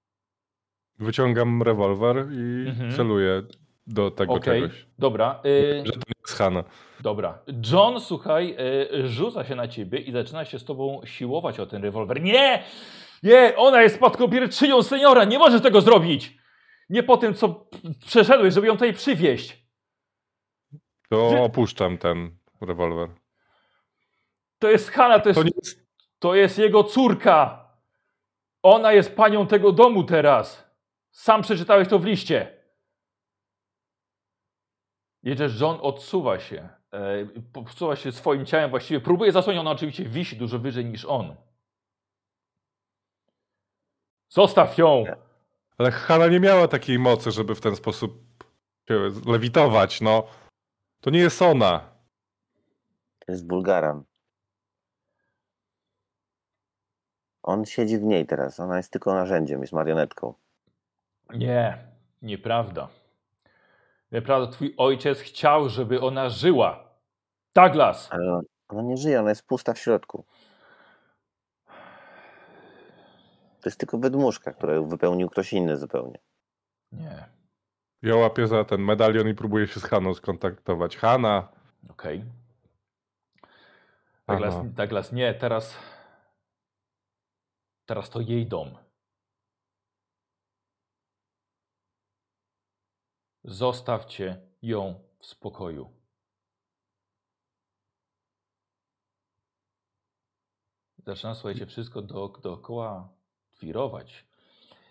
[0.99, 2.91] Wyciągam rewolwer i Mhm.
[2.95, 3.43] celuję
[3.88, 4.85] do tego Okej, czegoś.
[4.99, 5.41] dobra.
[5.45, 6.63] y, Że to nie jest Hanna.
[6.99, 7.39] Dobra.
[7.72, 8.55] John, słuchaj,
[8.93, 12.22] y, rzuca się na ciebie i zaczyna się z tobą siłować o ten rewolwer.
[12.22, 12.63] Nie!
[13.23, 13.53] Nie!
[13.57, 15.23] Ona jest spadkobierczynią seniora!
[15.23, 16.38] Nie możesz tego zrobić!
[16.89, 17.67] Nie po tym, co
[18.05, 19.65] przeszedłeś, żeby ją tutaj przywieźć.
[21.09, 23.09] To Ty- opuszczam ten rewolwer.
[24.59, 25.88] To jest Hanna, to jest, To jest...
[26.19, 27.65] to jest jego córka.
[28.63, 30.65] Ona jest panią tego domu teraz.
[31.16, 32.64] Sam przeczytałeś to w liście.
[35.24, 36.70] Jedziesz, John odsuwa się.
[36.94, 39.00] E, odsuwa się swoim ciałem właściwie.
[39.00, 41.36] Próbuje zasłonić, ona oczywiście wisi dużo wyżej niż on.
[44.30, 45.04] Zostaw ją!
[45.78, 48.24] Ale Hanna nie miała takiej mocy, żeby w ten sposób
[48.90, 50.28] się lewitować, no.
[51.02, 51.96] To nie jest ona.
[53.20, 54.04] To jest Bulgaran.
[57.44, 58.60] On siedzi w niej teraz.
[58.60, 60.44] Ona jest tylko narzędziem, jest marionetką.
[61.34, 61.77] Nie,
[62.22, 62.88] nieprawda.
[64.11, 66.89] Nieprawda, twój ojciec chciał, żeby ona żyła.
[67.56, 68.10] Douglas!
[68.11, 70.26] Ale on, Ona nie żyje, ona jest pusta w środku.
[73.61, 76.19] To jest tylko wydmuszka, którą wypełnił ktoś inny zupełnie.
[76.91, 77.26] Nie.
[78.02, 80.97] Ja łapię za ten medalion i próbuję się z Haną skontaktować.
[80.97, 81.47] Hanna,
[81.89, 82.23] Okej.
[84.27, 84.64] Douglas, Aha.
[84.68, 85.77] Douglas, nie, teraz.
[87.85, 88.77] Teraz to jej dom.
[93.47, 95.89] Zostawcie ją w spokoju.
[100.97, 103.09] Zaczyna, słuchajcie, wszystko do, dookoła
[103.61, 104.26] wirować.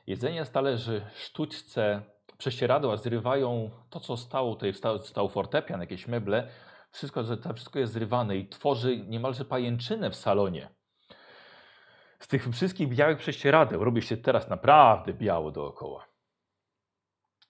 [0.07, 2.03] Jedzenie z talerzy, sztućce,
[2.39, 6.49] prześcieradła zrywają to, co stało tutaj, stał, stał fortepian, jakieś meble.
[6.91, 10.69] Wszystko, to wszystko jest zrywane i tworzy niemalże pajęczynę w salonie.
[12.19, 16.07] Z tych wszystkich białych prześcieradeł robi się teraz naprawdę biało dookoła.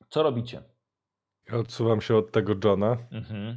[0.08, 0.73] Co robicie?
[1.52, 3.56] Ja odsuwam się od tego Johna Mhm.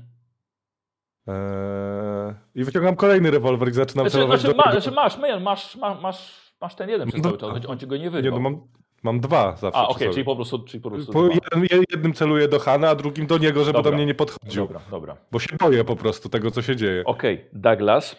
[1.28, 5.42] eee, i wyciągam kolejny rewolwer i zaczynam Znaczy, celować znaczy, do ma, znaczy masz, masz,
[5.42, 8.10] masz, masz, masz, masz ten jeden przez No, cały czas, on, ci go nie Nie,
[8.10, 8.32] wyrwał.
[8.34, 8.68] no mam,
[9.04, 10.12] mam dwa zawsze A, okej, sobie.
[10.12, 11.34] czyli po prostu, czyli po prostu Po dwa.
[11.34, 13.92] jednym, jednym celuję do Hana, a drugim do niego, żeby Dobra.
[13.92, 14.64] do mnie nie podchodził.
[14.68, 15.18] Dobra, dobra.
[15.32, 17.04] Bo się boję po prostu tego, co się dzieje.
[17.06, 18.16] Okej, Douglas.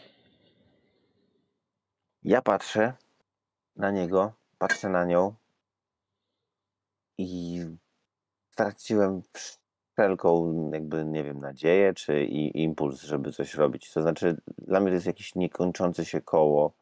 [2.22, 2.92] Ja patrzę
[3.76, 5.34] na niego, patrzę na nią
[7.18, 7.60] i
[8.50, 9.22] straciłem
[9.98, 13.92] wszelką, jakby, nie wiem, nadzieję czy i impuls, żeby coś robić.
[13.92, 16.72] To znaczy, dla mnie to jest jakieś niekończące się koło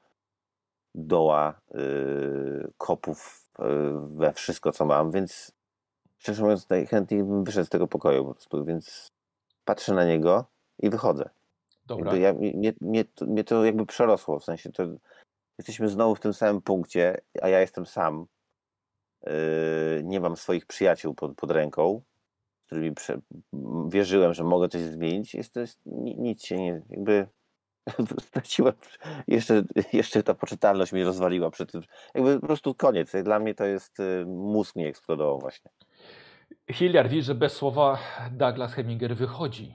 [0.95, 3.67] doła yy, kopów yy,
[4.09, 5.53] we wszystko, co mam, więc
[6.19, 9.13] szczerze mówiąc, najchętniej bym wyszedł z tego pokoju po prostu, więc
[9.65, 10.45] patrzę na niego
[10.79, 11.31] i wychodzę.
[11.87, 12.17] Dobra.
[12.17, 14.83] Ja, mnie, mnie, to, mnie to jakby przerosło, w sensie to
[15.59, 18.27] jesteśmy znowu w tym samym punkcie, a ja jestem sam.
[19.27, 19.33] Yy,
[20.05, 22.03] nie mam swoich przyjaciół pod, pod ręką,
[22.67, 23.21] którymi prze,
[23.89, 25.35] wierzyłem, że mogę coś zmienić.
[25.35, 27.27] Jest to jest, ni- nic się nie, jakby
[28.29, 28.75] straciłem,
[29.29, 29.63] jeszcze,
[29.93, 31.83] jeszcze ta poczytalność mnie rozwaliła przed tym,
[32.15, 33.13] jakby po prostu koniec.
[33.25, 35.71] Dla mnie to jest, y, mózg mi eksplodował właśnie.
[36.73, 37.99] Hilliard widzi, że bez słowa
[38.31, 39.75] Douglas Heminger wychodzi.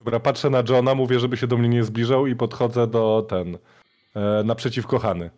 [0.00, 3.58] Dobra, patrzę na Johna, mówię, żeby się do mnie nie zbliżał i podchodzę do ten,
[4.16, 5.30] e, naprzeciwko Hany.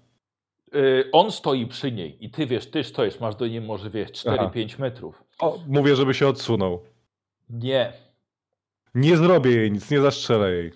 [0.77, 4.11] Yy, on stoi przy niej i ty wiesz, ty stoisz, masz do niej może wiesz
[4.11, 5.25] 4-5 metrów.
[5.39, 6.83] O, mówię, żeby się odsunął.
[7.51, 7.93] Nie.
[8.95, 10.73] Nie zrobię jej nic, nie zastrzelę jej.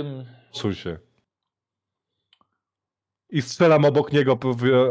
[0.00, 0.98] Ym, Psuj się.
[3.30, 4.38] I strzelam obok niego,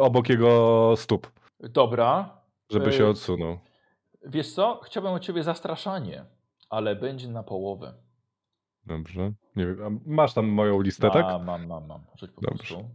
[0.01, 2.41] obok jego stóp, dobra.
[2.71, 2.93] żeby Ej.
[2.93, 3.59] się odsunął.
[4.25, 4.79] Wiesz co?
[4.83, 6.25] Chciałbym od ciebie zastraszanie,
[6.69, 7.93] ale będzie na połowę.
[8.85, 9.31] Dobrze.
[9.55, 11.25] Nie wiem, masz tam moją listę, tak?
[11.25, 12.01] Mam, mam, mam, mam.
[12.19, 12.57] Rzuć po Dobrze.
[12.57, 12.89] prostu.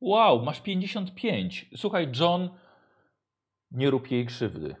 [0.00, 1.70] Wow, masz 55.
[1.76, 2.48] Słuchaj, John,
[3.70, 4.76] nie rób jej krzywdy.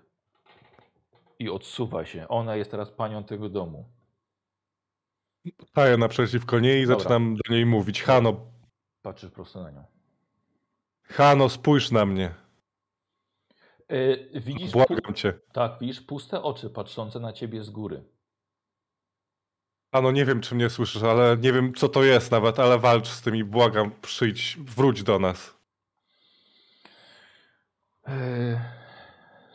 [1.38, 2.28] I odsuwa się.
[2.28, 3.88] Ona jest teraz panią tego domu.
[5.66, 6.98] Staję naprzeciwko niej i Dobra.
[6.98, 8.02] zaczynam do niej mówić.
[8.02, 8.46] Hano,
[9.02, 9.84] Patrzysz prosto na nią.
[11.02, 12.34] Hano, spójrz na mnie.
[13.88, 15.38] Yy, widzisz, Błagam cię.
[15.52, 18.04] tak, widzisz puste oczy patrzące na ciebie z góry.
[19.92, 23.08] Hano, nie wiem, czy mnie słyszysz, ale nie wiem, co to jest nawet, ale walcz
[23.08, 25.58] z tym i błagam, przyjdź, wróć do nas.
[28.08, 28.14] Yy,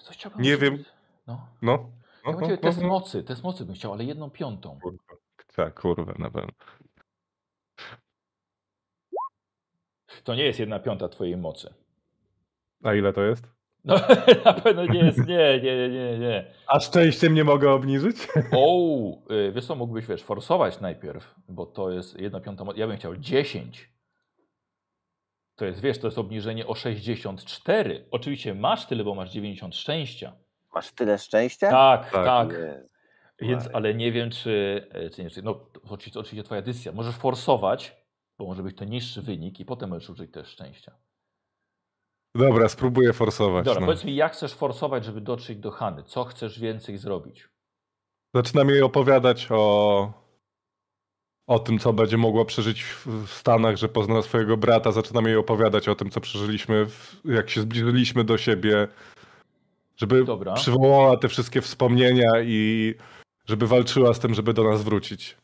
[0.01, 0.83] coś chciałbym Nie wiem.
[1.27, 1.47] No.
[1.61, 1.91] No.
[2.25, 2.87] Ja no, bym ciebie no, test no.
[2.87, 4.79] mocy, test mocy bym chciał, ale jedną piątą.
[4.81, 5.15] Kurwa.
[5.55, 6.51] Tak, kurwa, na pewno.
[10.23, 11.73] To nie jest jedna piąta twojej mocy.
[12.83, 13.47] A ile to jest?
[13.85, 13.95] No,
[14.45, 16.53] na pewno nie jest, nie, nie, nie, nie.
[16.67, 18.17] A szczęściem nie mogę obniżyć?
[18.51, 18.77] O,
[19.31, 23.17] y, wiesz co, mógłbyś, wiesz, forsować najpierw, bo to jest jedna piąta, ja bym chciał
[23.17, 23.93] 10.
[25.55, 28.05] To jest, wiesz, to jest obniżenie o 64.
[28.11, 30.33] Oczywiście masz tyle, bo masz 90 szczęścia.
[30.75, 31.69] Masz tyle szczęścia?
[31.69, 32.25] Tak, Tak.
[32.25, 32.55] tak.
[33.39, 36.91] Więc, ale nie wiem, czy, e, czy nie, czy, no, oczywiście, oczywiście twoja decyzja.
[36.91, 37.95] Możesz forsować,
[38.37, 40.91] bo może być to niższy wynik i potem możesz użyć też szczęścia.
[42.35, 43.65] Dobra, spróbuję forsować.
[43.65, 43.87] Dobra, no.
[43.87, 46.03] powiedz mi, jak chcesz forsować, żeby dotrzeć do Hany?
[46.03, 47.49] Co chcesz więcej zrobić?
[48.35, 50.13] Zaczynam jej opowiadać o,
[51.47, 54.91] o tym, co będzie mogła przeżyć w Stanach, że pozna swojego brata.
[54.91, 58.87] Zaczynam jej opowiadać o tym, co przeżyliśmy, w, jak się zbliżyliśmy do siebie,
[59.97, 60.53] żeby Dobra.
[60.53, 62.93] przywołała te wszystkie wspomnienia i
[63.45, 65.37] żeby walczyła z tym, żeby do nas wrócić.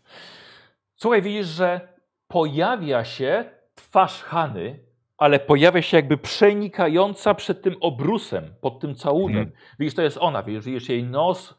[0.96, 1.94] Słuchaj, widzisz, że
[2.28, 4.89] pojawia się twarz Hany,
[5.20, 9.42] ale pojawia się jakby przenikająca przed tym obrusem, pod tym całunem.
[9.42, 9.58] Mhm.
[9.80, 11.56] Widzisz, to jest ona, widzisz, widzisz jej nos,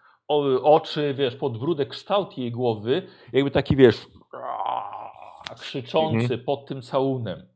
[0.62, 4.06] oczy, wiesz, podbródek, kształt jej głowy, jakby taki, wiesz,
[5.60, 6.44] krzyczący Mhm.
[6.44, 7.46] pod tym całunem.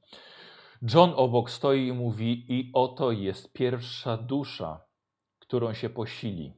[0.94, 4.80] John obok stoi i mówi, i oto jest pierwsza dusza,
[5.38, 6.52] którą się posili.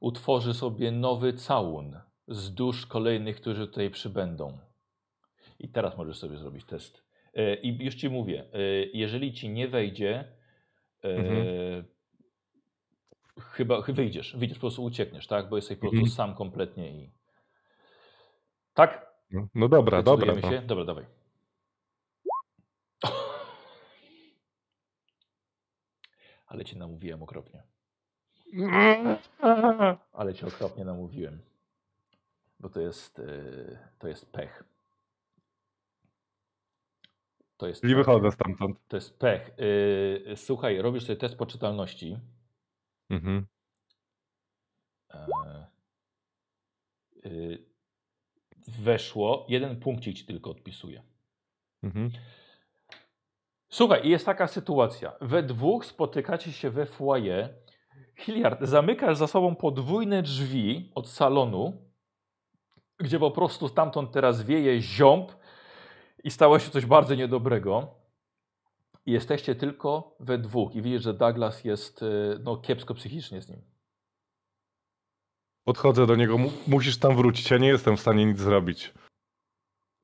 [0.00, 4.58] utworzy sobie nowy całun z dusz kolejnych, którzy tutaj przybędą.
[5.58, 7.07] I teraz możesz sobie zrobić test.
[7.38, 8.58] E, I już ci mówię, e,
[8.92, 10.24] jeżeli ci nie wejdzie,
[11.04, 11.84] e, Mhm.
[13.40, 15.48] chyba chyba wyjdziesz, wyjdziesz, po prostu uciekniesz, tak?
[15.48, 16.10] Bo jesteś po prostu Mhm.
[16.14, 17.10] sam kompletnie i...
[18.74, 19.08] Tak?
[19.30, 20.34] No, no dobra, dobra.
[20.34, 20.50] No.
[20.50, 20.62] się?
[20.62, 21.04] Dobra, dawaj.
[26.46, 27.62] Ale cię namówiłem okropnie.
[30.12, 31.42] Ale cię okropnie namówiłem.
[32.60, 33.22] Bo to jest,
[33.98, 34.64] to jest pech.
[37.58, 38.78] To jest Czyli wychodzę stamtąd.
[38.88, 39.50] To jest pech.
[39.58, 42.18] Yy, słuchaj, robisz sobie test poczytalności.
[43.10, 43.46] Mhm.
[45.14, 45.66] E,
[47.24, 47.66] yy,
[48.68, 49.46] weszło.
[49.48, 51.02] Jeden punkcik ci tylko odpisuje.
[51.82, 52.10] Mhm.
[53.68, 55.12] Słuchaj, i jest taka sytuacja.
[55.20, 57.54] We dwóch spotykacie się we foyer.
[58.16, 61.90] Hilliard, zamykasz za sobą podwójne drzwi od salonu,
[62.98, 65.32] gdzie po prostu stamtąd teraz wieje ziąb
[66.24, 67.94] i stało się coś bardzo niedobrego.
[69.06, 72.06] I jesteście tylko we dwóch i widzisz, że Douglas jest e,
[72.42, 73.62] no, kiepsko psychicznie z nim.
[75.64, 78.94] Podchodzę do niego, mu- musisz tam wrócić, ja nie jestem w stanie nic zrobić.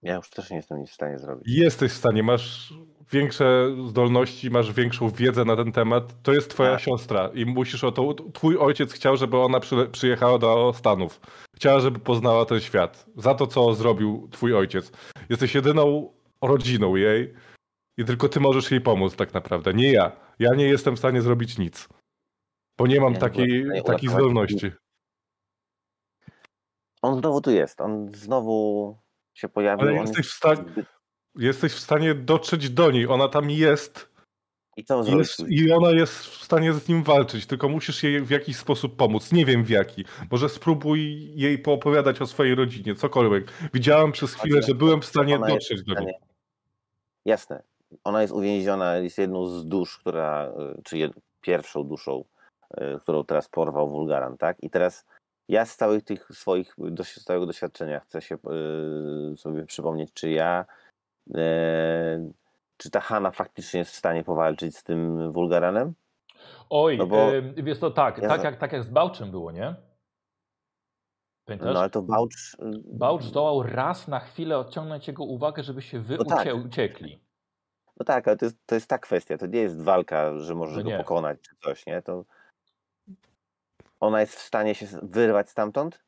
[0.05, 1.45] Ja już też nie jestem nic w stanie zrobić.
[1.59, 2.75] Jesteś w stanie, masz
[3.13, 6.23] większe zdolności, masz większą wiedzę na ten temat.
[6.23, 6.81] To jest twoja Tak.
[6.81, 8.15] siostra i musisz o to.
[8.15, 11.21] Twój ojciec chciał, żeby ona przy, przyjechała do Stanów.
[11.57, 13.07] Chciała, żeby poznała ten świat.
[13.17, 14.93] Za to, co zrobił twój ojciec.
[15.29, 16.13] Jesteś jedyną
[16.43, 17.35] rodziną jej
[17.99, 19.75] i tylko ty możesz jej pomóc, tak naprawdę.
[19.75, 20.13] Nie ja.
[20.39, 21.89] Ja nie jestem w stanie zrobić nic.
[22.79, 24.71] Bo nie mam Ja takiej, takiej zdolności.
[27.03, 27.81] On znowu tu jest.
[27.81, 28.97] On znowu
[29.35, 29.89] się pojawił.
[29.89, 30.95] Ale jesteś jest w
[31.37, 33.07] Jesteś w stanie dotrzeć do niej.
[33.07, 34.15] Ona tam jest.
[34.77, 35.05] I co
[35.49, 39.33] I ona jest w stanie z nim walczyć, tylko musisz jej w jakiś sposób pomóc.
[39.33, 40.05] Nie wiem w jaki.
[40.31, 43.53] Może spróbuj jej poopowiadać o swojej rodzinie, cokolwiek.
[43.75, 46.15] Widziałem przez chwilę, że byłem w stanie Ona dotrzeć do niej.
[47.25, 47.63] Jasne.
[48.05, 52.25] Ona jest uwięziona, jest jedną z dusz, która, y, czy jed, pierwszą duszą,
[52.81, 54.57] y, którą teraz porwał wulgaran, tak?
[54.63, 55.05] I teraz
[55.49, 56.77] ja z całych tych swoich,
[57.25, 58.35] całego doświadczenia chcę się
[59.33, 60.65] y, sobie przypomnieć, czy ja,
[61.31, 61.35] y,
[62.77, 65.95] czy ta Hanna faktycznie jest w stanie powalczyć z tym wulgaranem?
[66.71, 69.31] Oj, No bo- e, wiesz to tak, Ja tak, za- jak, tak jak z Bałczem
[69.31, 69.75] było, nie?
[71.45, 71.75] Pamiętasz?
[71.75, 72.57] No ale to Bałcz...
[72.85, 76.41] Bałcz zdołał raz na chwilę odciągnąć jego uwagę, żeby się wy No tak.
[76.41, 77.21] ucie uciekli.
[78.01, 80.85] No tak, ale to jest, to jest ta kwestia, to nie jest walka, że możesz
[80.85, 82.03] No go pokonać czy coś, nie?
[82.03, 82.25] To
[84.05, 86.05] ona jest w stanie się wyrwać stamtąd?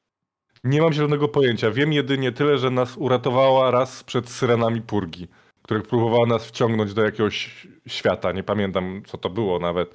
[0.65, 1.71] Nie mam zielonego pojęcia.
[1.71, 5.29] Wiem jedynie tyle, że nas uratowała raz przed syrenami purgi,
[5.63, 8.33] które próbowała nas wciągnąć do jakiegoś świata.
[8.33, 9.95] Nie pamiętam, co to było nawet.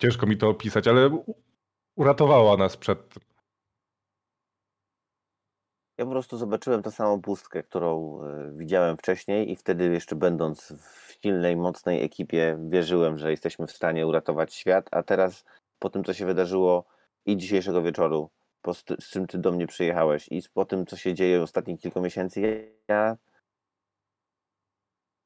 [0.00, 1.22] Ciężko mi to opisać, ale
[1.96, 3.22] uratowała nas przed tym.
[5.98, 10.72] Ja po prostu zobaczyłem tę samą pustkę, którą e, widziałem wcześniej i wtedy jeszcze będąc
[10.72, 15.44] w silnej, mocnej ekipie wierzyłem, że jesteśmy w stanie uratować świat, a teraz
[15.78, 16.84] po tym, co się wydarzyło
[17.26, 18.30] i dzisiejszego wieczoru,
[18.62, 21.80] po, z, z czym ty do mnie przyjechałeś i po tym, co się dzieje ostatnich
[21.80, 23.16] kilku miesięcy, ja...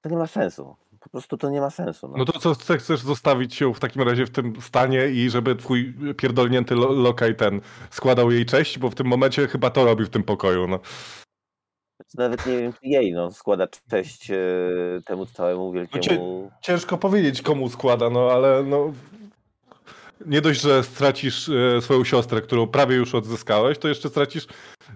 [0.01, 0.77] To nie ma sensu.
[1.01, 2.09] Po prostu to nie ma sensu.
[2.09, 2.19] No.
[2.19, 5.95] No to co, chcesz zostawić ją w takim razie w tym stanie i żeby twój
[6.17, 7.61] pierdolnięty lo lokaj ten
[7.91, 10.67] składał jej cześć, bo w tym momencie chyba to robi w tym pokoju.
[10.67, 10.81] No.
[12.15, 14.37] Nawet nie wiem, czy jej no, składa cześć e,
[15.07, 16.51] temu całemu wielkiemu...
[16.63, 18.93] Ciężko powiedzieć komu składa, no ale no...
[20.27, 24.47] Nie dość, że stracisz e, swoją siostrę, którą prawie już odzyskałeś, to jeszcze stracisz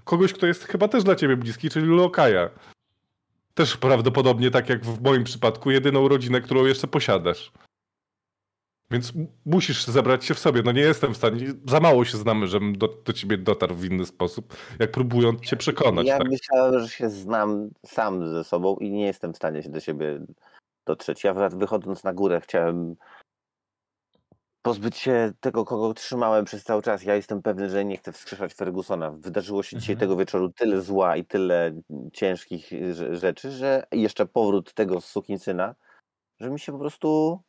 [0.05, 2.51] kogoś, kto jest chyba też dla ciebie bliski, czyli Lokaja.
[3.55, 7.53] Też prawdopodobnie, tak jak w moim przypadku, jedyną rodzinę, którą jeszcze posiadasz.
[8.91, 9.13] Więc
[9.47, 10.63] musisz zebrać się w sobie.
[10.65, 13.85] No nie jestem w stanie, za mało się znamy, żebym do, do ciebie dotarł w
[13.85, 16.07] inny sposób, jak próbując cię przekonać.
[16.07, 16.29] Ja tak?
[16.29, 20.21] myślałem, że się znam sam ze sobą i nie jestem w stanie się do siebie
[20.87, 21.25] dotrzeć.
[21.25, 22.97] Ja wraz wychodząc na górę chciałem
[24.65, 27.03] pozbyć się tego, kogo trzymałem przez cały czas.
[27.03, 29.11] Ja jestem pewny, że nie chcę wskrzeszać Fergusona.
[29.11, 30.01] Wydarzyło się dzisiaj Mhm.
[30.09, 31.73] tego wieczoru tyle zła i tyle
[32.13, 35.75] ciężkich rze- rzeczy, że jeszcze powrót tego sukinsyna,
[36.41, 37.41] że mi się po prostu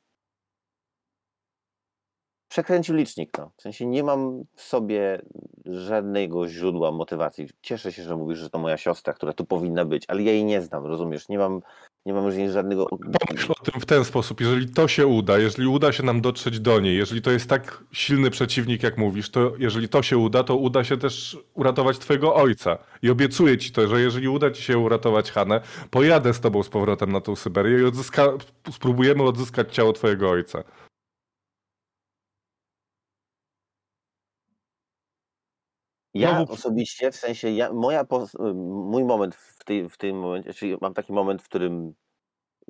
[2.47, 3.37] przekręcił licznik.
[3.37, 3.51] No.
[3.57, 5.21] W sensie nie mam w sobie
[5.65, 7.47] żadnego źródła motywacji.
[7.61, 10.45] Cieszę się, że mówisz, że to moja siostra, która tu powinna być, ale ja jej
[10.45, 11.29] nie znam, rozumiesz?
[11.29, 11.61] Nie mam,
[12.05, 12.87] nie mam z niej żadnego...
[13.27, 14.41] Pomyśl o tym w ten sposób.
[14.41, 17.83] Jeżeli to się uda, jeżeli uda się nam dotrzeć do niej, jeżeli to jest tak
[17.91, 22.35] silny przeciwnik, jak mówisz, to jeżeli to się uda, to uda się też uratować twojego
[22.35, 22.77] ojca.
[23.01, 26.69] I obiecuję ci to, że jeżeli uda ci się uratować Hanę, pojadę z tobą z
[26.69, 28.27] powrotem na tą Syberię i odzyska...
[28.71, 30.63] spróbujemy odzyskać ciało twojego ojca.
[36.15, 40.53] Ja Znowu- osobiście, w sensie, ja, moja, pos- mój moment w, tej, w tym momencie,
[40.53, 41.93] czyli mam taki moment, w którym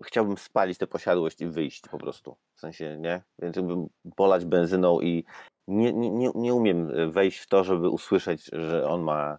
[0.03, 2.37] chciałbym spalić tę posiadłość i wyjść po prostu.
[2.55, 3.21] W sensie, nie?
[3.39, 5.25] Więc jakbym polać benzyną i
[5.67, 9.37] nie, nie, nie, umiem wejść w to, żeby usłyszeć, że on ma,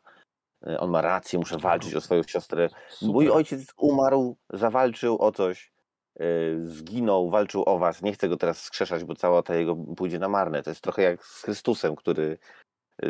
[0.79, 2.69] on ma rację, muszę walczyć o swoją siostrę.
[3.03, 3.37] Mój Super.
[3.37, 5.73] ojciec umarł, zawalczył o coś,
[6.19, 8.03] yy, zginął, walczył o was.
[8.03, 10.63] Nie chcę go teraz skrzeszać, bo cała ta jego pójdzie na marne.
[10.63, 12.39] To jest trochę jak z Chrystusem, który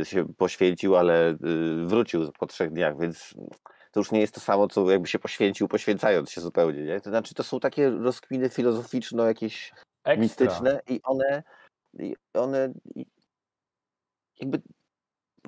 [0.04, 3.34] się poświęcił, ale yy, wrócił po trzech dniach, więc
[3.92, 6.82] to już nie jest to samo, co jakby się poświęcił, poświęcając się zupełnie.
[6.82, 7.00] Nie?
[7.00, 9.72] To znaczy, to są takie rozkminy filozoficzno jakieś
[10.04, 10.22] Ekstra.
[10.22, 11.42] mistyczne i one,
[11.98, 12.72] i one
[14.40, 14.62] jakby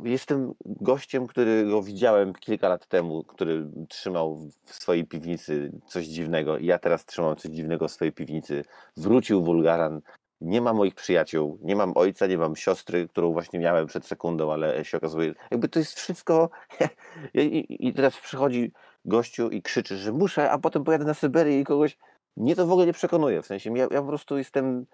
[0.04, 6.66] jestem gościem, którego widziałem kilka lat temu, który trzymał w swojej piwnicy coś dziwnego i
[6.66, 8.64] ja teraz trzymam coś dziwnego w swojej piwnicy.
[8.96, 10.00] Wrócił wulgaran.
[10.40, 14.52] Nie mam moich przyjaciół, nie mam ojca, nie mam siostry, którą właśnie miałem przed sekundą,
[14.52, 16.50] ale się okazuje, jakby to jest wszystko.
[17.34, 18.72] I, teraz przychodzi
[19.04, 21.98] gościu i krzyczy, że muszę, a potem pojadę na Syberię i kogoś.
[22.36, 23.42] Mnie to w ogóle nie przekonuje.
[23.42, 24.86] W sensie, ja, ja po prostu jestem,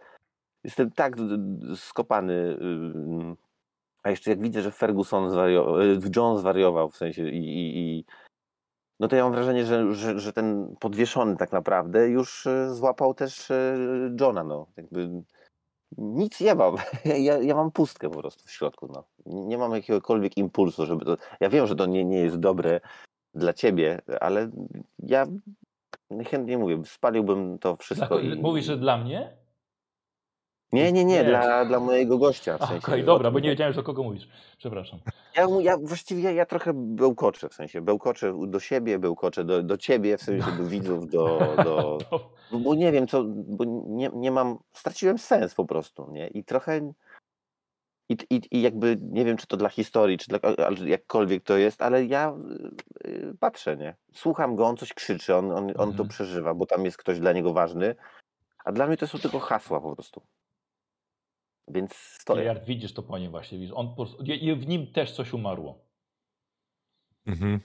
[0.64, 1.16] jestem tak
[1.76, 2.56] skopany.
[2.60, 3.36] ym,
[4.02, 5.76] A jeszcze jak widzę, że Ferguson zwariował,
[6.16, 8.04] John zwariował w sensie i, i, i
[9.00, 13.14] no to ja mam wrażenie, że, że, że ten podwieszony tak naprawdę już e, złapał
[13.14, 13.52] też
[14.20, 14.66] Johna, no.
[14.76, 15.22] Jakby
[15.98, 16.76] nic nie mam.
[17.04, 19.04] Ja, ja mam pustkę po prostu w środku, no.
[19.26, 21.16] Nie mam jakiegokolwiek impulsu, żeby to...
[21.40, 22.80] Ja wiem, że to nie, nie jest dobre
[23.34, 24.50] dla ciebie, ale
[24.98, 25.26] ja
[26.30, 28.38] chętnie mówię, spaliłbym to wszystko Dla, i...
[28.38, 29.43] Mówisz, że dla mnie?
[30.74, 31.24] Nie, nie, nie, Nie.
[31.24, 32.58] dla, dla mojego gościa.
[32.58, 34.28] W Okej, sensie, dobra, bo nie wiedziałem, że o kogo mówisz.
[34.58, 35.00] Przepraszam.
[35.36, 40.16] Ja, ja właściwie ja trochę bełkoczę, w sensie bełkoczę do siebie, bełkoczę do, do ciebie,
[40.18, 41.98] w sensie do widzów, do, do,
[42.50, 46.28] To- bo- nie wiem co, bo nie, nie mam, straciłem sens po prostu, nie?
[46.28, 46.92] I trochę
[48.08, 50.38] i, i, i jakby nie wiem, czy to dla historii, czy dla,
[50.86, 52.34] jakkolwiek to jest, ale ja
[53.04, 53.94] y, y, patrzę, nie?
[54.14, 56.08] Słucham go, on coś krzyczy, on, on, on to Mhm.
[56.08, 57.94] przeżywa, bo tam jest ktoś dla niego ważny,
[58.64, 60.22] a dla mnie to są tylko hasła po prostu.
[61.68, 62.40] Więc stoję.
[62.42, 63.58] Giliard, widzisz to po nim właśnie.
[63.58, 63.74] Widzisz.
[63.76, 65.78] On po prostu, i- w nim też coś umarło.
[67.26, 67.60] Mhm.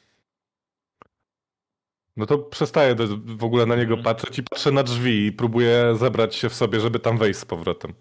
[2.18, 4.04] No to przestaję do, w ogóle na niego Mhm.
[4.16, 7.46] patrzeć i patrzę na drzwi i próbuję zebrać się w sobie, żeby tam wejść z
[7.46, 7.94] powrotem.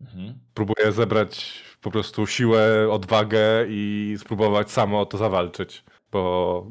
[0.00, 0.38] Mhm.
[0.54, 6.66] Próbuję zebrać po prostu siłę, odwagę i spróbować samo o to zawalczyć, bo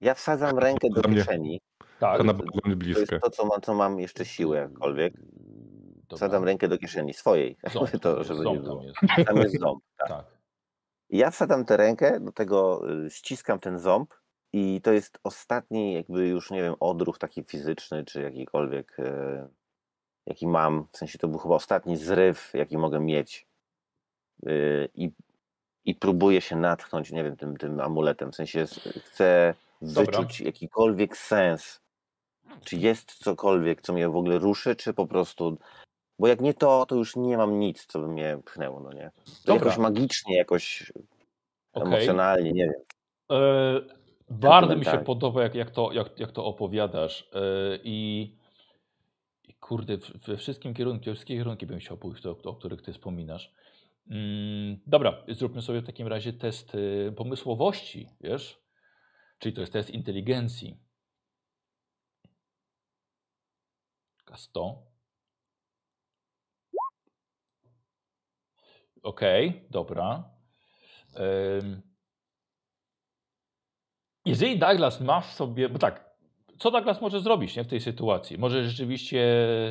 [0.00, 1.60] Ja wsadzam rękę do kieszeni.
[2.00, 2.18] Tak.
[2.18, 5.14] to naprawdę mnie To jest to, co mam, co mam jeszcze siłę jakkolwiek.
[6.10, 6.16] Dobra.
[6.16, 8.76] Wsadzam rękę do kieszeni swojej, Ząb to, jest, żeby nie ząb było.
[8.76, 9.28] tam jest.
[9.28, 9.84] Tam jest ząb.
[9.96, 10.08] Tak.
[10.08, 10.24] Tak.
[11.10, 14.14] Ja wsadzam tę rękę, do tego y, ściskam ten ząb
[14.52, 19.48] i to jest ostatni jakby już, nie wiem, odruch taki fizyczny, czy jakikolwiek, e,
[20.26, 20.86] jaki mam.
[20.92, 23.46] W sensie to był chyba ostatni zryw, jaki mogę mieć.
[24.46, 25.10] Y, I,
[25.84, 28.32] i próbuję się natchnąć, nie wiem, tym, tym amuletem.
[28.32, 28.66] W sensie
[29.04, 30.04] chcę Dobra.
[30.04, 31.80] wyczuć jakikolwiek sens.
[32.64, 35.58] Czy jest cokolwiek, co mnie w ogóle ruszy, czy po prostu...
[36.20, 39.10] Bo jak nie to, to już nie mam nic, co by mnie pchnęło, no nie?
[39.46, 40.92] Jakoś magicznie, jakoś
[41.72, 41.88] Okej.
[41.88, 42.82] emocjonalnie, nie wiem.
[43.30, 43.80] E,
[44.30, 47.30] bardzo mi się podoba, jak, jak, to, jak, jak to opowiadasz.
[47.32, 48.32] E, i,
[49.48, 52.92] I kurde, we wszystkim kierunku, we wszystkie kierunki bym chciał pójść, o, o których ty
[52.92, 53.54] wspominasz.
[54.10, 58.60] Mm, dobra, zróbmy sobie w takim razie test y, pomysłowości, wiesz?
[59.38, 60.80] Czyli to jest test inteligencji.
[64.26, 64.89] K100.
[69.02, 70.24] Okej, dobra.
[71.62, 71.82] Ym,
[74.24, 76.10] jeżeli Douglas ma w sobie, bo tak,
[76.58, 78.38] co Douglas może zrobić nie, w tej sytuacji?
[78.38, 79.20] Może rzeczywiście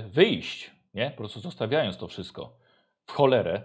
[0.08, 1.12] wyjść, nie?
[1.12, 2.58] Po prostu zostawiając to wszystko
[3.06, 3.62] w cholerę,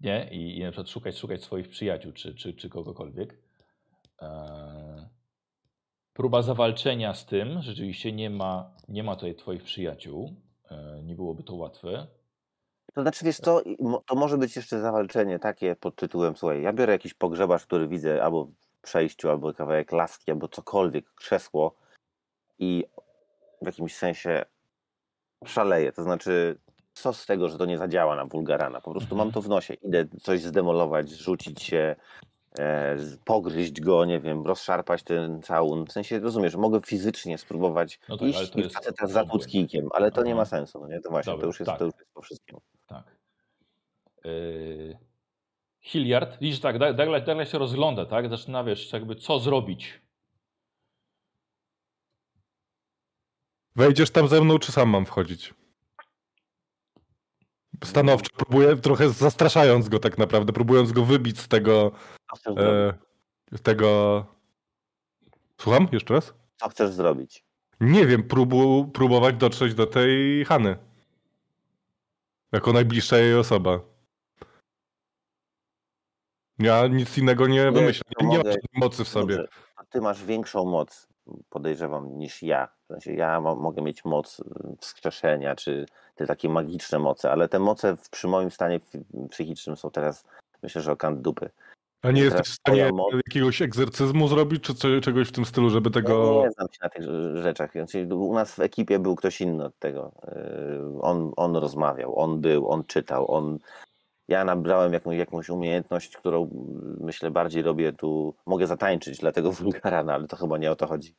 [0.00, 0.28] nie?
[0.32, 3.38] I, i na przykład szukać, szukać swoich przyjaciół czy, czy, czy kogokolwiek.
[4.18, 5.06] Eee,
[6.12, 10.36] próba zawalczenia z tym, rzeczywiście nie ma, nie ma tutaj twoich przyjaciół.
[10.70, 12.06] Eee, nie byłoby to łatwe.
[12.96, 13.60] To znaczy, wiesz co,
[14.06, 18.24] to może być jeszcze zawalczenie takie pod tytułem, słuchaj, ja biorę jakiś pogrzebarz, który widzę
[18.24, 21.74] albo w przejściu, albo kawałek laski, albo cokolwiek, krzesło
[22.58, 22.84] i
[23.62, 24.44] w jakimś sensie
[25.44, 25.92] szaleję.
[25.92, 26.58] To znaczy,
[26.94, 28.80] co z tego, że to nie zadziała na Bulgarana?
[28.80, 29.32] Po prostu mam Mhm.
[29.34, 29.74] to w nosie.
[29.74, 31.96] Idę coś zdemolować, zrzucić się,
[32.58, 35.86] e, pogryźć go, nie wiem, rozszarpać ten całun.
[35.86, 39.32] W sensie, rozumiesz, mogę fizycznie spróbować No tak, ale iść to i jest faceta zatłuc
[39.34, 39.52] obłęd.
[39.52, 40.40] kijkiem, ale to nie Aha.
[40.40, 41.00] ma sensu, no nie?
[41.00, 41.78] To właśnie, Dobra, to, już jest, tak.
[41.78, 42.58] to już jest po wszystkim.
[42.86, 43.04] Tak.
[44.24, 44.98] Yy...
[45.80, 48.28] Hilliard, widzisz tak, Doug- Douglas, Douglas się rozgląda, tak?
[48.30, 50.00] Zaczyna, wiesz, jakby co zrobić.
[53.76, 55.54] Wejdziesz tam ze mną, czy sam mam wchodzić?
[57.84, 61.92] Stanowczo próbuję, trochę zastraszając go tak naprawdę, próbując go wybić z tego.
[62.46, 62.94] E,
[63.62, 64.26] tego.
[65.60, 65.88] Słucham?
[65.92, 66.34] Jeszcze raz?
[66.56, 67.44] Co chcesz zrobić?
[67.80, 70.76] Nie wiem, próbu, próbować dotrzeć do tej Hany.
[72.52, 73.80] Jako najbliższa jej osoba.
[76.58, 78.02] Ja nic innego nie, wymyślę.
[78.18, 79.36] to Nie, nie mam mocy w sobie.
[79.36, 81.08] Dobrze, a ty masz większą moc,
[81.48, 82.75] podejrzewam, niż ja.
[82.86, 84.44] W sensie ja mo- mogę mieć moc y,
[84.80, 88.80] wskrzeszenia, czy te takie magiczne moce, ale te moce w, przy moim stanie
[89.30, 90.24] psychicznym są teraz,
[90.62, 91.50] myślę, że o kant dupy.
[92.02, 95.70] A nie jesteś w stanie moc- jakiegoś egzorcyzmu zrobić, czy czy czegoś w tym stylu,
[95.70, 96.42] żeby Ja tego...
[96.44, 97.72] nie znam się na tych rze- rzeczach.
[97.72, 100.12] Znaczy, u nas w ekipie był ktoś inny od tego.
[100.24, 103.58] Yy, On, on rozmawiał, on był, on czytał, on.
[104.28, 108.34] Ja nabrałem jakąś, jakąś umiejętność, którą mm, myślę bardziej robię tu.
[108.46, 111.14] Mogę zatańczyć dla tego wulgarana, ale to chyba nie o to chodzi.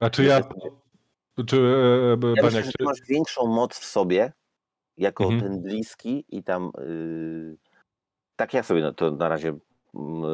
[0.00, 0.40] A czy ja...
[1.46, 2.84] Czy, e, Ja Baniak, myślę, czy...
[2.84, 4.32] masz większą moc w sobie,
[4.96, 5.42] jako Mhm.
[5.42, 6.70] ten bliski i tam.
[6.78, 7.56] Yy,
[8.36, 9.48] tak ja sobie to na razie
[9.94, 10.24] mm,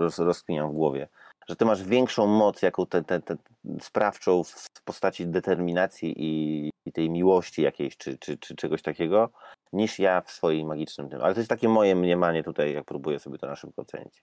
[0.00, 1.08] roz, rozkminiam w głowie.
[1.48, 3.36] Że ty masz większą moc, jaką te, te, te
[3.80, 9.30] sprawczą w postaci determinacji i, i tej miłości jakiejś, czy, czy, czy czegoś takiego,
[9.72, 11.20] niż ja w swoim magicznym tym.
[11.22, 14.22] Ale to jest takie moje mniemanie tutaj, jak próbuję sobie to na szybko ocenić.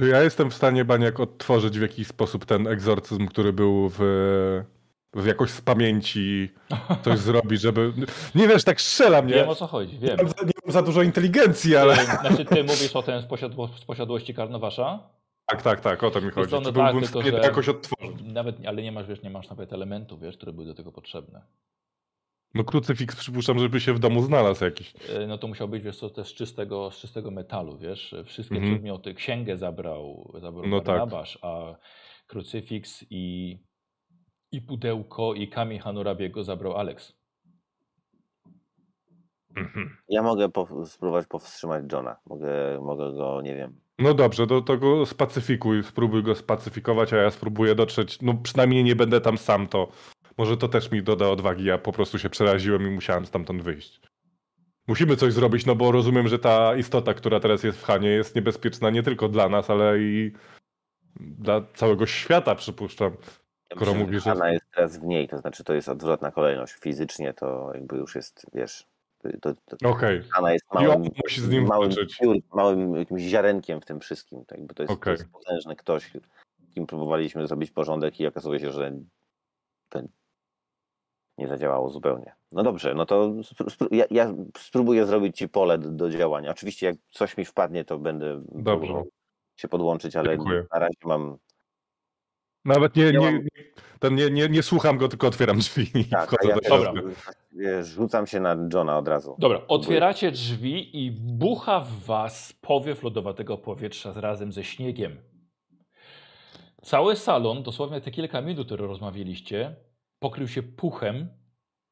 [0.00, 4.00] Ja jestem w stanie, Baniak, odtworzyć w jakiś sposób ten egzorcyzm, który był w...
[5.14, 6.48] w jakoś z pamięci
[7.04, 7.92] coś zrobić, żeby...
[8.34, 9.34] Nie wiesz, tak strzelam, nie?
[9.34, 10.16] Wiem o co chodzi, wiem.
[10.16, 11.94] Nie nie mam za dużo inteligencji, ale...
[12.04, 15.08] Znaczy ty mówisz o tym z, posiadło, z posiadłości Karnowasza?
[15.46, 16.52] Tak, tak, tak, o to mi chodzi.
[16.52, 18.16] no Czy tak, byłbym w tylko stanie to że- jakoś odtworzyć?
[18.24, 21.42] Nawet, ale nie masz, wiesz, nie masz nawet elementów, wiesz, które były do tego potrzebne.
[22.54, 24.94] No krucyfiks przypuszczam, żeby się w domu znalazł jakiś.
[25.08, 28.14] E, No to musiał być, wiesz co, też z czystego, z czystego metalu, wiesz.
[28.24, 28.72] Wszystkie Mhm.
[28.74, 31.02] przedmioty, księgę zabrał, zabrał No tak.
[31.42, 31.74] A
[32.26, 33.58] krucyfiks i,
[34.52, 37.12] i pudełko i kamień Hanurabiego zabrał Alex.
[39.56, 39.96] Mhm.
[40.08, 42.16] Ja mogę po, spróbować powstrzymać Johna.
[42.26, 43.80] Mogę, mogę go, nie wiem.
[43.98, 48.84] No dobrze, to, to go spacyfikuj, spróbuj go spacyfikować, a ja spróbuję dotrzeć, no przynajmniej
[48.84, 49.88] nie będę tam sam, to
[50.38, 54.00] może to też mi doda odwagi, ja po prostu się przeraziłem i musiałem stamtąd wyjść.
[54.88, 58.36] Musimy coś zrobić, no bo rozumiem, że ta istota, która teraz jest w Hanie jest
[58.36, 60.32] niebezpieczna nie tylko dla nas, ale i
[61.20, 63.16] dla całego świata, przypuszczam.
[63.76, 66.72] Skoro myślę, mówisz, że- Hanna jest teraz w niej, to znaczy to jest odwrotna kolejność.
[66.72, 68.86] Fizycznie to jakby już jest, wiesz,
[69.40, 71.90] to, to, Okej, Hanna jest małym, musi z nim małym,
[72.20, 74.44] piór, małym jakimś ziarenkiem w tym wszystkim.
[74.44, 75.12] To, jakby to, jest, to Okej.
[75.12, 76.10] jest potężny ktoś,
[76.74, 78.92] kim próbowaliśmy zrobić porządek i okazuje się, że
[79.88, 80.02] to
[81.38, 82.34] nie zadziałało zupełnie.
[82.52, 83.32] No dobrze, no to
[83.90, 86.50] ja, ja spróbuję zrobić ci pole do, do działania.
[86.50, 89.02] Oczywiście jak coś mi wpadnie, to będę Dobrze.
[89.56, 90.64] się podłączyć, ale Dziękuję.
[90.72, 91.38] na razie mam
[92.64, 93.42] Nawet nie, nie,
[94.00, 96.92] ten nie, nie, nie słucham go, tylko otwieram drzwi i tak, wchodzę ja do
[97.52, 99.36] wiesz, rzucam się na Johna od razu.
[99.38, 105.20] Dobra, otwieracie drzwi i bucha w was powiew lodowatego powietrza razem ze śniegiem.
[106.82, 109.76] Cały salon, dosłownie te kilka minut, które rozmawialiście,
[110.18, 111.28] pokrył się puchem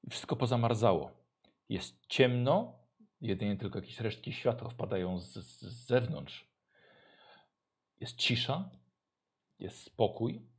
[0.03, 1.11] i wszystko pozamarzało.
[1.69, 2.79] Jest ciemno,
[3.21, 6.51] jedynie tylko jakieś resztki światła wpadają z, z, z zewnątrz.
[8.01, 8.71] Jest cisza,
[9.59, 10.51] jest spokój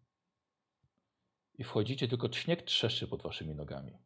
[1.62, 3.98] i wchodzicie, tylko śnieg trzeszczy pod waszymi nogami.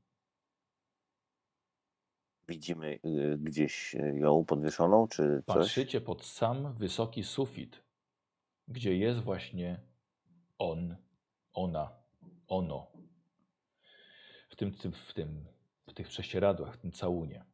[2.47, 5.55] Widzimy y, gdzieś y, ją podwieszoną, czy coś?
[5.55, 7.83] Patrzycie pod sam wysoki sufit,
[8.67, 9.79] gdzie jest właśnie
[10.57, 10.95] on,
[11.53, 11.91] ona,
[12.47, 12.87] ono.
[14.49, 15.45] W tym, tym, w tym,
[15.87, 17.45] w tych prześcieradłach, w tym całunie.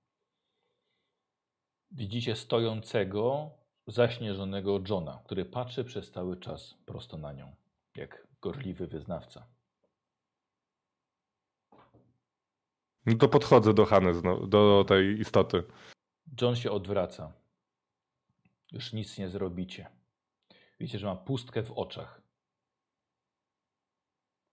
[1.91, 3.51] Widzicie stojącego,
[3.87, 7.55] zaśnieżonego Johna, który patrzy przez cały czas prosto na nią,
[7.95, 9.60] jak gorliwy wyznawca.
[13.05, 15.63] No to podchodzę do Hany, do tej istoty.
[16.41, 17.33] John się odwraca.
[18.71, 19.89] Już nic nie zrobicie.
[20.79, 22.21] Widzicie, że ma pustkę w oczach.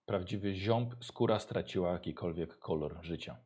[0.05, 3.37] Prawdziwy ziąb, skóra straciła jakikolwiek kolor życia.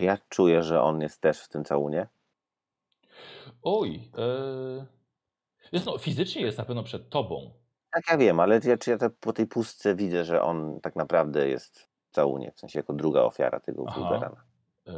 [0.00, 2.08] Ja czuję, że on jest też w tym całunie?
[3.62, 4.86] Oj, e...
[5.72, 7.54] jest, no, fizycznie jest na pewno przed tobą.
[7.90, 10.80] Tak, ja wiem, ale czy ja, czy ja te, po tej pustce widzę, że on
[10.80, 13.94] tak naprawdę jest całunie, w sensie jako druga ofiara tego Aha.
[14.00, 14.44] Fulgarana.
[14.86, 14.92] E...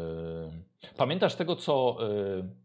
[0.97, 2.07] Pamiętasz tego, co e...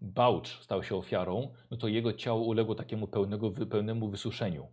[0.02, 1.54] Bałcz stał się ofiarą?
[1.72, 4.68] No to jego ciało uległo takiemu pełnego, pełnemu wysuszeniu.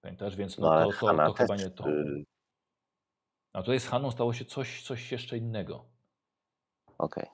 [0.00, 0.36] Pamiętasz?
[0.36, 1.88] Więc no, No to, to, to chyba nie to.
[1.88, 2.24] y,
[3.52, 5.84] A tutaj z Haną stało się coś, coś jeszcze innego.
[6.98, 7.26] Okej.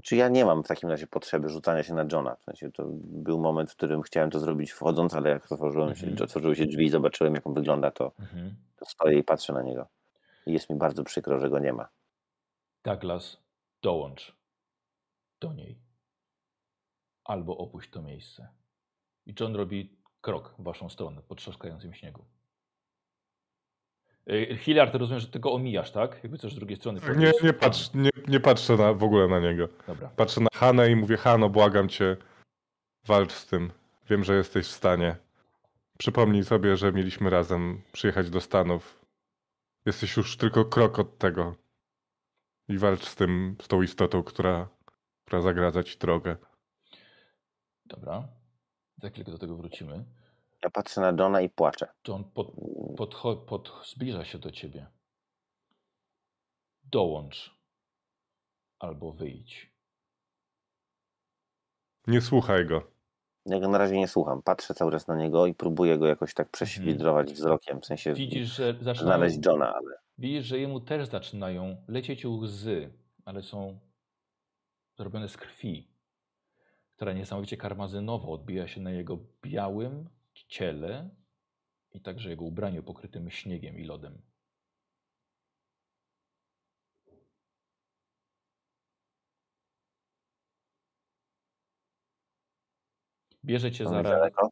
[0.00, 2.36] Czy ja nie mam w takim razie potrzeby rzucania się na Johna.
[2.36, 6.06] W sensie to był moment, w którym chciałem to zrobić wchodząc, ale jak otworzyłem się,
[6.06, 6.24] Mhm.
[6.24, 8.54] otworzyły się drzwi i zobaczyłem, jak on wygląda, to, Mhm.
[8.76, 9.86] to stoję i patrzę na niego.
[10.46, 11.88] I jest mi bardzo przykro, że go nie ma.
[12.84, 13.36] Douglas,
[13.82, 14.36] dołącz
[15.40, 15.78] do niej.
[17.24, 18.48] Albo opuść to miejsce.
[19.26, 22.24] I John robi krok w waszą stronę po trzaskającym śniegu.
[24.26, 26.20] Yy, Hilliard, rozumiem, że ty go omijasz, tak?
[26.22, 27.00] Jakby coś z drugiej strony.
[27.00, 29.68] Tak, Nie, nie, patrz, nie, nie patrzę na, w ogóle na niego.
[29.86, 30.10] Dobra.
[30.16, 32.16] Patrzę na Hanę i mówię, Hano, błagam cię,
[33.06, 33.72] walcz z tym.
[34.10, 35.16] Wiem, że jesteś w stanie.
[35.98, 39.00] Przypomnij sobie, że mieliśmy razem przyjechać do Stanów.
[39.86, 41.54] Jesteś już tylko krok od tego.
[42.68, 44.68] I walcz z tym, z tą istotą, która,
[45.24, 46.36] która zagradza ci drogę.
[47.86, 48.28] Dobra.
[49.02, 50.04] Za chwilkę do tego wrócimy.
[50.64, 51.88] Ja patrzę na Johna i płaczę.
[52.08, 52.46] John pod,
[52.96, 54.86] podcho- pod, zbliża się do ciebie.
[56.84, 57.54] Dołącz.
[58.78, 59.72] Albo wyjdź.
[62.06, 62.92] Nie słuchaj go.
[63.46, 64.42] Ja go na razie nie słucham.
[64.42, 67.80] Patrzę cały czas na niego i próbuję go jakoś tak prześwidrować wzrokiem.
[67.80, 72.92] W sensie Widzisz, że zaczynają, znaleźć Johna, ale widzisz, że jemu też zaczynają lecieć łzy,
[73.24, 73.78] ale są
[74.96, 75.88] zrobione z krwi,
[76.96, 80.08] która niesamowicie karmazynowo odbija się na jego białym
[80.52, 81.10] ciele
[81.92, 84.22] i także jego ubraniu pokrytym śniegiem i lodem.
[93.44, 94.48] Bierze cię za rękę.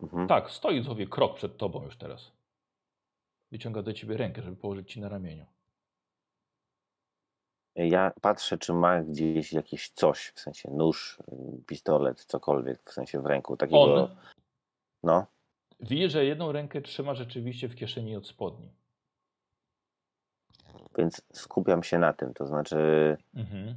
[0.00, 0.28] Mhm.
[0.28, 2.32] Tak, stoi sobie krok przed tobą już teraz.
[3.52, 5.46] Wyciąga do ciebie rękę, żeby położyć ci na ramieniu.
[7.74, 11.18] Ja patrzę, czy ma gdzieś jakieś coś, w sensie nóż,
[11.66, 13.56] pistolet, cokolwiek, w sensie w ręku.
[13.56, 14.16] Takiego, On
[15.02, 15.26] no,
[15.80, 18.72] widzi, że jedną rękę trzyma rzeczywiście w kieszeni od spodni.
[20.98, 22.34] więc skupiam się na tym.
[22.34, 22.76] To znaczy,
[23.34, 23.74] Mhm.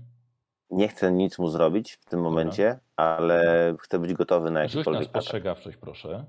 [0.70, 4.80] nie chcę nic mu zrobić w tym momencie, ale chcę być gotowy na Rzuć na
[4.80, 5.22] jakikolwiek atak.
[5.24, 6.26] spostrzegawczość, proszę.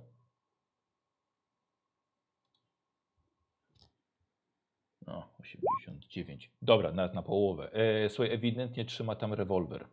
[5.06, 6.50] No, 89.
[6.62, 7.72] Dobra, nawet na połowę.
[7.72, 9.86] E, słuchaj, ewidentnie trzyma tam rewolwer.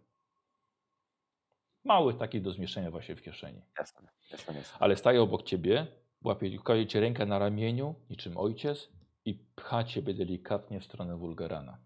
[1.88, 3.62] Mały, taki do zmieszczenia właśnie w kieszeni.
[3.80, 4.78] Jasne, jasne, jasne.
[4.80, 5.88] Ale staje obok ciebie,
[6.24, 8.90] łapie, kładzie ci rękę na ramieniu, niczym ojciec
[9.26, 11.78] i pcha ciebie delikatnie w stronę Wulgarana.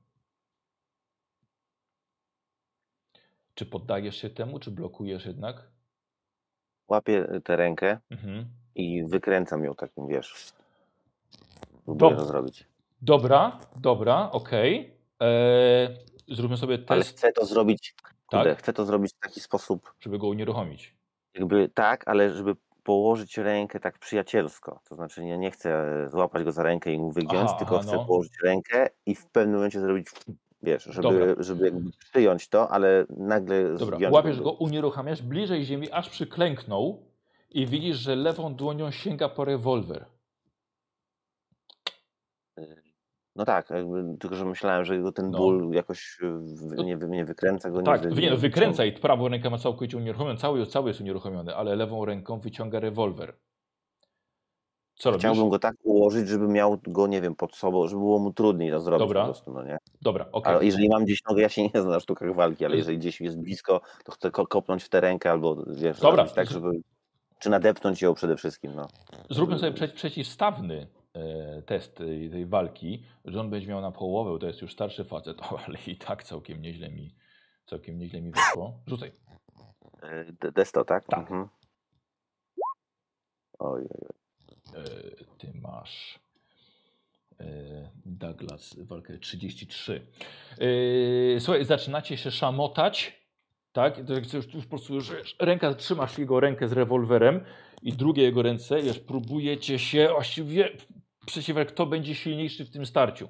[3.55, 5.67] Czy poddajesz się temu, czy blokujesz jednak?
[6.87, 8.45] Łapię tę rękę Mhm.
[8.75, 10.53] i wykręcam ją takim, wiesz.
[11.85, 12.65] Próbuję to zrobić.
[13.01, 14.93] Dobra, dobra, okej.
[15.19, 17.95] Eee, Zróbmy sobie Ale test, chcę to zrobić,
[18.31, 18.57] Tak.
[18.59, 20.95] chcę to zrobić w taki sposób, żeby go unieruchomić.
[21.33, 24.79] jakby tak, ale żeby położyć rękę tak przyjacielsko.
[24.89, 27.83] To znaczy nie, nie chcę złapać go za rękę i mu wygiąć, Aha, tylko aha,
[27.83, 28.05] chcę no.
[28.05, 30.07] położyć rękę i w pewnym momencie zrobić,
[30.63, 31.43] wiesz, żeby, Dobra.
[31.43, 36.99] żeby jakby przyjąć to, ale nagle Dobra, łapiesz go, unieruchamiasz bliżej ziemi, aż przyklęknął
[37.49, 40.05] i widzisz, że lewą dłonią sięga po rewolwer.
[43.41, 45.37] No tak, jakby, tylko że myślałem, że go ten No.
[45.37, 47.81] ból jakoś y, w- nie, wy- nie wykręca go.
[47.81, 51.55] Tak, nie, nie, nie wykręca i prawą rękę ma całkowicie unieruchomioną, cały, cały jest unieruchomiony,
[51.55, 53.33] ale lewą ręką wyciąga rewolwer.
[54.95, 55.19] Co robisz?
[55.21, 58.71] Chciałbym go tak ułożyć, żeby miał go, nie wiem, pod sobą, żeby było mu trudniej
[58.71, 59.21] to zrobić Dobra.
[59.21, 59.77] po prostu, no nie?
[60.01, 60.53] Dobra, okej.
[60.55, 63.21] Ale jeżeli mam gdzieś nogę, ja się nie znam na sztukach walki, ale jeżeli gdzieś
[63.21, 66.25] jest blisko, to chcę ko- kopnąć w tę rękę albo, wiesz, Dobra.
[66.27, 66.71] tak, żeby...
[67.39, 68.87] Czy nadepnąć ją przede wszystkim, no.
[69.29, 70.87] Zróbmy sobie prze, przeciwstawny e,
[71.65, 73.03] test tej, walki.
[73.25, 76.61] John będzie miał na połowę, to jest już starszy facet, o, ale i tak całkiem
[76.61, 77.15] nieźle mi,
[77.65, 78.79] całkiem nieźle mi wyszło.
[78.87, 79.11] Rzucaj.
[80.41, 81.07] D- Desto, tak?
[81.07, 81.19] Tak.
[81.19, 81.47] Mhm.
[83.59, 84.21] Oj, oj, oj.
[84.75, 86.19] E, ty masz
[87.39, 87.45] e,
[88.05, 90.07] Douglas walkę 33.
[91.35, 93.21] E, słuchaj, zaczynacie się szamotać,
[93.71, 94.09] tak?
[94.09, 97.43] Już, już po prostu już ręka, trzymasz jego rękę z rewolwerem
[97.81, 100.69] i drugie jego ręce, wiesz, próbujecie się właściwie
[101.25, 103.29] przeciwko, kto będzie silniejszy w tym starciu.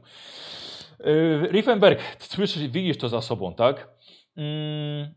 [1.00, 3.90] E, Riefenberg, słyszysz, widzisz to za sobą, tak?
[4.38, 5.14] Mm,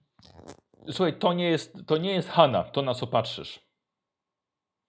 [0.91, 3.61] słuchaj, to nie jest, to nie jest Hanna, to na co patrzysz.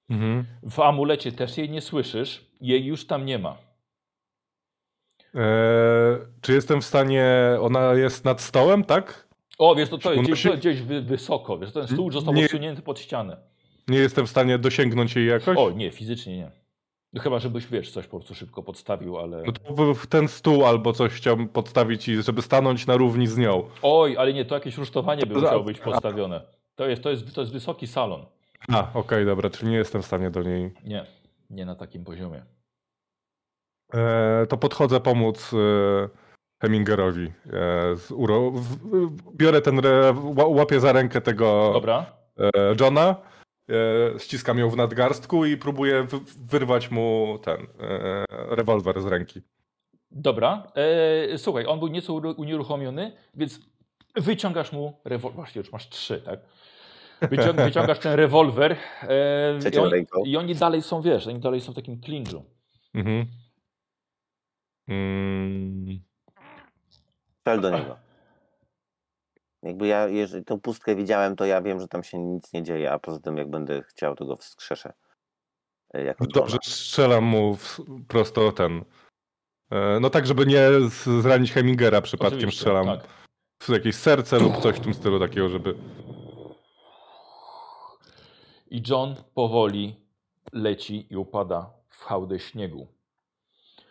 [0.09, 0.45] Mhm.
[0.63, 3.57] W amulecie też jej nie słyszysz, jej już tam nie ma.
[5.33, 7.25] Eee, czy jestem w stanie.
[7.61, 9.27] Ona jest nad stołem, tak?
[9.57, 12.81] O, wiesz, to, to jest gdzieś, gdzieś wy, wysoko, wiesz, ten stół został Nie- odsunięty
[12.81, 13.37] pod ścianę.
[13.87, 15.57] Nie jestem w stanie dosięgnąć jej jakoś?
[15.57, 16.51] O, nie, fizycznie nie.
[17.15, 19.43] No chyba, żebyś, wiesz, coś po prostu szybko podstawił, ale...
[19.45, 23.63] No to ten stół albo coś chciałbym podstawić, i żeby stanąć na równi z nią.
[23.81, 26.41] Oj, ale nie, to jakieś rusztowanie by musiało być postawione.
[26.75, 28.25] To jest, to jest, to jest wysoki salon.
[28.73, 30.71] A, okej, dobra, czyli nie jestem w stanie do niej.
[30.83, 31.03] Nie,
[31.49, 32.43] nie na takim poziomie.
[33.93, 35.51] Eee, to podchodzę pomóc.
[35.53, 35.59] Eee,
[36.61, 37.25] Hemmingerowi.
[37.25, 37.31] E,
[37.95, 38.51] z uro...
[38.51, 40.13] w- Biorę ten, re...
[40.13, 42.05] ła- łapię za rękę tego Dobra.
[42.39, 43.15] e, Johna, e,
[44.17, 49.41] ściskam ją w nadgarstku i próbuję wy- wyrwać mu ten e, rewolwer z ręki.
[50.11, 50.71] Dobra.
[51.31, 53.59] E, słuchaj, on był nieco unieruchomiony, więc
[54.15, 55.35] wyciągasz mu rewolwer.
[55.35, 56.39] Właśnie już masz trzy, tak?
[57.21, 58.71] Wyciąg wyciągasz ten rewolwer
[59.01, 62.43] e, i, oni, i oni dalej są, wiesz, oni dalej są w takim clinchu.
[62.93, 63.25] Mhm.
[64.87, 65.99] Mm,
[67.39, 67.97] Strzel do niego.
[69.65, 72.91] Jakby ja, jeżeli tą pustkę widziałem, to ja wiem, że tam się nic nie dzieje,
[72.91, 74.93] a poza tym jak będę chciał, to go wskrzeszę.
[75.93, 76.71] E, Jako Dobrze, Johna.
[76.75, 78.85] strzelam mu w, prosto ten.
[79.71, 80.69] E, no tak, żeby nie
[81.21, 83.07] zranić Hemmingera przypadkiem Oczywiście, strzelam tak.
[83.63, 85.75] w jakieś serce lub coś w tym stylu takiego, żeby...
[88.67, 89.95] I John powoli
[90.53, 92.87] leci i upada w hałdę śniegu.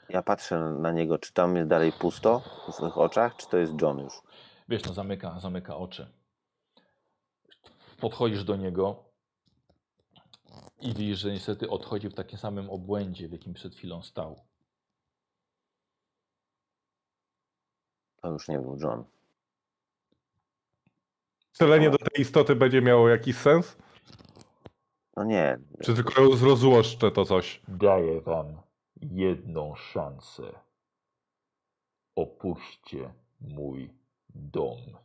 [0.09, 2.43] Ja patrzę na niego, czy tam jest dalej pusto
[2.81, 4.13] w ich oczach, czy to jest John już.
[4.69, 6.13] Wiesz, no zamyka, zamyka oczy.
[8.01, 9.05] Podchodzisz do niego
[10.81, 14.45] i widzisz, że niestety odchodzi w takim samym obłędzie, w jakim przed chwilą stał.
[18.23, 19.05] To już nie był John.
[21.53, 23.77] Strzelenie do tej istoty będzie miało jakiś sens?
[25.17, 25.59] No nie.
[25.83, 27.63] Czy tylko roz- rozłoszczę to coś?
[27.69, 28.63] Daję wam
[28.97, 30.43] jedną szansę.
[32.17, 33.91] Opuśćcie mój
[34.35, 34.99] dom.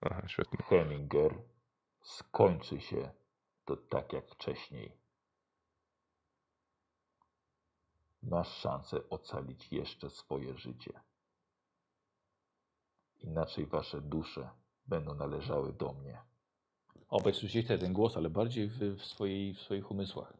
[0.00, 0.58] Aha, świetnie.
[0.64, 1.42] Heminger
[2.02, 3.10] skończy się
[3.64, 4.92] to tak jak wcześniej.
[8.22, 11.00] Masz szansę ocalić jeszcze swoje życie.
[13.18, 14.50] Inaczej wasze dusze
[14.86, 16.18] będą należały do mnie.
[17.08, 20.32] Obaj słyszycie ten głos, ale bardziej w, w, swojej, w swoich umysłach.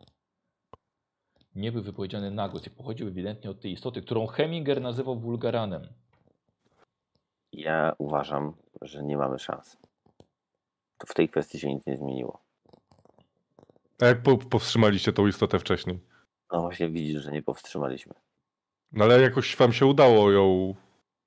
[1.54, 5.88] Nie był wypowiedziany nagłos i pochodził ewidentnie od tej istoty, którą Heminger nazywał wulgaranem.
[7.52, 8.52] Ja uważam,
[8.82, 9.76] że nie mamy szans.
[10.98, 12.38] To w tej kwestii się nic nie zmieniło.
[14.00, 15.98] A jak po, powstrzymaliście tą istotę wcześniej?
[16.52, 18.14] No właśnie widzisz, że nie powstrzymaliśmy.
[18.92, 20.74] No ale jakoś wam się udało ją...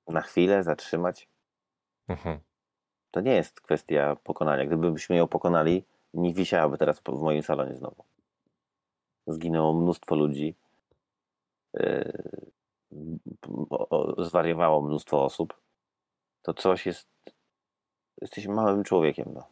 [0.08, 1.28] Na chwilę zatrzymać.
[2.08, 2.40] Aha.
[3.12, 4.66] To nie jest kwestia pokonania.
[4.66, 5.84] Gdybyśmy ją pokonali,
[6.14, 8.04] nie wisiałaby teraz w moim salonie znowu.
[9.28, 10.56] Zginęło mnóstwo ludzi.
[11.74, 12.14] Yy,
[13.70, 15.54] o- o- Zwariowało mnóstwo osób.
[16.44, 17.08] To coś jest.
[18.22, 19.34] Jesteśmy małym człowiekiem.
[19.34, 19.48] No.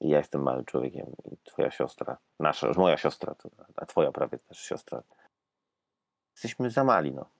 [0.00, 1.06] I ja jestem małym człowiekiem.
[1.32, 3.34] I twoja siostra, nasza, już moja siostra,
[3.76, 5.02] a twoja prawie też siostra.
[6.34, 7.30] Jesteśmy za mali, no.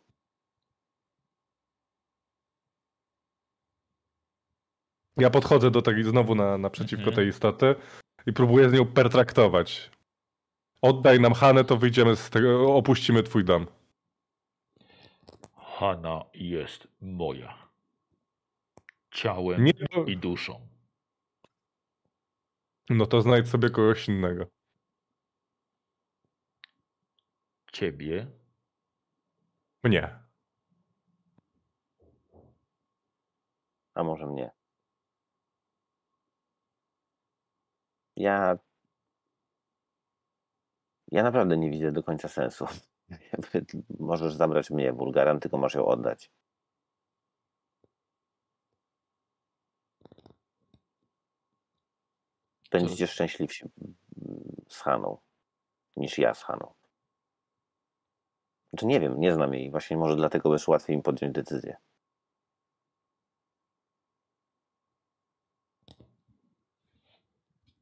[5.17, 7.17] Ja podchodzę do tej znowu na, naprzeciwko Mhm.
[7.17, 7.75] tej istoty
[8.27, 9.91] i próbuję z nią pertraktować.
[10.83, 13.67] Oddaj nam Hanę, to wyjdziemy z tego, opuścimy twój dom.
[15.57, 17.68] Hanna jest moja.
[19.11, 20.69] Ciałem Nie, bo- i duszą.
[22.91, 24.47] no to znajdź sobie kogoś innego.
[27.73, 28.27] Ciebie
[29.85, 30.19] Mnie.
[33.95, 34.51] A może mnie.
[38.17, 38.59] Ja.
[41.13, 42.67] Ja naprawdę nie widzę do końca sensu.
[44.01, 46.31] Możesz zabrać mnie, Bulgaran, tylko masz ją oddać.
[52.71, 53.95] Będziecie szczęśliwsi mm,
[54.69, 55.19] z Haną
[55.97, 56.75] niż ja z Haną.
[58.73, 59.71] Znaczy nie wiem, nie znam jej.
[59.71, 61.77] Właśnie może dlatego jest łatwiej mi podjąć decyzję.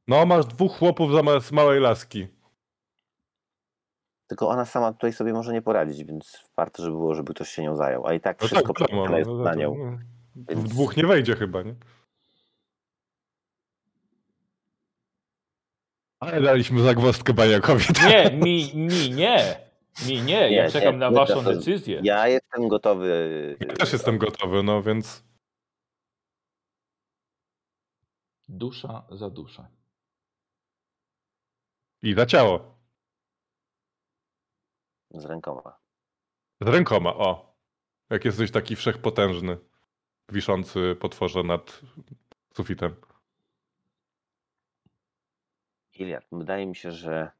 [0.07, 2.27] No, masz dwóch chłopów za ma- z małej laski.
[4.27, 7.61] Tylko ona sama tutaj sobie może nie poradzić, więc warto, żeby było, żeby ktoś się
[7.63, 8.07] nią zajął.
[8.07, 9.97] A i tak No wszystko tak, wiadomo, przeniesione jest no, na nią.
[10.35, 11.75] W Więc- dwóch nie wejdzie chyba, nie?
[16.19, 17.85] Ale daliśmy zagwozdkę Baniakowi.
[18.07, 19.67] Nie, mi, mi nie.
[20.07, 20.51] Mi nie.
[20.51, 22.01] Ja Nie, czekam nie, na waszą to- decyzję.
[22.03, 23.57] Ja jestem gotowy.
[23.59, 25.23] Ja też jestem gotowy, no więc...
[28.49, 29.67] Dusza za duszę.
[32.01, 32.77] I za ciało.
[35.11, 35.77] Z rękoma.
[36.61, 37.57] Z rękoma, o.
[38.09, 39.57] Jak jesteś taki wszechpotężny,
[40.31, 41.81] wiszący potworze nad
[42.53, 42.95] sufitem.
[45.99, 47.31] Iliad, wydaje mi się, że.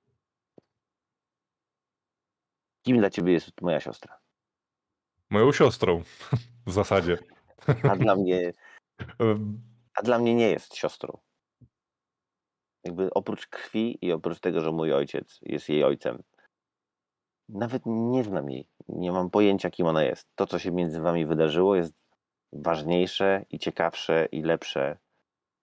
[2.85, 4.19] Kim dla ciebie jest moja siostra?
[5.29, 6.03] Moją siostrą,
[6.65, 7.17] w zasadzie.
[7.83, 8.53] A dla mnie,
[9.97, 11.17] a dla mnie nie jest siostrą.
[12.83, 16.23] Jakby oprócz krwi i oprócz tego, że mój ojciec jest jej ojcem,
[17.49, 18.67] nawet nie znam jej.
[18.87, 20.27] nie mam pojęcia, kim ona jest.
[20.35, 21.93] To, co się między wami wydarzyło, jest
[22.53, 24.97] ważniejsze i ciekawsze i lepsze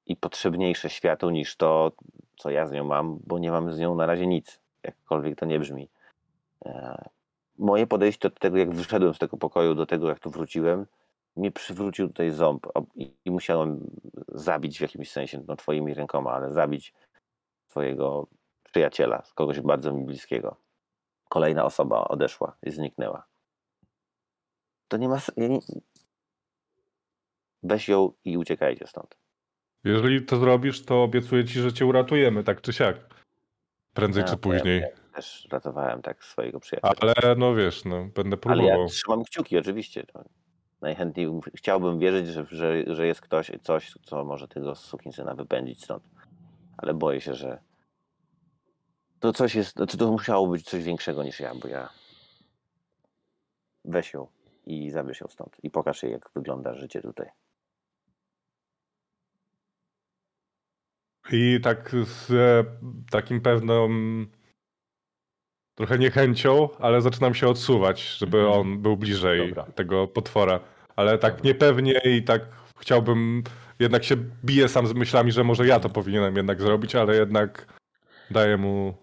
[0.07, 1.93] i potrzebniejsze światu niż to,
[2.37, 5.47] co ja z nią mam, bo nie mam z nią na razie nic, jakkolwiek to
[5.47, 5.89] nie brzmi.
[6.65, 7.05] E,
[7.59, 10.87] moje podejście do tego, jak wyszedłem z tego pokoju, do tego, jak tu wróciłem,
[11.37, 13.91] mnie przywrócił tutaj ząb i, musiałem
[14.29, 16.95] zabić w jakimś sensie, no twoimi rękoma, ale zabić
[17.69, 18.27] swojego
[18.65, 20.57] przyjaciela, kogoś bardzo mi bliskiego.
[21.29, 23.27] Kolejna osoba odeszła i zniknęła.
[24.89, 25.19] To nie ma.
[27.63, 29.24] Weź ją i uciekajcie stąd.
[29.85, 32.97] Jeżeli to zrobisz, to obiecuję ci, że cię uratujemy, tak czy siak.
[33.95, 34.81] Prędzej Ja- czy ja- później.
[34.81, 36.93] Ja też ratowałem tak swojego przyjaciela.
[37.01, 38.81] Ale no wiesz, no, będę Ale próbował.
[38.83, 40.03] ja trzymam kciuki, oczywiście.
[40.07, 40.25] To
[40.81, 45.85] najchętniej bym- chciałbym wierzyć, że, że, że jest ktoś, coś, co może tego sukinsyna wypędzić
[45.85, 46.05] stąd.
[46.77, 47.59] Ale boję się, że
[49.21, 51.89] to coś jest, znaczy to musiało być coś większego niż ja, bo ja
[53.85, 54.27] weź ją
[54.67, 57.29] i zabierz ją stąd i pokaż jej, jak wygląda życie tutaj.
[61.33, 62.65] I tak z e,
[63.11, 63.89] takim pewną
[65.75, 68.61] trochę niechęcią, ale zaczynam się odsuwać, żeby Mhm.
[68.61, 69.65] on był bliżej Dobra.
[69.65, 70.61] tego potwora.
[70.97, 71.49] Ale tak Dobra.
[71.51, 72.43] niepewnie i tak
[72.79, 73.43] chciałbym,
[73.79, 77.67] jednak się biję sam z myślami, że może ja to powinienem jednak zrobić, ale jednak
[78.31, 78.95] daję mu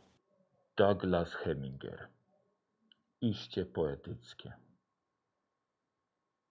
[0.78, 2.08] Douglas Heminger.
[3.22, 4.54] Iście poetyckie.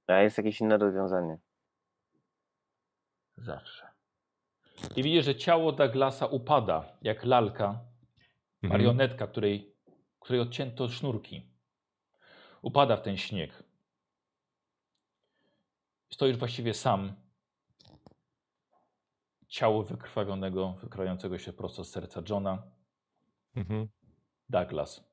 [0.07, 1.39] A jest jakieś inne rozwiązanie.
[3.37, 3.80] Zawsze.
[4.97, 7.85] I widzisz, że ciało Douglasa upada, jak lalka,
[8.63, 8.73] Mhm.
[8.73, 9.77] marionetka, której,
[10.21, 11.47] której odcięto sznurki.
[12.63, 13.63] Upada w ten śnieg.
[16.11, 17.15] Stoisz właściwie sam.
[19.49, 22.63] Ciało wykrwawionego, wykrającego się prosto z serca Johna.
[23.57, 23.89] Mhm.
[24.49, 25.05] Douglas.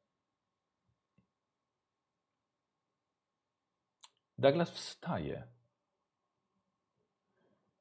[4.38, 5.48] Douglas wstaje.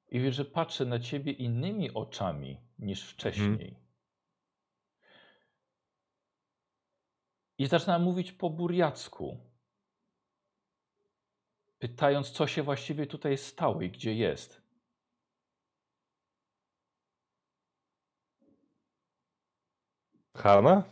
[0.09, 3.77] I wie, że patrzy na ciebie innymi oczami niż wcześniej.
[7.59, 9.39] I zaczyna mówić po burjacku.
[11.79, 14.63] Pytając, co się właściwie tutaj stało i gdzie jest.
[20.35, 20.85] Hanna?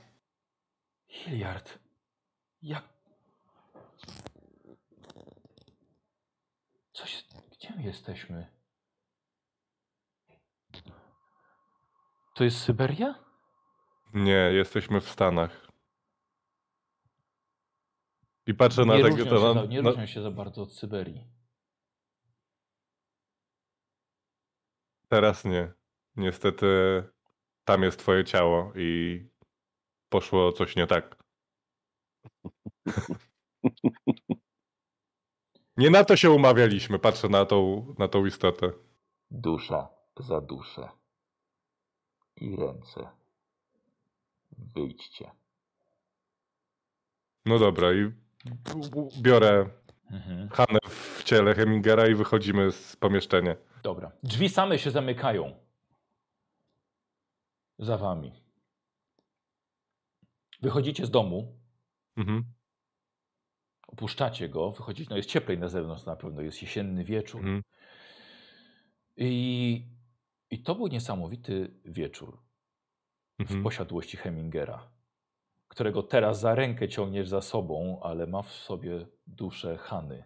[1.06, 1.78] Hilliard,
[2.62, 2.88] jak...
[6.92, 7.24] Coś...
[7.50, 8.53] Gdzie my jesteśmy?
[12.34, 13.14] To jest Syberia?
[14.14, 15.68] Nie, jesteśmy w Stanach.
[18.46, 20.72] I patrzę na nie, tego, to się za, nie na, różnią się za bardzo od
[20.72, 21.24] Syberii.
[25.08, 25.72] Teraz nie.
[26.16, 26.66] Niestety
[27.64, 29.20] tam jest twoje ciało i
[30.08, 31.24] poszło coś nie tak.
[35.76, 38.72] Nie na to się umawialiśmy, patrzę na tą, na tą istotę.
[39.30, 40.88] Dusza za duszę.
[42.36, 43.08] I ręce.
[44.58, 45.30] Wyjdźcie.
[47.46, 48.12] No dobra, i
[49.22, 49.70] biorę
[50.10, 50.48] Mhm.
[50.48, 53.56] Hanę w ciele Hemingera i wychodzimy z pomieszczenia.
[53.82, 54.12] Dobra.
[54.22, 55.54] Drzwi same się zamykają.
[57.78, 58.32] Za wami.
[60.62, 61.58] Wychodzicie z domu,
[62.16, 62.44] Mhm.
[63.88, 67.40] opuszczacie go, wychodzicie, no jest cieplej na zewnątrz na pewno, jest jesienny wieczór.
[67.40, 67.62] Mhm.
[69.16, 69.86] I,
[70.54, 72.42] I to był niesamowity wieczór
[73.38, 73.62] w Mhm.
[73.62, 74.90] posiadłości Hemingera,
[75.68, 80.24] którego teraz za rękę ciągniesz za sobą, ale ma w sobie duszę Hany.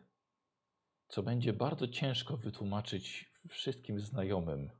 [1.09, 4.71] Co będzie bardzo ciężko wytłumaczyć wszystkim znajomym.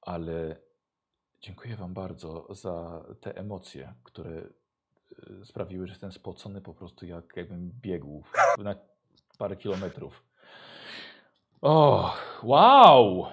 [0.00, 0.56] Ale
[1.40, 4.48] dziękuję Wam bardzo za te emocje, które
[5.40, 8.24] y, sprawiły, że jestem spocony po prostu jak jakbym biegł
[8.58, 8.74] na
[9.38, 10.31] parę kilometrów.
[11.62, 13.26] O, wow!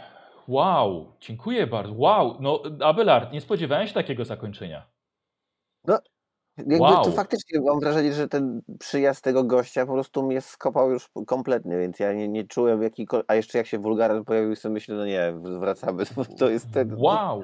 [0.48, 1.94] Wow, dziękuję bardzo.
[1.98, 4.86] Wow, no Abelard, nie spodziewałem się takiego zakończenia.
[6.58, 7.04] Jakby Wow.
[7.04, 11.78] to faktycznie mam wrażenie, że ten przyjazd tego gościa po prostu mnie skopał już kompletnie,
[11.78, 13.26] więc ja nie, nie czułem jakikolwiek.
[13.32, 16.04] A jeszcze jak się wulgaran pojawił, sobie myślę, no nie, wracamy,
[16.40, 16.96] to jest ten.
[16.98, 17.44] Wow!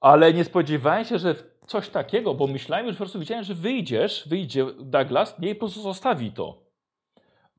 [0.00, 1.34] Ale nie spodziewałem się, że
[1.66, 5.58] coś takiego, bo myślałem już po prostu, widziałem, że wyjdziesz, wyjdzie Douglas, nie i po
[5.60, 6.62] prostu zostawi to.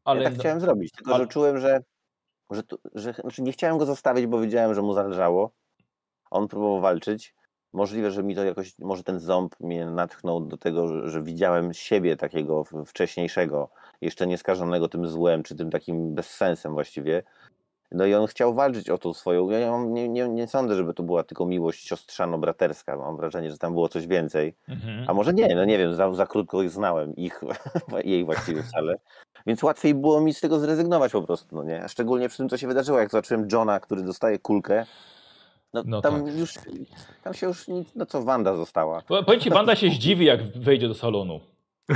[0.03, 1.79] Ale ja tak no- chciałem zrobić, tylko ale- że czułem, że,
[2.51, 5.51] że, tu- że znaczy nie chciałem go zostawić, bo wiedziałem, że mu zależało.
[6.31, 7.35] On próbował walczyć.
[7.73, 11.73] Możliwe, że mi to jakoś, może ten ząb mnie natchnął do tego, że, że widziałem
[11.73, 13.69] siebie takiego wcześniejszego,
[14.01, 17.23] jeszcze nieskażonego tym złem, czy tym takim bezsensem właściwie.
[17.91, 19.49] No i on chciał walczyć o tą swoją.
[19.49, 22.97] Ja nie, nie, nie sądzę, żeby to była tylko miłość siostrzano-braterska.
[22.97, 24.55] Mam wrażenie, że tam było coś więcej.
[24.69, 25.05] Mhm.
[25.09, 27.41] A może nie, no nie wiem, za, za krótko ich znałem, ich,
[28.03, 28.95] jej właściwie wcale.
[29.47, 31.83] Więc łatwiej było mi z tego zrezygnować po prostu, no nie?
[31.83, 34.85] A szczególnie przy tym, co się wydarzyło, jak zobaczyłem Johna, który dostaje kulkę.
[35.73, 36.35] No, No tam tak.
[36.35, 36.53] już,
[37.23, 39.01] tam się już nic, no co, Wanda została.
[39.01, 41.39] Po- Powiem ci, Wanda się zdziwi, jak wejdzie do salonu.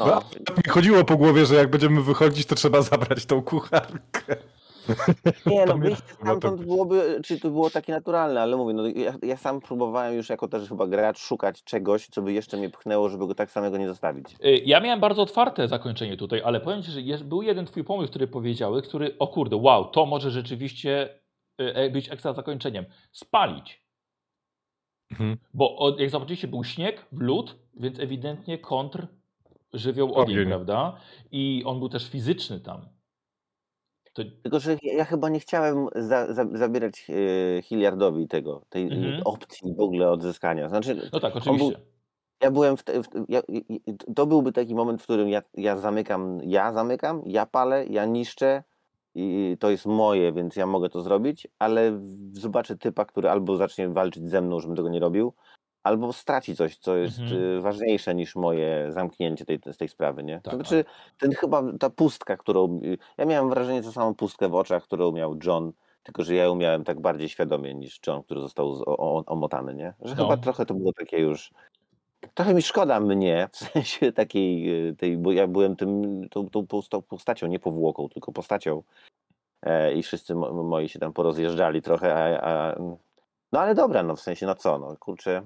[0.00, 0.20] No,
[0.56, 4.36] Mi chodziło po głowie, że jak będziemy wychodzić, to trzeba zabrać tą kucharkę.
[5.46, 9.36] nie, no wyjście stamtąd byłoby, czy to było takie naturalne, ale mówię, no ja, ja
[9.36, 13.26] sam próbowałem już jako też chyba gracz szukać czegoś, co by jeszcze mnie pchnęło, żeby
[13.26, 14.26] go tak samego nie zostawić.
[14.44, 17.84] Y, Ja miałem bardzo otwarte zakończenie tutaj, ale powiem ci, że jest- był jeden twój
[17.84, 21.08] pomysł, który powiedziałeś, który, o kurde, wow, to może rzeczywiście
[21.60, 22.84] y, e, być ekstra zakończeniem.
[23.12, 23.82] Spalić.
[25.10, 25.36] Mhm.
[25.54, 29.06] Bo od, jak zobaczyliście, był śnieg, lód, więc ewidentnie kontr
[29.72, 30.48] żywioł ogień, Ogień.
[30.48, 30.96] prawda?
[31.30, 32.88] I on był też fizyczny tam.
[34.12, 37.06] To, Tylko, że ja, chyba nie chciałem za, za, zabierać
[37.58, 39.22] e, Hilliardowi tego, tej Mhm.
[39.24, 40.68] opcji w ogóle odzyskania.
[40.68, 41.80] Znaczy, no tak, był- oczywiście.
[42.42, 43.42] ja byłem w, te, w ja,
[44.16, 48.62] to byłby taki moment, w którym ja, ja zamykam, ja zamykam, ja palę, ja niszczę
[49.14, 52.00] i to jest moje, więc ja mogę to zrobić, ale
[52.32, 55.32] zobaczę typa, który albo zacznie walczyć ze mną, żebym tego nie robił,
[55.82, 57.58] albo straci coś, co jest Mhm.
[57.58, 60.34] e, ważniejsze niż moje zamknięcie tej, z tej sprawy, nie?
[60.34, 60.84] Tak, to znaczy,
[61.18, 62.80] ten chyba, ta pustka, którą,
[63.18, 65.72] ja miałem wrażenie, że samą pustkę w oczach, którą miał John,
[66.02, 69.74] tylko że ja ją miałem tak bardziej świadomie niż John, który został z, o, omotany,
[69.74, 69.94] nie?
[70.02, 70.22] Że No.
[70.22, 71.50] chyba trochę to było takie już,
[72.34, 76.66] trochę mi szkoda mnie, w sensie takiej, e, tej, bo ja byłem tym, tą, tą
[77.08, 78.82] postacią, nie powłoką, tylko postacią
[79.62, 82.76] e, i wszyscy mo, moi się tam porozjeżdżali trochę, a, a,
[83.52, 85.42] no ale dobra, no w sensie, no co, no kurczę,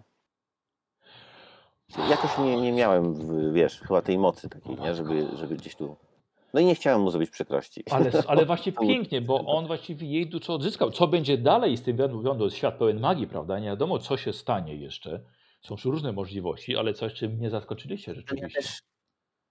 [2.10, 3.14] jakoś nie, nie miałem,
[3.52, 5.96] wiesz, chyba tej mocy takiej, nie, żeby, żeby gdzieś tu,
[6.54, 7.84] no i nie chciałem mu zrobić przykrości.
[7.90, 10.90] Ale, ale właśnie pięknie, bo on właściwie jej dużo odzyskał.
[10.90, 13.58] Co będzie dalej z tym wiadomo, jest świat pełen magii, prawda?
[13.58, 15.20] Nie wiadomo, co się stanie jeszcze.
[15.60, 18.60] Są różne możliwości, ale coś, czym mnie zaskoczyliście Ja rzeczywiście.
[18.60, 18.80] też,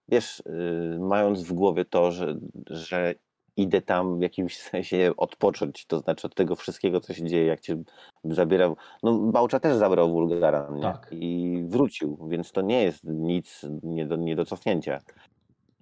[0.07, 2.35] wiesz, y, mając w głowie to, że,
[2.69, 3.15] że
[3.57, 7.59] idę tam w jakimś sensie odpocząć, to znaczy od tego wszystkiego, co się dzieje, jak
[7.59, 7.83] cię
[8.23, 8.77] zabierał.
[9.03, 10.67] No, Bałcza też zabrał Wulgara?
[10.81, 11.07] Tak.
[11.11, 14.99] i wrócił, więc to nie jest nic nie do, nie do cofnięcia.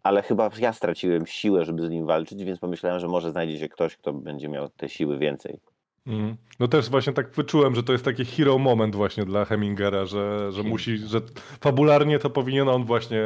[0.03, 3.69] Ale chyba ja straciłem siłę, żeby z nim walczyć, więc pomyślałem, że może znajdzie się
[3.69, 5.59] ktoś, kto będzie miał te siły więcej.
[6.07, 6.35] Mhm.
[6.59, 10.37] No też właśnie tak wyczułem, że to jest taki hero moment właśnie dla Hemingera, że,
[10.51, 10.71] że Pięknie.
[10.71, 11.21] musi, że
[11.61, 13.23] fabularnie to powinien on właśnie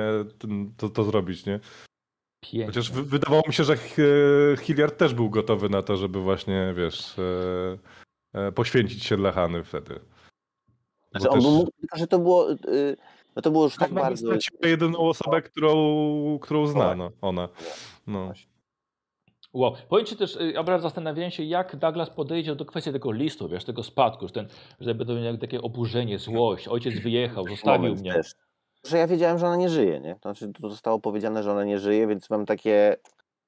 [0.77, 1.59] to, to zrobić, nie?
[2.41, 2.65] Pięknie.
[2.65, 4.01] Chociaż wy- wydawało mi się, że Hi-
[4.59, 7.15] Hilliard też był gotowy na to, żeby właśnie, wiesz,
[8.34, 9.99] e, e, poświęcić się dla Hany wtedy.
[11.14, 12.97] Bo Znaczy, on też- był, mógł- tylko, że to było, y,
[13.35, 14.27] no to było już tak Tak, bardzo...
[14.27, 16.97] straciła jedyną osobę, którą, którą zna, Tak.
[16.97, 17.49] no, ona.
[18.07, 18.34] No.
[19.53, 19.76] Wow.
[19.89, 23.64] Powiem Ci też, y, ja zastanawiałem się, jak Douglas podejdzie do kwestii tego listu, wiesz,
[23.65, 24.47] tego spadku, że ten,
[24.80, 28.14] że będą miał takie oburzenie, złość, ojciec wyjechał, zostawił moment mnie.
[28.14, 28.31] Też.
[28.83, 30.15] Że ja wiedziałem, że ona nie żyje, nie?
[30.15, 32.97] To znaczy, to zostało powiedziane, że ona nie żyje, więc mam takie.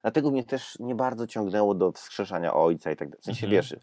[0.02, 3.22] Dlatego mnie też nie bardzo ciągnęło do wskrzeszania ojca i tak dalej.
[3.22, 3.62] W sensie Mhm.
[3.62, 3.76] wiesz,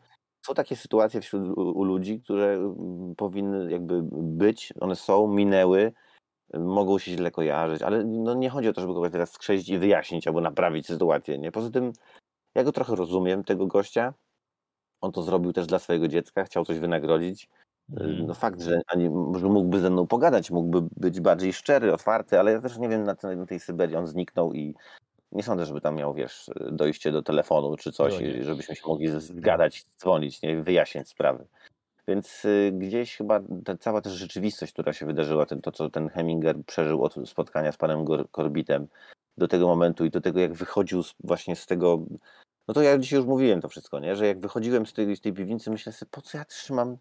[0.47, 2.75] są takie sytuacje wśród u, u ludzi, które
[3.17, 5.93] powinny jakby być, one są, minęły,
[6.55, 9.79] mogą się źle kojarzyć, ale no nie chodzi o to, żeby kogoś teraz skrzesić i
[9.79, 11.53] wyjaśnić albo naprawić sytuację, nie?
[11.53, 11.93] Poza tym
[12.55, 14.15] ja go trochę rozumiem, tego gościa.
[15.01, 17.49] On to zrobił też dla swojego dziecka, chciał coś wynagrodzić.
[17.93, 18.27] Mhm.
[18.27, 19.05] No fakt, że, ani,
[19.39, 23.05] że mógłby ze mną pogadać, mógłby być bardziej szczery, otwarty, ale ja też nie wiem,
[23.05, 24.75] na, tej- Syberii on zniknął i
[25.33, 29.21] nie sądzę, żeby tam miał, wiesz, dojście do telefonu czy coś, No żebyśmy się mogli
[29.21, 31.47] zgadać, dzwonić, nie, wyjaśniać sprawy.
[32.09, 36.09] Więc y, gdzieś chyba ta cała też rzeczywistość, która się wydarzyła, ten, to co ten
[36.09, 38.87] Heminger przeżył od spotkania z panem Corbitem
[39.39, 42.03] do tego momentu i do tego, jak wychodził z, właśnie z tego,
[42.69, 45.21] no to ja dzisiaj już mówiłem to wszystko, nie, że jak wychodziłem z tej, z
[45.21, 46.97] tej piwnicy, myślę sobie, po co ja trzymam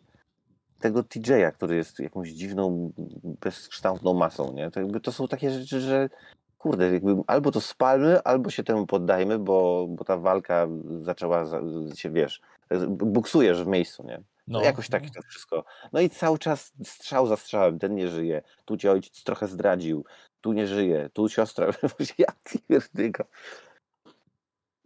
[0.85, 2.91] tego TJ-a, który jest jakąś dziwną,
[3.23, 4.71] bezkształtną masą, nie?
[4.71, 6.09] To, jakby to są takie rzeczy, że
[6.57, 10.67] kurde, jakby albo to spalmy, albo się temu poddajmy, bo, bo ta walka
[11.01, 11.61] zaczęła za,
[11.95, 12.41] się, wiesz,
[12.89, 14.21] buksujesz w miejscu, nie?
[14.47, 14.61] No.
[14.61, 15.65] Jakoś tak to wszystko.
[15.93, 20.05] No i cały czas strzał za strzałem, ten nie żyje, tu cię ojciec trochę zdradził,
[20.41, 21.67] tu nie żyje, tu siostra,
[22.17, 22.27] ja
[22.67, 23.23] pierdygo.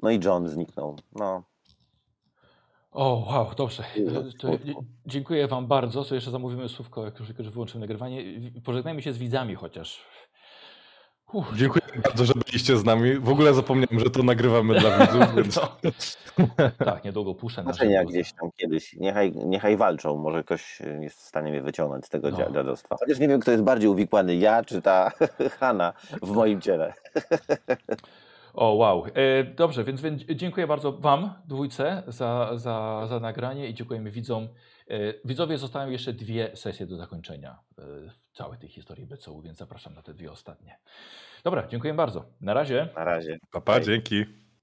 [0.02, 1.44] No i John zniknął, no.
[2.92, 3.84] O, wow, dobrze.
[4.40, 4.82] To, smutno.
[5.06, 6.04] dziękuję Wam bardzo.
[6.06, 8.24] Co jeszcze zamówimy słówko, jak już, jak już wyłączymy nagrywanie.
[8.64, 10.02] Pożegnajmy się z widzami chociaż.
[11.56, 13.16] Dziękuję bardzo, że byliście z nami.
[13.20, 16.48] W ogóle zapomniałem, że to nagrywamy dla widzów, więc No.
[16.86, 18.94] Tak, niedługo puszę na Znaczenia gdzieś tam kiedyś.
[18.94, 20.18] Niechaj, niechaj walczą.
[20.18, 22.38] Może ktoś jest w stanie mnie wyciągnąć z tego No.
[22.38, 22.96] dzia- dziadostwa.
[23.00, 25.12] Chociaż nie wiem, kto jest bardziej uwikłany, ja czy ta
[25.60, 26.94] Hanna w moim ciele.
[28.54, 29.06] O, wow.
[29.14, 34.48] E, dobrze, więc, więc dziękuję bardzo Wam, dwójce, za, za, za nagranie i dziękujemy widzom.
[34.88, 37.84] E, widzowie, zostają jeszcze dwie sesje do zakończenia e,
[38.34, 40.80] całej tej historii BCU, więc zapraszam na te dwie ostatnie.
[41.44, 42.26] Dobra, dziękuję bardzo.
[42.42, 42.90] Na razie.
[42.96, 43.38] Na razie.
[43.52, 43.84] Papa, Hej.
[43.84, 44.26] dzięki.